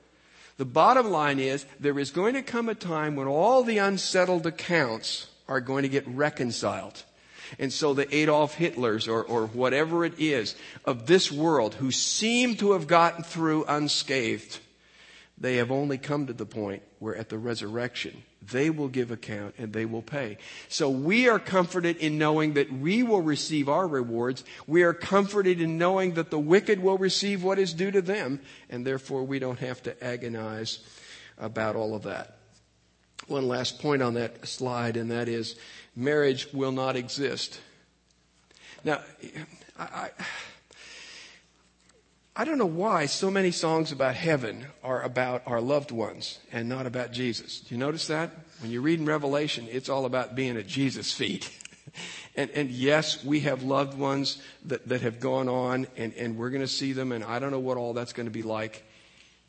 The 0.56 0.64
bottom 0.64 1.10
line 1.10 1.38
is 1.38 1.64
there 1.78 1.98
is 1.98 2.10
going 2.10 2.34
to 2.34 2.42
come 2.42 2.68
a 2.68 2.74
time 2.74 3.16
when 3.16 3.28
all 3.28 3.62
the 3.62 3.78
unsettled 3.78 4.46
accounts 4.46 5.28
are 5.48 5.60
going 5.60 5.82
to 5.82 5.88
get 5.88 6.06
reconciled. 6.08 7.02
And 7.58 7.72
so 7.72 7.94
the 7.94 8.14
Adolf 8.14 8.56
Hitlers 8.56 9.08
or, 9.08 9.22
or 9.22 9.46
whatever 9.46 10.04
it 10.04 10.14
is 10.18 10.56
of 10.84 11.06
this 11.06 11.30
world 11.30 11.74
who 11.74 11.90
seem 11.90 12.56
to 12.56 12.72
have 12.72 12.86
gotten 12.86 13.24
through 13.24 13.64
unscathed, 13.64 14.58
they 15.42 15.56
have 15.56 15.72
only 15.72 15.98
come 15.98 16.28
to 16.28 16.32
the 16.32 16.46
point 16.46 16.82
where 17.00 17.16
at 17.16 17.28
the 17.28 17.36
resurrection 17.36 18.22
they 18.50 18.70
will 18.70 18.86
give 18.86 19.10
account 19.10 19.56
and 19.58 19.72
they 19.72 19.84
will 19.84 20.02
pay. 20.02 20.38
So 20.68 20.88
we 20.88 21.28
are 21.28 21.40
comforted 21.40 21.96
in 21.96 22.16
knowing 22.16 22.54
that 22.54 22.72
we 22.72 23.02
will 23.02 23.20
receive 23.20 23.68
our 23.68 23.86
rewards. 23.86 24.44
We 24.68 24.84
are 24.84 24.94
comforted 24.94 25.60
in 25.60 25.78
knowing 25.78 26.14
that 26.14 26.30
the 26.30 26.38
wicked 26.38 26.80
will 26.80 26.96
receive 26.96 27.42
what 27.42 27.58
is 27.58 27.74
due 27.74 27.90
to 27.90 28.00
them, 28.00 28.40
and 28.70 28.86
therefore 28.86 29.24
we 29.24 29.40
don't 29.40 29.58
have 29.58 29.82
to 29.82 30.04
agonize 30.04 30.78
about 31.38 31.74
all 31.74 31.96
of 31.96 32.04
that. 32.04 32.38
One 33.26 33.48
last 33.48 33.80
point 33.80 34.00
on 34.00 34.14
that 34.14 34.46
slide, 34.46 34.96
and 34.96 35.10
that 35.10 35.28
is 35.28 35.56
marriage 35.96 36.52
will 36.52 36.72
not 36.72 36.94
exist. 36.94 37.60
Now, 38.84 39.00
I, 39.76 39.84
I 39.84 40.10
I 42.34 42.46
don't 42.46 42.56
know 42.56 42.64
why 42.64 43.06
so 43.06 43.30
many 43.30 43.50
songs 43.50 43.92
about 43.92 44.14
heaven 44.14 44.66
are 44.82 45.02
about 45.02 45.42
our 45.44 45.60
loved 45.60 45.90
ones 45.90 46.38
and 46.50 46.66
not 46.66 46.86
about 46.86 47.12
Jesus. 47.12 47.60
Do 47.60 47.74
you 47.74 47.78
notice 47.78 48.06
that? 48.06 48.30
When 48.60 48.70
you 48.70 48.80
read 48.80 49.00
in 49.00 49.04
Revelation, 49.04 49.68
it's 49.70 49.90
all 49.90 50.06
about 50.06 50.34
being 50.34 50.56
at 50.56 50.66
Jesus' 50.66 51.12
feet. 51.12 51.50
and, 52.34 52.50
and 52.52 52.70
yes, 52.70 53.22
we 53.22 53.40
have 53.40 53.62
loved 53.62 53.98
ones 53.98 54.40
that, 54.64 54.88
that 54.88 55.02
have 55.02 55.20
gone 55.20 55.50
on 55.50 55.86
and, 55.98 56.14
and 56.14 56.38
we're 56.38 56.48
going 56.48 56.62
to 56.62 56.68
see 56.68 56.94
them 56.94 57.12
and 57.12 57.22
I 57.22 57.38
don't 57.38 57.50
know 57.50 57.60
what 57.60 57.76
all 57.76 57.92
that's 57.92 58.14
going 58.14 58.26
to 58.26 58.32
be 58.32 58.42
like. 58.42 58.82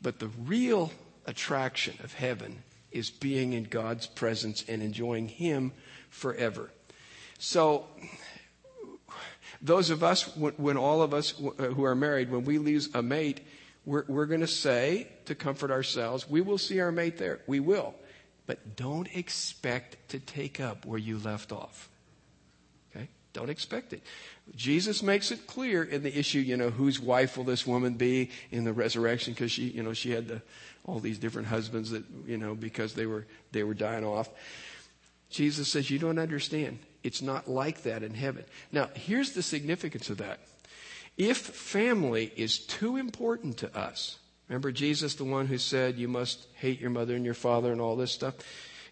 But 0.02 0.18
the 0.18 0.28
real 0.28 0.92
attraction 1.24 1.94
of 2.04 2.12
heaven 2.12 2.62
is 2.92 3.08
being 3.08 3.54
in 3.54 3.64
God's 3.64 4.06
presence 4.06 4.62
and 4.68 4.82
enjoying 4.82 5.28
Him 5.28 5.72
forever. 6.10 6.70
So, 7.38 7.86
those 9.64 9.88
of 9.88 10.04
us, 10.04 10.24
when 10.36 10.76
all 10.76 11.00
of 11.00 11.14
us 11.14 11.34
uh, 11.40 11.64
who 11.64 11.84
are 11.84 11.94
married, 11.94 12.30
when 12.30 12.44
we 12.44 12.58
lose 12.58 12.94
a 12.94 13.02
mate, 13.02 13.40
we're, 13.86 14.04
we're 14.08 14.26
going 14.26 14.42
to 14.42 14.46
say 14.46 15.08
to 15.24 15.34
comfort 15.34 15.70
ourselves, 15.70 16.28
we 16.28 16.42
will 16.42 16.58
see 16.58 16.80
our 16.80 16.92
mate 16.92 17.16
there. 17.16 17.40
We 17.46 17.60
will. 17.60 17.94
But 18.46 18.76
don't 18.76 19.08
expect 19.16 20.10
to 20.10 20.18
take 20.18 20.60
up 20.60 20.84
where 20.84 20.98
you 20.98 21.18
left 21.18 21.50
off. 21.50 21.88
Okay? 22.94 23.08
Don't 23.32 23.48
expect 23.48 23.94
it. 23.94 24.02
Jesus 24.54 25.02
makes 25.02 25.30
it 25.30 25.46
clear 25.46 25.82
in 25.82 26.02
the 26.02 26.14
issue, 26.14 26.40
you 26.40 26.58
know, 26.58 26.68
whose 26.68 27.00
wife 27.00 27.38
will 27.38 27.44
this 27.44 27.66
woman 27.66 27.94
be 27.94 28.30
in 28.50 28.64
the 28.64 28.72
resurrection? 28.74 29.32
Because 29.32 29.50
she, 29.50 29.64
you 29.64 29.82
know, 29.82 29.94
she 29.94 30.10
had 30.10 30.28
the, 30.28 30.42
all 30.84 30.98
these 30.98 31.18
different 31.18 31.48
husbands 31.48 31.90
that, 31.90 32.04
you 32.26 32.36
know, 32.36 32.54
because 32.54 32.92
they 32.92 33.06
were, 33.06 33.26
they 33.52 33.64
were 33.64 33.72
dying 33.72 34.04
off. 34.04 34.28
Jesus 35.34 35.68
says, 35.68 35.90
you 35.90 35.98
don't 35.98 36.18
understand. 36.18 36.78
It's 37.02 37.20
not 37.20 37.48
like 37.48 37.82
that 37.82 38.02
in 38.02 38.14
heaven. 38.14 38.44
Now, 38.70 38.88
here's 38.94 39.32
the 39.32 39.42
significance 39.42 40.08
of 40.08 40.18
that. 40.18 40.38
If 41.16 41.36
family 41.38 42.32
is 42.36 42.58
too 42.58 42.96
important 42.96 43.58
to 43.58 43.76
us, 43.76 44.18
remember 44.48 44.72
Jesus, 44.72 45.16
the 45.16 45.24
one 45.24 45.46
who 45.46 45.58
said 45.58 45.96
you 45.98 46.08
must 46.08 46.46
hate 46.54 46.80
your 46.80 46.90
mother 46.90 47.16
and 47.16 47.24
your 47.24 47.34
father 47.34 47.72
and 47.72 47.80
all 47.80 47.96
this 47.96 48.12
stuff? 48.12 48.34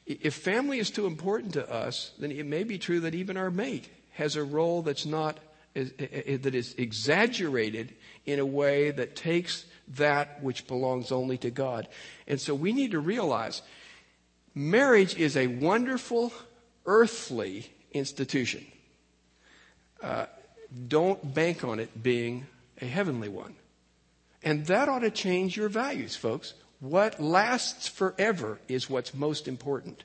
If 0.04 0.34
family 0.34 0.78
is 0.78 0.90
too 0.90 1.06
important 1.06 1.52
to 1.54 1.72
us, 1.72 2.10
then 2.18 2.32
it 2.32 2.44
may 2.44 2.64
be 2.64 2.76
true 2.76 3.00
that 3.00 3.14
even 3.14 3.36
our 3.36 3.50
mate 3.50 3.88
has 4.14 4.34
a 4.34 4.42
role 4.42 4.82
that's 4.82 5.06
not, 5.06 5.38
that 5.74 6.54
is 6.54 6.74
exaggerated 6.76 7.94
in 8.26 8.40
a 8.40 8.46
way 8.46 8.90
that 8.90 9.14
takes 9.14 9.64
that 9.96 10.42
which 10.42 10.66
belongs 10.66 11.12
only 11.12 11.38
to 11.38 11.50
God. 11.50 11.86
And 12.26 12.40
so 12.40 12.54
we 12.54 12.72
need 12.72 12.90
to 12.92 13.00
realize 13.00 13.62
marriage 14.54 15.16
is 15.16 15.36
a 15.36 15.46
wonderful 15.46 16.32
earthly 16.86 17.70
institution. 17.92 18.66
Uh, 20.02 20.26
don't 20.88 21.34
bank 21.34 21.64
on 21.64 21.78
it 21.78 22.02
being 22.02 22.46
a 22.80 22.86
heavenly 22.86 23.28
one. 23.28 23.54
And 24.42 24.66
that 24.66 24.88
ought 24.88 25.00
to 25.00 25.10
change 25.10 25.56
your 25.56 25.68
values, 25.68 26.16
folks. 26.16 26.54
What 26.80 27.20
lasts 27.20 27.86
forever 27.86 28.58
is 28.66 28.90
what's 28.90 29.14
most 29.14 29.46
important. 29.46 30.02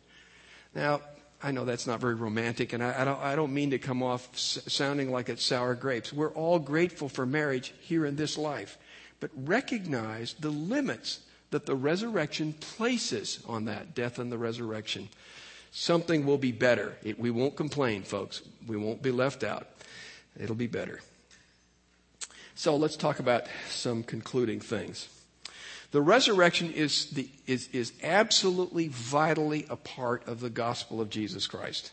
Now, 0.76 1.02
I 1.42 1.52
know 1.52 1.66
that's 1.66 1.88
not 1.88 2.00
very 2.00 2.16
romantic, 2.16 2.74
and 2.74 2.84
I, 2.84 3.02
I, 3.02 3.06
don't, 3.06 3.20
I 3.20 3.36
don't, 3.36 3.54
mean 3.54 3.72
to 3.72 3.80
come 3.80 4.02
off 4.04 4.28
s- 4.34 4.60
sounding 4.68 5.12
like 5.12 5.30
it's 5.30 5.44
sour 5.44 5.76
grapes. 5.76 6.12
We're 6.12 6.34
all 6.34 6.60
grateful 6.60 7.10
for 7.10 7.26
marriage 7.26 7.74
here 7.80 8.06
in 8.06 8.16
this 8.16 8.38
life, 8.38 8.78
but 9.20 9.30
recognize 9.36 10.34
the 10.34 10.50
limits 10.50 11.20
that 11.52 11.66
the 11.66 11.76
resurrection 11.76 12.54
places 12.54 13.40
on 13.48 13.66
that 13.66 13.96
death 13.96 14.20
and 14.20 14.32
the 14.32 14.38
resurrection. 14.38 15.10
Something 15.72 16.26
will 16.26 16.38
be 16.38 16.52
better. 16.52 16.96
It, 17.04 17.20
we 17.20 17.30
won't 17.32 17.56
complain, 17.56 18.04
folks. 18.04 18.42
We 18.68 18.78
won't 18.78 19.02
be 19.02 19.12
left 19.12 19.44
out. 19.44 19.68
It'll 20.40 20.56
be 20.56 20.68
better. 20.68 21.02
So 22.56 22.76
let's 22.76 22.98
talk 22.98 23.20
about 23.20 23.46
some 23.70 24.04
concluding 24.04 24.60
things. 24.60 25.08
The 25.92 26.02
resurrection 26.02 26.72
is, 26.74 27.12
the, 27.12 27.30
is, 27.46 27.70
is 27.72 27.94
absolutely 28.04 28.88
vitally 28.88 29.66
a 29.70 29.76
part 29.76 30.28
of 30.28 30.40
the 30.40 30.50
gospel 30.50 31.00
of 31.00 31.10
Jesus 31.10 31.48
Christ. 31.48 31.92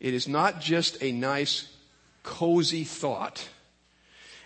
It 0.00 0.14
is 0.14 0.26
not 0.26 0.60
just 0.60 1.00
a 1.02 1.12
nice, 1.12 1.72
cozy 2.22 2.84
thought. 2.84 3.48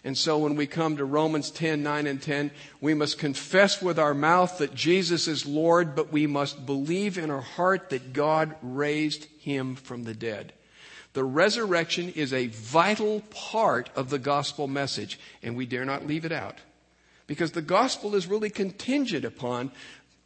And 0.05 0.19
so 0.19 0.39
when 0.39 0.57
we 0.57 0.67
come 0.67 0.97
to 0.97 1.05
Romans 1.05 1.51
10, 1.51 1.83
9 1.83 2.07
and 2.09 2.21
10, 2.21 2.51
we 2.81 2.93
must 2.93 3.19
confess 3.19 3.81
with 3.81 3.99
our 4.01 4.15
mouth 4.15 4.59
that 4.59 4.75
Jesus 4.75 5.29
is 5.29 5.47
Lord, 5.47 5.95
but 5.95 6.13
we 6.13 6.27
must 6.27 6.67
believe 6.67 7.19
in 7.19 7.31
our 7.31 7.41
heart 7.41 7.91
that 7.91 8.13
God 8.13 8.57
raised 8.63 9.27
him 9.39 9.77
from 9.77 10.03
the 10.03 10.15
dead. 10.15 10.53
The 11.13 11.23
resurrection 11.23 12.09
is 12.09 12.33
a 12.33 12.49
vital 12.49 13.21
part 13.31 13.91
of 13.95 14.11
the 14.11 14.19
gospel 14.19 14.67
message, 14.67 15.21
and 15.43 15.57
we 15.57 15.67
dare 15.67 15.85
not 15.85 16.07
leave 16.07 16.25
it 16.25 16.33
out. 16.33 16.59
Because 17.29 17.53
the 17.53 17.63
gospel 17.63 18.17
is 18.17 18.27
really 18.27 18.51
contingent 18.51 19.25
upon 19.25 19.71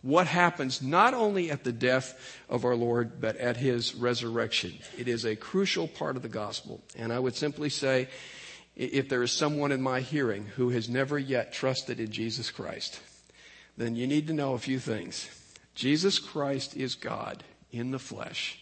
what 0.01 0.27
happens 0.27 0.81
not 0.81 1.13
only 1.13 1.51
at 1.51 1.65
the 1.65 1.73
death 1.73 2.39
of 2.49 2.65
our 2.65 2.77
Lord, 2.77 3.21
but 3.21 3.37
at 3.37 3.57
his 3.57 3.95
resurrection. 3.95 4.75
It 4.97 5.09
is 5.09 5.25
a 5.25 5.37
crucial 5.37 5.89
part 5.89 6.17
of 6.17 6.23
the 6.23 6.29
gospel. 6.29 6.81
And 6.97 7.13
I 7.13 7.19
would 7.19 7.35
simply 7.35 7.69
say, 7.69 8.09
if 8.77 9.09
there 9.09 9.23
is 9.23 9.33
someone 9.33 9.73
in 9.73 9.81
my 9.81 10.01
hearing 10.01 10.47
who 10.57 10.69
has 10.71 10.89
never 10.89 11.19
yet 11.19 11.53
trusted 11.53 11.99
in 11.99 12.13
Jesus 12.13 12.51
Christ, 12.51 13.01
then 13.77 13.97
you 13.97 14.07
need 14.07 14.27
to 14.27 14.35
know 14.35 14.53
a 14.53 14.59
few 14.59 14.79
things. 14.79 15.29
Jesus 15.75 16.19
Christ 16.19 16.77
is 16.77 16.95
God 16.95 17.43
in 17.73 17.91
the 17.91 17.99
flesh. 17.99 18.61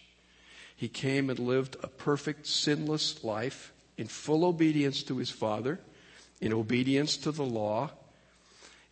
He 0.77 0.89
came 0.89 1.31
and 1.31 1.39
lived 1.39 1.77
a 1.83 1.89
perfect, 1.89 2.47
sinless 2.47 3.23
life 3.25 3.73
in 3.97 4.07
full 4.07 4.45
obedience 4.45 5.03
to 5.05 5.19
his 5.19 5.31
Father, 5.31 5.81
in 6.41 6.53
obedience 6.53 7.17
to 7.19 7.33
the 7.33 7.45
law, 7.45 7.91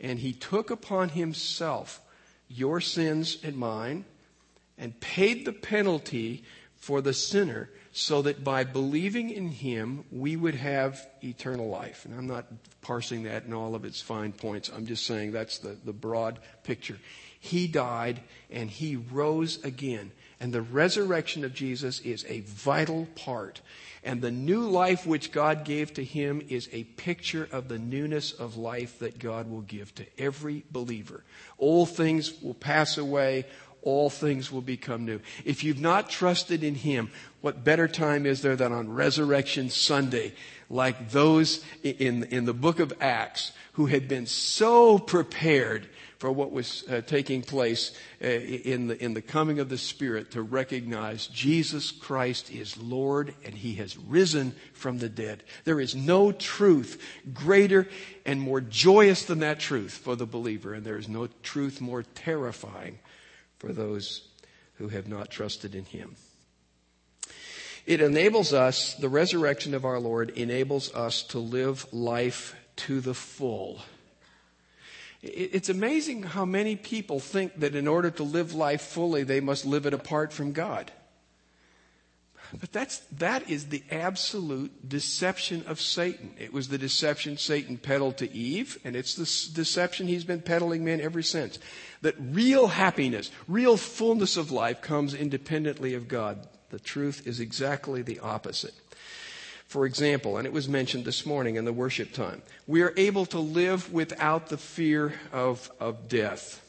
and 0.00 0.18
he 0.18 0.32
took 0.32 0.70
upon 0.70 1.10
himself 1.10 2.00
your 2.48 2.80
sins 2.80 3.38
and 3.42 3.56
mine 3.56 4.04
and 4.78 4.98
paid 5.00 5.44
the 5.44 5.52
penalty 5.52 6.44
for 6.76 7.00
the 7.00 7.12
sinner 7.12 7.70
so 7.92 8.22
that 8.22 8.42
by 8.42 8.64
believing 8.64 9.30
in 9.30 9.48
him 9.48 10.04
we 10.10 10.34
would 10.34 10.54
have 10.54 11.06
eternal 11.22 11.68
life. 11.68 12.04
And 12.04 12.14
I'm 12.14 12.26
not 12.26 12.46
parsing 12.80 13.24
that 13.24 13.44
in 13.44 13.52
all 13.52 13.74
of 13.74 13.84
its 13.84 14.00
fine 14.00 14.32
points. 14.32 14.70
I'm 14.74 14.86
just 14.86 15.06
saying 15.06 15.32
that's 15.32 15.58
the, 15.58 15.76
the 15.84 15.92
broad 15.92 16.38
picture. 16.64 16.98
He 17.38 17.66
died 17.66 18.20
and 18.50 18.70
he 18.70 18.96
rose 18.96 19.62
again. 19.64 20.12
And 20.40 20.52
the 20.52 20.62
resurrection 20.62 21.44
of 21.44 21.54
Jesus 21.54 22.00
is 22.00 22.24
a 22.28 22.40
vital 22.40 23.06
part. 23.14 23.60
And 24.04 24.20
the 24.20 24.30
new 24.30 24.62
life 24.62 25.06
which 25.06 25.30
God 25.30 25.64
gave 25.64 25.94
to 25.94 26.04
him 26.04 26.42
is 26.48 26.68
a 26.72 26.84
picture 26.84 27.48
of 27.52 27.68
the 27.68 27.78
newness 27.78 28.32
of 28.32 28.56
life 28.56 28.98
that 28.98 29.18
God 29.18 29.48
will 29.48 29.60
give 29.60 29.94
to 29.96 30.06
every 30.18 30.64
believer. 30.72 31.22
All 31.58 31.86
things 31.86 32.32
will 32.42 32.54
pass 32.54 32.98
away. 32.98 33.44
All 33.82 34.10
things 34.10 34.50
will 34.50 34.62
become 34.62 35.04
new. 35.04 35.20
If 35.44 35.64
you've 35.64 35.80
not 35.80 36.08
trusted 36.08 36.62
in 36.62 36.76
him, 36.76 37.10
what 37.40 37.64
better 37.64 37.88
time 37.88 38.26
is 38.26 38.40
there 38.40 38.56
than 38.56 38.72
on 38.72 38.92
Resurrection 38.92 39.70
Sunday, 39.70 40.32
like 40.70 41.10
those 41.10 41.64
in, 41.82 42.24
in 42.24 42.44
the 42.44 42.54
book 42.54 42.78
of 42.78 42.92
Acts 43.00 43.52
who 43.72 43.86
had 43.86 44.06
been 44.06 44.26
so 44.26 44.98
prepared 44.98 45.88
for 46.18 46.30
what 46.30 46.52
was 46.52 46.84
uh, 46.88 47.00
taking 47.04 47.42
place 47.42 47.90
uh, 48.22 48.28
in, 48.28 48.86
the, 48.86 49.04
in 49.04 49.12
the 49.12 49.20
coming 49.20 49.58
of 49.58 49.68
the 49.68 49.76
Spirit 49.76 50.30
to 50.30 50.40
recognize 50.40 51.26
Jesus 51.26 51.90
Christ 51.90 52.52
is 52.52 52.76
Lord 52.76 53.34
and 53.44 53.54
He 53.54 53.74
has 53.74 53.98
risen 53.98 54.54
from 54.72 54.98
the 54.98 55.08
dead. 55.08 55.42
There 55.64 55.80
is 55.80 55.96
no 55.96 56.30
truth 56.30 57.02
greater 57.34 57.88
and 58.24 58.40
more 58.40 58.60
joyous 58.60 59.24
than 59.24 59.40
that 59.40 59.58
truth 59.58 59.94
for 59.94 60.14
the 60.14 60.24
believer, 60.24 60.74
and 60.74 60.86
there 60.86 60.96
is 60.96 61.08
no 61.08 61.28
truth 61.42 61.80
more 61.80 62.04
terrifying 62.14 63.00
for 63.62 63.72
those 63.72 64.28
who 64.74 64.88
have 64.88 65.08
not 65.08 65.30
trusted 65.30 65.74
in 65.74 65.84
Him. 65.84 66.16
It 67.86 68.02
enables 68.02 68.52
us, 68.52 68.94
the 68.94 69.08
resurrection 69.08 69.72
of 69.72 69.86
our 69.86 69.98
Lord 69.98 70.30
enables 70.30 70.94
us 70.94 71.22
to 71.28 71.38
live 71.38 71.86
life 71.92 72.54
to 72.76 73.00
the 73.00 73.14
full 73.14 73.80
it's 75.22 75.68
amazing 75.68 76.24
how 76.24 76.44
many 76.44 76.74
people 76.74 77.20
think 77.20 77.60
that 77.60 77.76
in 77.76 77.86
order 77.86 78.10
to 78.10 78.24
live 78.24 78.54
life 78.54 78.82
fully, 78.82 79.22
they 79.22 79.38
must 79.38 79.64
live 79.64 79.86
it 79.86 79.94
apart 79.94 80.32
from 80.32 80.50
God. 80.50 80.90
But 82.60 82.72
that's, 82.72 82.98
that 83.18 83.48
is 83.48 83.66
the 83.66 83.82
absolute 83.90 84.88
deception 84.88 85.64
of 85.66 85.80
Satan. 85.80 86.34
It 86.38 86.52
was 86.52 86.68
the 86.68 86.78
deception 86.78 87.38
Satan 87.38 87.78
peddled 87.78 88.18
to 88.18 88.32
Eve, 88.32 88.78
and 88.84 88.94
it's 88.94 89.14
the 89.14 89.54
deception 89.54 90.06
he's 90.06 90.24
been 90.24 90.42
peddling 90.42 90.84
men 90.84 91.00
ever 91.00 91.22
since. 91.22 91.58
That 92.02 92.14
real 92.18 92.66
happiness, 92.66 93.30
real 93.48 93.76
fullness 93.76 94.36
of 94.36 94.50
life 94.50 94.82
comes 94.82 95.14
independently 95.14 95.94
of 95.94 96.08
God. 96.08 96.46
The 96.70 96.80
truth 96.80 97.26
is 97.26 97.40
exactly 97.40 98.02
the 98.02 98.20
opposite. 98.20 98.74
For 99.66 99.86
example, 99.86 100.36
and 100.36 100.46
it 100.46 100.52
was 100.52 100.68
mentioned 100.68 101.06
this 101.06 101.24
morning 101.24 101.56
in 101.56 101.64
the 101.64 101.72
worship 101.72 102.12
time, 102.12 102.42
we 102.66 102.82
are 102.82 102.92
able 102.98 103.24
to 103.26 103.38
live 103.38 103.90
without 103.90 104.48
the 104.48 104.58
fear 104.58 105.14
of, 105.32 105.70
of 105.80 106.08
death. 106.08 106.60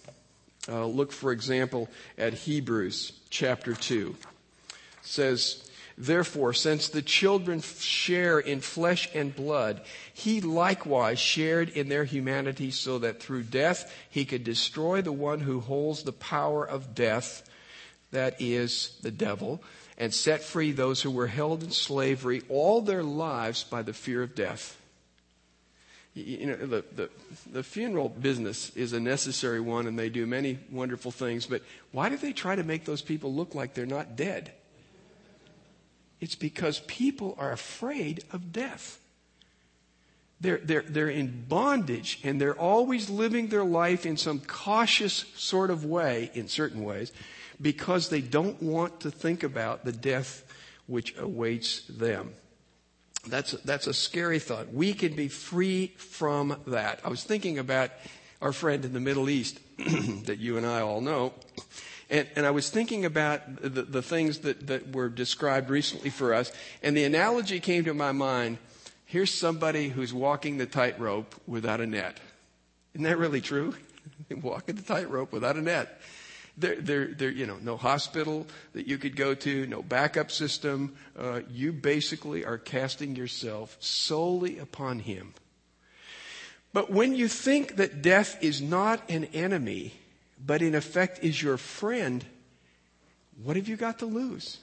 Uh, 0.70 0.86
look, 0.86 1.12
for 1.12 1.34
example, 1.34 1.90
at 2.18 2.34
Hebrews 2.34 3.12
chapter 3.30 3.74
2. 3.74 4.16
It 4.18 4.76
says, 5.02 5.63
Therefore, 5.98 6.54
since 6.54 6.90
the 6.90 7.02
children 7.02 7.62
share 7.62 8.40
in 8.40 8.62
flesh 8.62 9.10
and 9.14 9.36
blood, 9.36 9.82
he 10.14 10.42
likewise 10.42 11.20
shared 11.20 11.70
in 11.70 11.90
their 11.90 12.04
humanity 12.04 12.72
so 12.72 13.00
that 13.00 13.22
through 13.22 13.44
death 13.44 13.94
he 14.10 14.26
could 14.26 14.44
destroy 14.44 15.02
the 15.02 15.12
one 15.12 15.42
who 15.42 15.60
holds 15.60 16.04
the 16.04 16.12
power 16.12 16.66
of 16.66 16.96
death, 16.96 17.48
that 18.12 18.42
is, 18.42 18.98
the 19.02 19.12
devil 19.12 19.62
and 19.98 20.14
set 20.14 20.42
free 20.42 20.72
those 20.72 21.02
who 21.02 21.12
were 21.12 21.28
held 21.28 21.64
in 21.64 21.72
slavery 21.72 22.42
all 22.50 22.82
their 22.82 23.04
lives 23.04 23.64
by 23.64 23.82
the 23.82 23.94
fear 23.94 24.24
of 24.24 24.36
death. 24.36 24.80
You 26.16 26.46
know, 26.46 26.56
the, 26.56 26.84
the, 26.96 27.10
the, 27.52 27.64
funeral 27.64 28.08
business 28.08 28.70
is 28.76 28.94
a 28.94 29.00
necessary 29.00 29.60
one 29.60 29.88
and 29.88 29.98
they 29.98 30.10
do 30.10 30.28
many 30.28 30.60
wonderful 30.72 31.10
things, 31.10 31.48
but 31.48 31.64
why 31.92 32.10
do 32.10 32.18
they 32.18 32.34
try 32.34 32.56
to 32.56 32.64
make 32.64 32.86
those 32.86 33.02
people 33.02 33.34
look 33.34 33.56
like 33.56 33.74
they're 33.74 33.88
not 33.88 34.16
dead? 34.16 34.52
It's 36.24 36.36
because 36.36 36.80
people 36.88 37.36
are 37.38 37.52
afraid 37.52 38.24
of 38.32 38.54
death. 38.54 38.98
They're, 40.40 40.60
they're, 40.64 40.86
they're 40.88 41.10
in 41.10 41.44
bondage 41.50 42.22
and 42.24 42.40
they're 42.40 42.58
always 42.58 43.10
living 43.10 43.50
their 43.50 43.66
life 43.66 44.06
in 44.06 44.16
some 44.16 44.40
cautious 44.40 45.26
sort 45.36 45.70
of 45.70 45.84
way, 45.84 46.32
in 46.34 46.48
certain 46.48 46.86
ways, 46.86 47.12
because 47.62 48.08
they 48.08 48.22
don't 48.22 48.64
want 48.64 49.02
to 49.02 49.12
think 49.12 49.44
about 49.44 49.84
the 49.84 49.92
death 49.92 50.46
which 50.88 51.14
awaits 51.18 51.82
them. 51.88 52.32
That's, 53.28 53.52
that's 53.66 53.88
a 53.88 53.94
scary 53.94 54.40
thought. 54.40 54.74
We 54.74 54.94
can 54.94 55.18
be 55.18 55.28
free 55.28 55.88
from 55.98 56.58
that. 56.68 57.02
I 57.04 57.10
was 57.10 57.26
thinking 57.26 57.60
about 57.60 57.92
our 58.42 58.54
friend 58.54 58.86
in 58.86 58.94
the 58.94 59.02
Middle 59.02 59.30
East 59.30 59.60
that 59.78 60.38
you 60.40 60.56
and 60.56 60.66
I 60.66 60.80
all 60.80 61.02
know. 61.02 61.34
And, 62.14 62.28
and 62.36 62.46
I 62.46 62.52
was 62.52 62.70
thinking 62.70 63.06
about 63.06 63.42
the, 63.60 63.82
the 63.82 64.04
things 64.04 64.40
that, 64.40 64.68
that 64.68 64.96
were 64.96 65.10
described 65.10 65.72
recently 65.72 66.12
for 66.12 66.36
us. 66.36 66.52
And 66.84 66.96
the 66.96 67.06
analogy 67.06 67.60
came 67.60 67.86
to 67.86 67.94
my 67.96 68.12
mind. 68.12 68.60
Here's 69.06 69.34
somebody 69.34 69.90
who's 69.90 70.14
walking 70.14 70.60
the 70.60 70.68
tightrope 70.68 71.34
without 71.48 71.82
a 71.82 71.88
net. 71.88 72.20
Isn't 72.94 73.06
that 73.06 73.18
really 73.18 73.42
true? 73.42 73.74
walking 74.44 74.76
the 74.76 74.84
tightrope 74.84 75.34
without 75.34 75.56
a 75.56 75.62
net. 75.62 76.00
There, 76.56 76.76
there, 76.76 77.08
there, 77.08 77.32
you 77.32 77.48
know, 77.48 77.58
no 77.60 77.78
hospital 77.78 78.46
that 78.74 78.86
you 78.86 79.00
could 79.00 79.16
go 79.16 79.34
to, 79.34 79.66
no 79.66 79.82
backup 79.82 80.30
system. 80.30 80.96
Uh, 81.18 81.42
you 81.50 81.74
basically 81.74 82.46
are 82.46 82.60
casting 82.60 83.16
yourself 83.16 83.76
solely 83.80 84.60
upon 84.60 85.00
Him. 85.00 85.34
But 86.74 86.92
when 86.92 87.16
you 87.16 87.28
think 87.28 87.78
that 87.78 88.04
death 88.04 88.38
is 88.44 88.62
not 88.62 89.02
an 89.10 89.26
enemy, 89.34 89.96
but 90.46 90.62
in 90.62 90.76
effect 90.76 91.24
is 91.24 91.42
your 91.42 91.58
friend, 91.58 92.24
what 93.42 93.56
have 93.56 93.68
you 93.68 93.78
got 93.78 94.00
to 94.00 94.06
lose? 94.06 94.58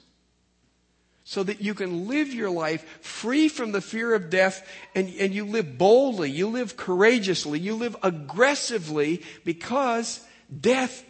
so 1.23 1.43
that 1.43 1.61
you 1.61 1.73
can 1.73 2.07
live 2.07 2.33
your 2.33 2.49
life 2.49 2.83
free 3.01 3.47
from 3.47 3.71
the 3.71 3.79
fear 3.79 4.13
of 4.13 4.29
death 4.29 4.67
and, 4.95 5.07
and 5.19 5.33
you 5.33 5.45
live 5.45 5.77
boldly, 5.77 6.29
you 6.29 6.47
live 6.47 6.75
courageously, 6.75 7.59
you 7.59 7.75
live 7.75 7.95
aggressively 8.03 9.21
because 9.45 10.19
death 10.59 11.05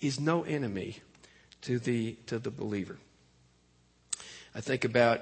is 0.00 0.20
no 0.20 0.44
enemy 0.44 0.98
to 1.62 1.78
the, 1.78 2.12
to 2.26 2.38
the 2.38 2.50
believer. 2.50 2.96
I 4.54 4.60
think 4.60 4.84
about 4.84 5.20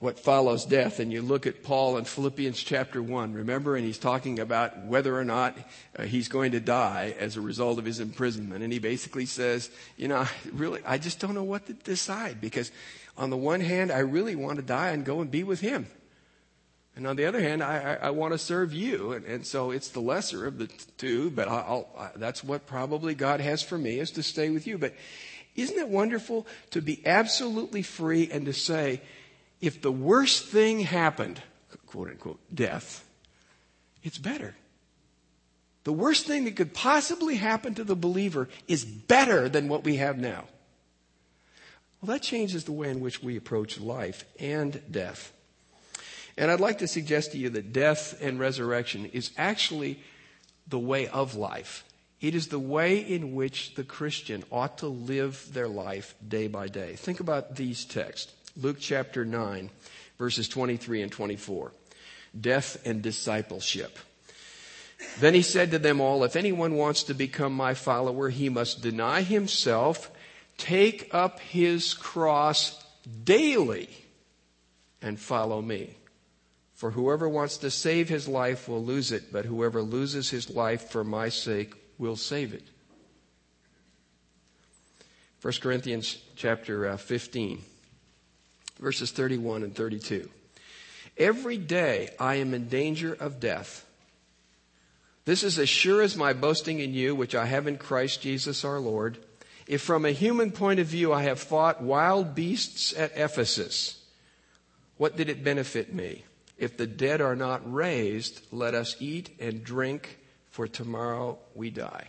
what 0.00 0.18
follows 0.18 0.64
death. 0.64 0.98
And 0.98 1.12
you 1.12 1.22
look 1.22 1.46
at 1.46 1.62
Paul 1.62 1.98
in 1.98 2.04
Philippians 2.04 2.60
chapter 2.60 3.02
1, 3.02 3.34
remember? 3.34 3.76
And 3.76 3.84
he's 3.84 3.98
talking 3.98 4.40
about 4.40 4.86
whether 4.86 5.16
or 5.16 5.24
not 5.24 5.56
uh, 5.96 6.04
he's 6.04 6.28
going 6.28 6.52
to 6.52 6.60
die 6.60 7.14
as 7.18 7.36
a 7.36 7.40
result 7.40 7.78
of 7.78 7.84
his 7.84 8.00
imprisonment. 8.00 8.64
And 8.64 8.72
he 8.72 8.78
basically 8.78 9.26
says, 9.26 9.70
you 9.96 10.08
know, 10.08 10.26
really, 10.52 10.80
I 10.84 10.98
just 10.98 11.20
don't 11.20 11.34
know 11.34 11.44
what 11.44 11.66
to 11.66 11.74
decide 11.74 12.40
because 12.40 12.72
on 13.16 13.28
the 13.28 13.36
one 13.36 13.60
hand, 13.60 13.92
I 13.92 13.98
really 13.98 14.34
want 14.34 14.56
to 14.56 14.64
die 14.64 14.88
and 14.88 15.04
go 15.04 15.20
and 15.20 15.30
be 15.30 15.44
with 15.44 15.60
him. 15.60 15.86
And 16.96 17.06
on 17.06 17.16
the 17.16 17.26
other 17.26 17.40
hand, 17.40 17.62
I, 17.62 17.76
I, 17.78 18.06
I 18.06 18.10
want 18.10 18.32
to 18.32 18.38
serve 18.38 18.72
you. 18.72 19.12
And, 19.12 19.24
and, 19.26 19.46
so 19.46 19.70
it's 19.70 19.90
the 19.90 20.00
lesser 20.00 20.46
of 20.46 20.58
the 20.58 20.66
two, 20.96 21.30
but 21.30 21.46
I'll, 21.46 21.88
I, 21.96 22.10
that's 22.16 22.42
what 22.42 22.66
probably 22.66 23.14
God 23.14 23.40
has 23.40 23.62
for 23.62 23.78
me 23.78 24.00
is 24.00 24.10
to 24.12 24.22
stay 24.22 24.50
with 24.50 24.66
you. 24.66 24.76
But 24.76 24.94
isn't 25.56 25.78
it 25.78 25.88
wonderful 25.88 26.46
to 26.70 26.80
be 26.80 27.06
absolutely 27.06 27.82
free 27.82 28.30
and 28.30 28.46
to 28.46 28.52
say, 28.52 29.02
if 29.60 29.82
the 29.82 29.92
worst 29.92 30.46
thing 30.46 30.80
happened, 30.80 31.42
quote 31.86 32.08
unquote, 32.08 32.40
death, 32.54 33.04
it's 34.02 34.18
better. 34.18 34.54
The 35.84 35.92
worst 35.92 36.26
thing 36.26 36.44
that 36.44 36.56
could 36.56 36.74
possibly 36.74 37.36
happen 37.36 37.74
to 37.74 37.84
the 37.84 37.96
believer 37.96 38.48
is 38.68 38.84
better 38.84 39.48
than 39.48 39.68
what 39.68 39.84
we 39.84 39.96
have 39.96 40.18
now. 40.18 40.44
Well, 42.00 42.12
that 42.12 42.22
changes 42.22 42.64
the 42.64 42.72
way 42.72 42.90
in 42.90 43.00
which 43.00 43.22
we 43.22 43.36
approach 43.36 43.80
life 43.80 44.24
and 44.38 44.80
death. 44.90 45.32
And 46.36 46.50
I'd 46.50 46.60
like 46.60 46.78
to 46.78 46.88
suggest 46.88 47.32
to 47.32 47.38
you 47.38 47.50
that 47.50 47.72
death 47.72 48.18
and 48.22 48.38
resurrection 48.38 49.06
is 49.06 49.30
actually 49.36 50.00
the 50.66 50.78
way 50.78 51.08
of 51.08 51.34
life. 51.34 51.84
It 52.20 52.34
is 52.34 52.48
the 52.48 52.58
way 52.58 52.98
in 52.98 53.34
which 53.34 53.74
the 53.74 53.84
Christian 53.84 54.44
ought 54.50 54.78
to 54.78 54.86
live 54.86 55.48
their 55.52 55.68
life 55.68 56.14
day 56.26 56.48
by 56.48 56.68
day. 56.68 56.94
Think 56.94 57.20
about 57.20 57.56
these 57.56 57.84
texts. 57.84 58.32
Luke 58.56 58.78
chapter 58.80 59.24
9, 59.24 59.70
verses 60.18 60.48
23 60.48 61.02
and 61.02 61.12
24. 61.12 61.72
Death 62.38 62.80
and 62.84 63.02
discipleship. 63.02 63.98
Then 65.18 65.34
he 65.34 65.42
said 65.42 65.70
to 65.70 65.78
them 65.78 66.00
all, 66.00 66.24
If 66.24 66.36
anyone 66.36 66.74
wants 66.74 67.04
to 67.04 67.14
become 67.14 67.54
my 67.54 67.74
follower, 67.74 68.28
he 68.28 68.48
must 68.48 68.82
deny 68.82 69.22
himself, 69.22 70.10
take 70.58 71.08
up 71.12 71.40
his 71.40 71.94
cross 71.94 72.84
daily, 73.24 73.88
and 75.00 75.18
follow 75.18 75.62
me. 75.62 75.96
For 76.74 76.90
whoever 76.90 77.28
wants 77.28 77.58
to 77.58 77.70
save 77.70 78.08
his 78.08 78.28
life 78.28 78.68
will 78.68 78.84
lose 78.84 79.12
it, 79.12 79.32
but 79.32 79.44
whoever 79.44 79.82
loses 79.82 80.30
his 80.30 80.50
life 80.50 80.90
for 80.90 81.04
my 81.04 81.28
sake 81.28 81.74
will 81.98 82.16
save 82.16 82.54
it. 82.54 82.64
1 85.42 85.54
Corinthians 85.60 86.18
chapter 86.36 86.86
uh, 86.86 86.96
15 86.96 87.62
verses 88.80 89.10
31 89.10 89.62
and 89.62 89.74
32. 89.74 90.28
Every 91.16 91.58
day 91.58 92.10
I 92.18 92.36
am 92.36 92.54
in 92.54 92.68
danger 92.68 93.12
of 93.12 93.40
death. 93.40 93.84
This 95.26 95.42
is 95.42 95.58
as 95.58 95.68
sure 95.68 96.02
as 96.02 96.16
my 96.16 96.32
boasting 96.32 96.80
in 96.80 96.94
you, 96.94 97.14
which 97.14 97.34
I 97.34 97.46
have 97.46 97.66
in 97.66 97.76
Christ 97.76 98.22
Jesus 98.22 98.64
our 98.64 98.80
Lord. 98.80 99.18
If 99.66 99.82
from 99.82 100.04
a 100.04 100.12
human 100.12 100.50
point 100.50 100.80
of 100.80 100.86
view 100.86 101.12
I 101.12 101.22
have 101.24 101.38
fought 101.38 101.82
wild 101.82 102.34
beasts 102.34 102.92
at 102.96 103.12
Ephesus, 103.14 104.02
what 104.96 105.16
did 105.16 105.28
it 105.28 105.44
benefit 105.44 105.94
me? 105.94 106.24
If 106.58 106.76
the 106.76 106.86
dead 106.86 107.20
are 107.20 107.36
not 107.36 107.70
raised, 107.72 108.40
let 108.50 108.74
us 108.74 108.96
eat 108.98 109.30
and 109.38 109.62
drink, 109.62 110.18
for 110.50 110.66
tomorrow 110.66 111.38
we 111.54 111.70
die. 111.70 112.08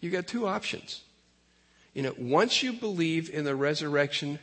You 0.00 0.10
got 0.10 0.26
two 0.26 0.46
options. 0.46 1.02
You 1.94 2.02
know, 2.02 2.14
once 2.18 2.62
you 2.62 2.72
believe 2.72 3.30
in 3.30 3.44
the 3.44 3.56
resurrection 3.56 4.38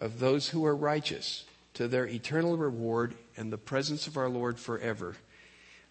of 0.00 0.18
those 0.18 0.48
who 0.48 0.64
are 0.64 0.76
righteous 0.76 1.44
to 1.74 1.88
their 1.88 2.06
eternal 2.06 2.56
reward 2.56 3.14
and 3.36 3.52
the 3.52 3.58
presence 3.58 4.06
of 4.06 4.16
our 4.16 4.28
Lord 4.28 4.58
forever, 4.58 5.16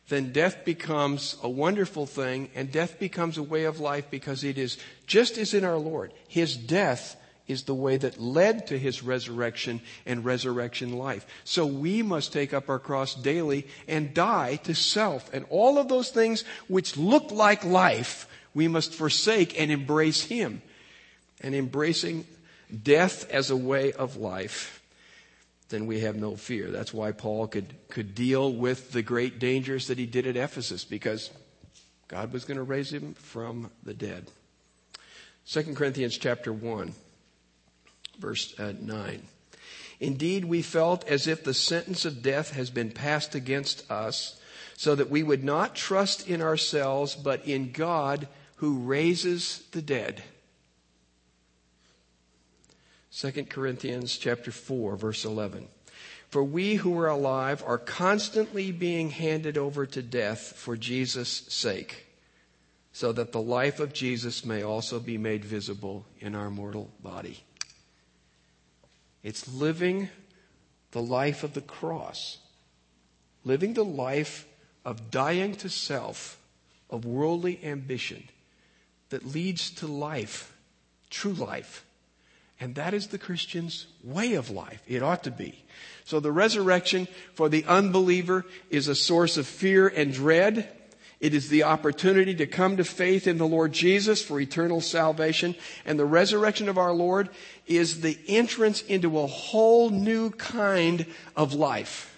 then 0.08 0.32
death 0.32 0.66
becomes 0.66 1.36
a 1.42 1.50
wonderful 1.50 2.06
thing 2.06 2.50
and 2.54 2.72
death 2.72 3.00
becomes 3.00 3.38
a 3.38 3.44
way 3.44 3.64
of 3.64 3.80
life 3.80 4.06
because 4.12 4.44
it 4.44 4.58
is 4.58 4.78
just 5.08 5.38
as 5.38 5.54
in 5.54 5.64
our 5.64 5.78
Lord. 5.78 6.14
His 6.28 6.56
death 6.56 7.16
is 7.48 7.64
the 7.64 7.76
way 7.76 7.98
that 7.98 8.20
led 8.20 8.68
to 8.68 8.78
his 8.78 9.04
resurrection 9.04 9.82
and 10.06 10.26
resurrection 10.26 10.98
life. 10.98 11.26
So 11.44 11.66
we 11.66 12.02
must 12.02 12.34
take 12.34 12.54
up 12.54 12.70
our 12.70 12.80
cross 12.80 13.16
daily 13.16 13.68
and 13.88 14.14
die 14.14 14.58
to 14.64 14.74
self. 14.74 15.32
And 15.34 15.46
all 15.50 15.78
of 15.78 15.88
those 15.88 16.10
things 16.10 16.44
which 16.68 16.98
look 16.98 17.32
like 17.32 17.64
life, 17.64 18.28
we 18.54 18.68
must 18.68 18.94
forsake 18.94 19.60
and 19.60 19.72
embrace 19.72 20.24
him. 20.24 20.62
And 21.42 21.54
embracing 21.54 22.26
death 22.84 23.30
as 23.30 23.50
a 23.50 23.58
way 23.58 23.92
of 23.94 24.18
life, 24.18 24.82
then 25.70 25.88
we 25.88 26.02
have 26.02 26.16
no 26.16 26.36
fear. 26.36 26.70
That's 26.70 26.94
why 26.94 27.12
Paul 27.12 27.48
could, 27.48 27.74
could 27.90 28.14
deal 28.16 28.54
with 28.54 28.92
the 28.92 29.02
great 29.02 29.40
dangers 29.40 29.88
that 29.88 29.98
he 29.98 30.06
did 30.06 30.28
at 30.28 30.38
Ephesus 30.38 30.84
because 30.84 31.32
God 32.08 32.32
was 32.32 32.46
going 32.46 32.58
to 32.58 32.64
raise 32.64 32.94
him 32.94 33.14
from 33.16 33.72
the 33.84 33.94
dead. 33.94 34.30
2 35.48 35.76
Corinthians 35.76 36.18
chapter 36.18 36.54
1, 36.54 36.94
verse 38.20 38.60
uh, 38.60 38.74
9. 38.80 39.24
Indeed, 40.00 40.46
we 40.46 40.62
felt 40.62 41.08
as 41.08 41.28
if 41.28 41.44
the 41.44 41.54
sentence 41.54 42.06
of 42.06 42.22
death 42.22 42.52
has 42.52 42.70
been 42.70 42.92
passed 42.92 43.36
against 43.36 43.90
us, 43.90 44.40
so 44.78 44.94
that 44.94 45.10
we 45.10 45.24
would 45.24 45.44
not 45.44 45.74
trust 45.76 46.28
in 46.28 46.42
ourselves, 46.42 47.16
but 47.16 47.46
in 47.48 47.72
God 47.72 48.28
who 48.58 48.80
raises 48.80 49.60
the 49.72 49.82
dead. 49.82 50.22
2 53.18 53.46
Corinthians 53.46 54.18
chapter 54.18 54.52
4 54.52 54.98
verse 54.98 55.24
11. 55.24 55.70
For 56.28 56.44
we 56.44 56.76
who 56.76 57.00
are 57.00 57.08
alive 57.08 57.64
are 57.66 57.78
constantly 57.78 58.74
being 58.74 59.10
handed 59.10 59.58
over 59.58 59.86
to 59.86 60.02
death 60.02 60.52
for 60.58 60.76
Jesus' 60.76 61.44
sake, 61.48 62.08
so 62.92 63.14
that 63.14 63.32
the 63.32 63.42
life 63.42 63.80
of 63.80 63.94
Jesus 63.94 64.44
may 64.44 64.64
also 64.64 65.00
be 65.00 65.18
made 65.18 65.46
visible 65.46 66.06
in 66.20 66.36
our 66.36 66.50
mortal 66.50 66.92
body. 67.02 67.42
It's 69.24 69.48
living 69.48 70.10
the 70.92 71.02
life 71.02 71.46
of 71.46 71.54
the 71.54 71.62
cross, 71.62 72.40
living 73.46 73.76
the 73.76 73.86
life 73.86 74.46
of 74.84 75.10
dying 75.10 75.56
to 75.56 75.70
self, 75.70 76.38
of 76.90 77.06
worldly 77.06 77.62
ambition 77.64 78.28
that 79.08 79.26
leads 79.26 79.72
to 79.72 79.88
life, 79.88 80.54
true 81.10 81.34
life 81.34 81.86
and 82.60 82.76
that 82.76 82.94
is 82.94 83.08
the 83.08 83.18
Christian's 83.18 83.88
way 84.04 84.36
of 84.36 84.50
life. 84.50 84.82
It 84.88 85.04
ought 85.04 85.24
to 85.24 85.32
be. 85.32 85.64
So 86.06 86.20
the 86.20 86.32
resurrection 86.32 87.08
for 87.34 87.50
the 87.50 87.66
unbeliever 87.66 88.46
is 88.70 88.88
a 88.88 88.96
source 88.96 89.38
of 89.38 89.48
fear 89.48 89.88
and 89.88 90.14
dread. 90.14 90.70
It 91.20 91.34
is 91.34 91.50
the 91.50 91.64
opportunity 91.64 92.36
to 92.36 92.48
come 92.48 92.78
to 92.78 92.84
faith 92.84 93.28
in 93.28 93.38
the 93.38 93.48
Lord 93.48 93.74
Jesus 93.74 94.22
for 94.22 94.40
eternal 94.40 94.80
salvation. 94.80 95.56
And 95.86 96.00
the 96.00 96.06
resurrection 96.06 96.70
of 96.70 96.78
our 96.78 96.94
Lord 96.94 97.30
is 97.66 98.02
the 98.02 98.18
entrance 98.28 98.82
into 98.84 99.20
a 99.20 99.28
whole 99.28 99.90
new 99.90 100.30
kind 100.30 101.06
of 101.36 101.54
life 101.54 102.18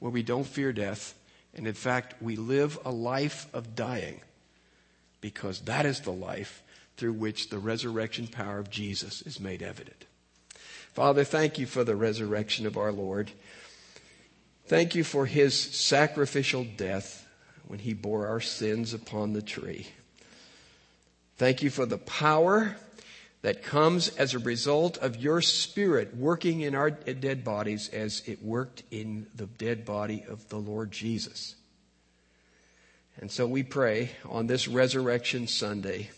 where 0.00 0.12
we 0.12 0.22
don't 0.22 0.46
fear 0.46 0.72
death. 0.72 1.14
And 1.54 1.68
in 1.68 1.74
fact, 1.74 2.20
we 2.20 2.36
live 2.36 2.78
a 2.84 2.90
life 2.90 3.46
of 3.52 3.76
dying 3.76 4.20
because 5.20 5.60
that 5.60 5.86
is 5.86 6.00
the 6.00 6.12
life 6.12 6.63
through 6.96 7.12
which 7.12 7.50
the 7.50 7.58
resurrection 7.58 8.26
power 8.26 8.58
of 8.58 8.70
Jesus 8.70 9.22
is 9.22 9.40
made 9.40 9.62
evident. 9.62 10.06
Father, 10.92 11.24
thank 11.24 11.58
you 11.58 11.66
for 11.66 11.82
the 11.82 11.96
resurrection 11.96 12.66
of 12.66 12.76
our 12.76 12.92
Lord. 12.92 13.32
Thank 14.66 14.94
you 14.94 15.04
for 15.04 15.26
his 15.26 15.58
sacrificial 15.58 16.64
death 16.76 17.26
when 17.66 17.80
he 17.80 17.94
bore 17.94 18.28
our 18.28 18.40
sins 18.40 18.94
upon 18.94 19.32
the 19.32 19.42
tree. 19.42 19.88
Thank 21.36 21.62
you 21.62 21.70
for 21.70 21.84
the 21.84 21.98
power 21.98 22.76
that 23.42 23.62
comes 23.62 24.08
as 24.16 24.32
a 24.32 24.38
result 24.38 24.96
of 24.98 25.16
your 25.16 25.42
spirit 25.42 26.16
working 26.16 26.60
in 26.60 26.74
our 26.74 26.90
dead 26.90 27.44
bodies 27.44 27.90
as 27.90 28.22
it 28.26 28.42
worked 28.42 28.84
in 28.90 29.26
the 29.34 29.46
dead 29.46 29.84
body 29.84 30.24
of 30.28 30.48
the 30.48 30.56
Lord 30.56 30.92
Jesus. 30.92 31.56
And 33.20 33.30
so 33.30 33.46
we 33.46 33.62
pray 33.62 34.12
on 34.28 34.46
this 34.46 34.66
resurrection 34.66 35.46
Sunday 35.46 36.10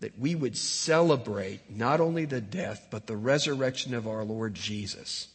that 0.00 0.18
we 0.18 0.34
would 0.34 0.56
celebrate 0.56 1.60
not 1.70 2.00
only 2.00 2.24
the 2.24 2.40
death, 2.40 2.88
but 2.90 3.06
the 3.06 3.16
resurrection 3.16 3.94
of 3.94 4.08
our 4.08 4.24
Lord 4.24 4.54
Jesus, 4.54 5.28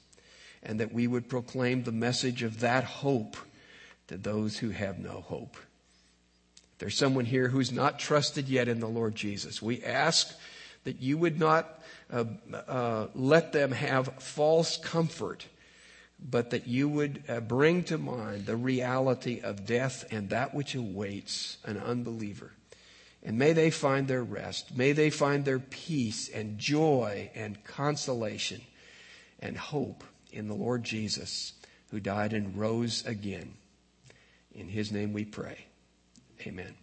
and 0.64 0.80
that 0.80 0.94
we 0.94 1.08
would 1.08 1.30
proclaim 1.30 1.84
the 1.84 1.92
message 1.92 2.44
of 2.44 2.60
that 2.62 2.84
hope 2.84 3.38
to 4.08 4.18
those 4.18 4.58
who 4.58 4.72
have 4.72 5.00
no 5.00 5.22
hope. 5.22 5.56
If 6.74 6.80
there's 6.80 6.98
someone 6.98 7.26
here 7.26 7.48
who's 7.48 7.72
not 7.72 8.00
trusted 8.00 8.50
yet 8.50 8.68
in 8.68 8.80
the 8.80 8.88
Lord 8.88 9.16
Jesus, 9.16 9.62
we 9.62 9.84
ask 9.84 10.36
that 10.84 11.02
you 11.02 11.18
would 11.18 11.40
not 11.40 11.82
uh, 12.12 12.26
uh, 12.68 13.08
let 13.14 13.54
them 13.54 13.72
have 13.72 14.08
false 14.20 14.78
comfort, 14.78 15.46
but 16.20 16.52
that 16.52 16.68
you 16.68 16.90
would 16.90 17.24
uh, 17.28 17.40
bring 17.40 17.84
to 17.84 17.98
mind 17.98 18.46
the 18.46 18.56
reality 18.56 19.42
of 19.44 19.66
death 19.66 20.06
and 20.12 20.30
that 20.30 20.54
which 20.54 20.76
awaits 20.76 21.58
an 21.66 21.78
unbeliever. 21.78 22.52
And 23.26 23.40
may 23.40 23.54
they 23.54 23.72
find 23.72 24.08
their 24.08 24.24
rest. 24.24 24.78
May 24.78 24.92
they 24.92 25.10
find 25.10 25.44
their 25.44 25.60
peace 25.60 26.30
and 26.30 26.60
joy 26.60 27.32
and 27.34 27.62
consolation 27.64 28.62
and 29.40 29.58
hope 29.58 30.04
in 30.32 30.48
the 30.48 30.54
Lord 30.54 30.84
Jesus, 30.84 31.54
who 31.90 32.00
died 32.00 32.34
and 32.34 32.56
rose 32.56 33.04
again. 33.06 33.56
In 34.54 34.70
his 34.70 34.92
name 34.92 35.12
we 35.12 35.26
pray. 35.26 35.66
Amen. 36.46 36.76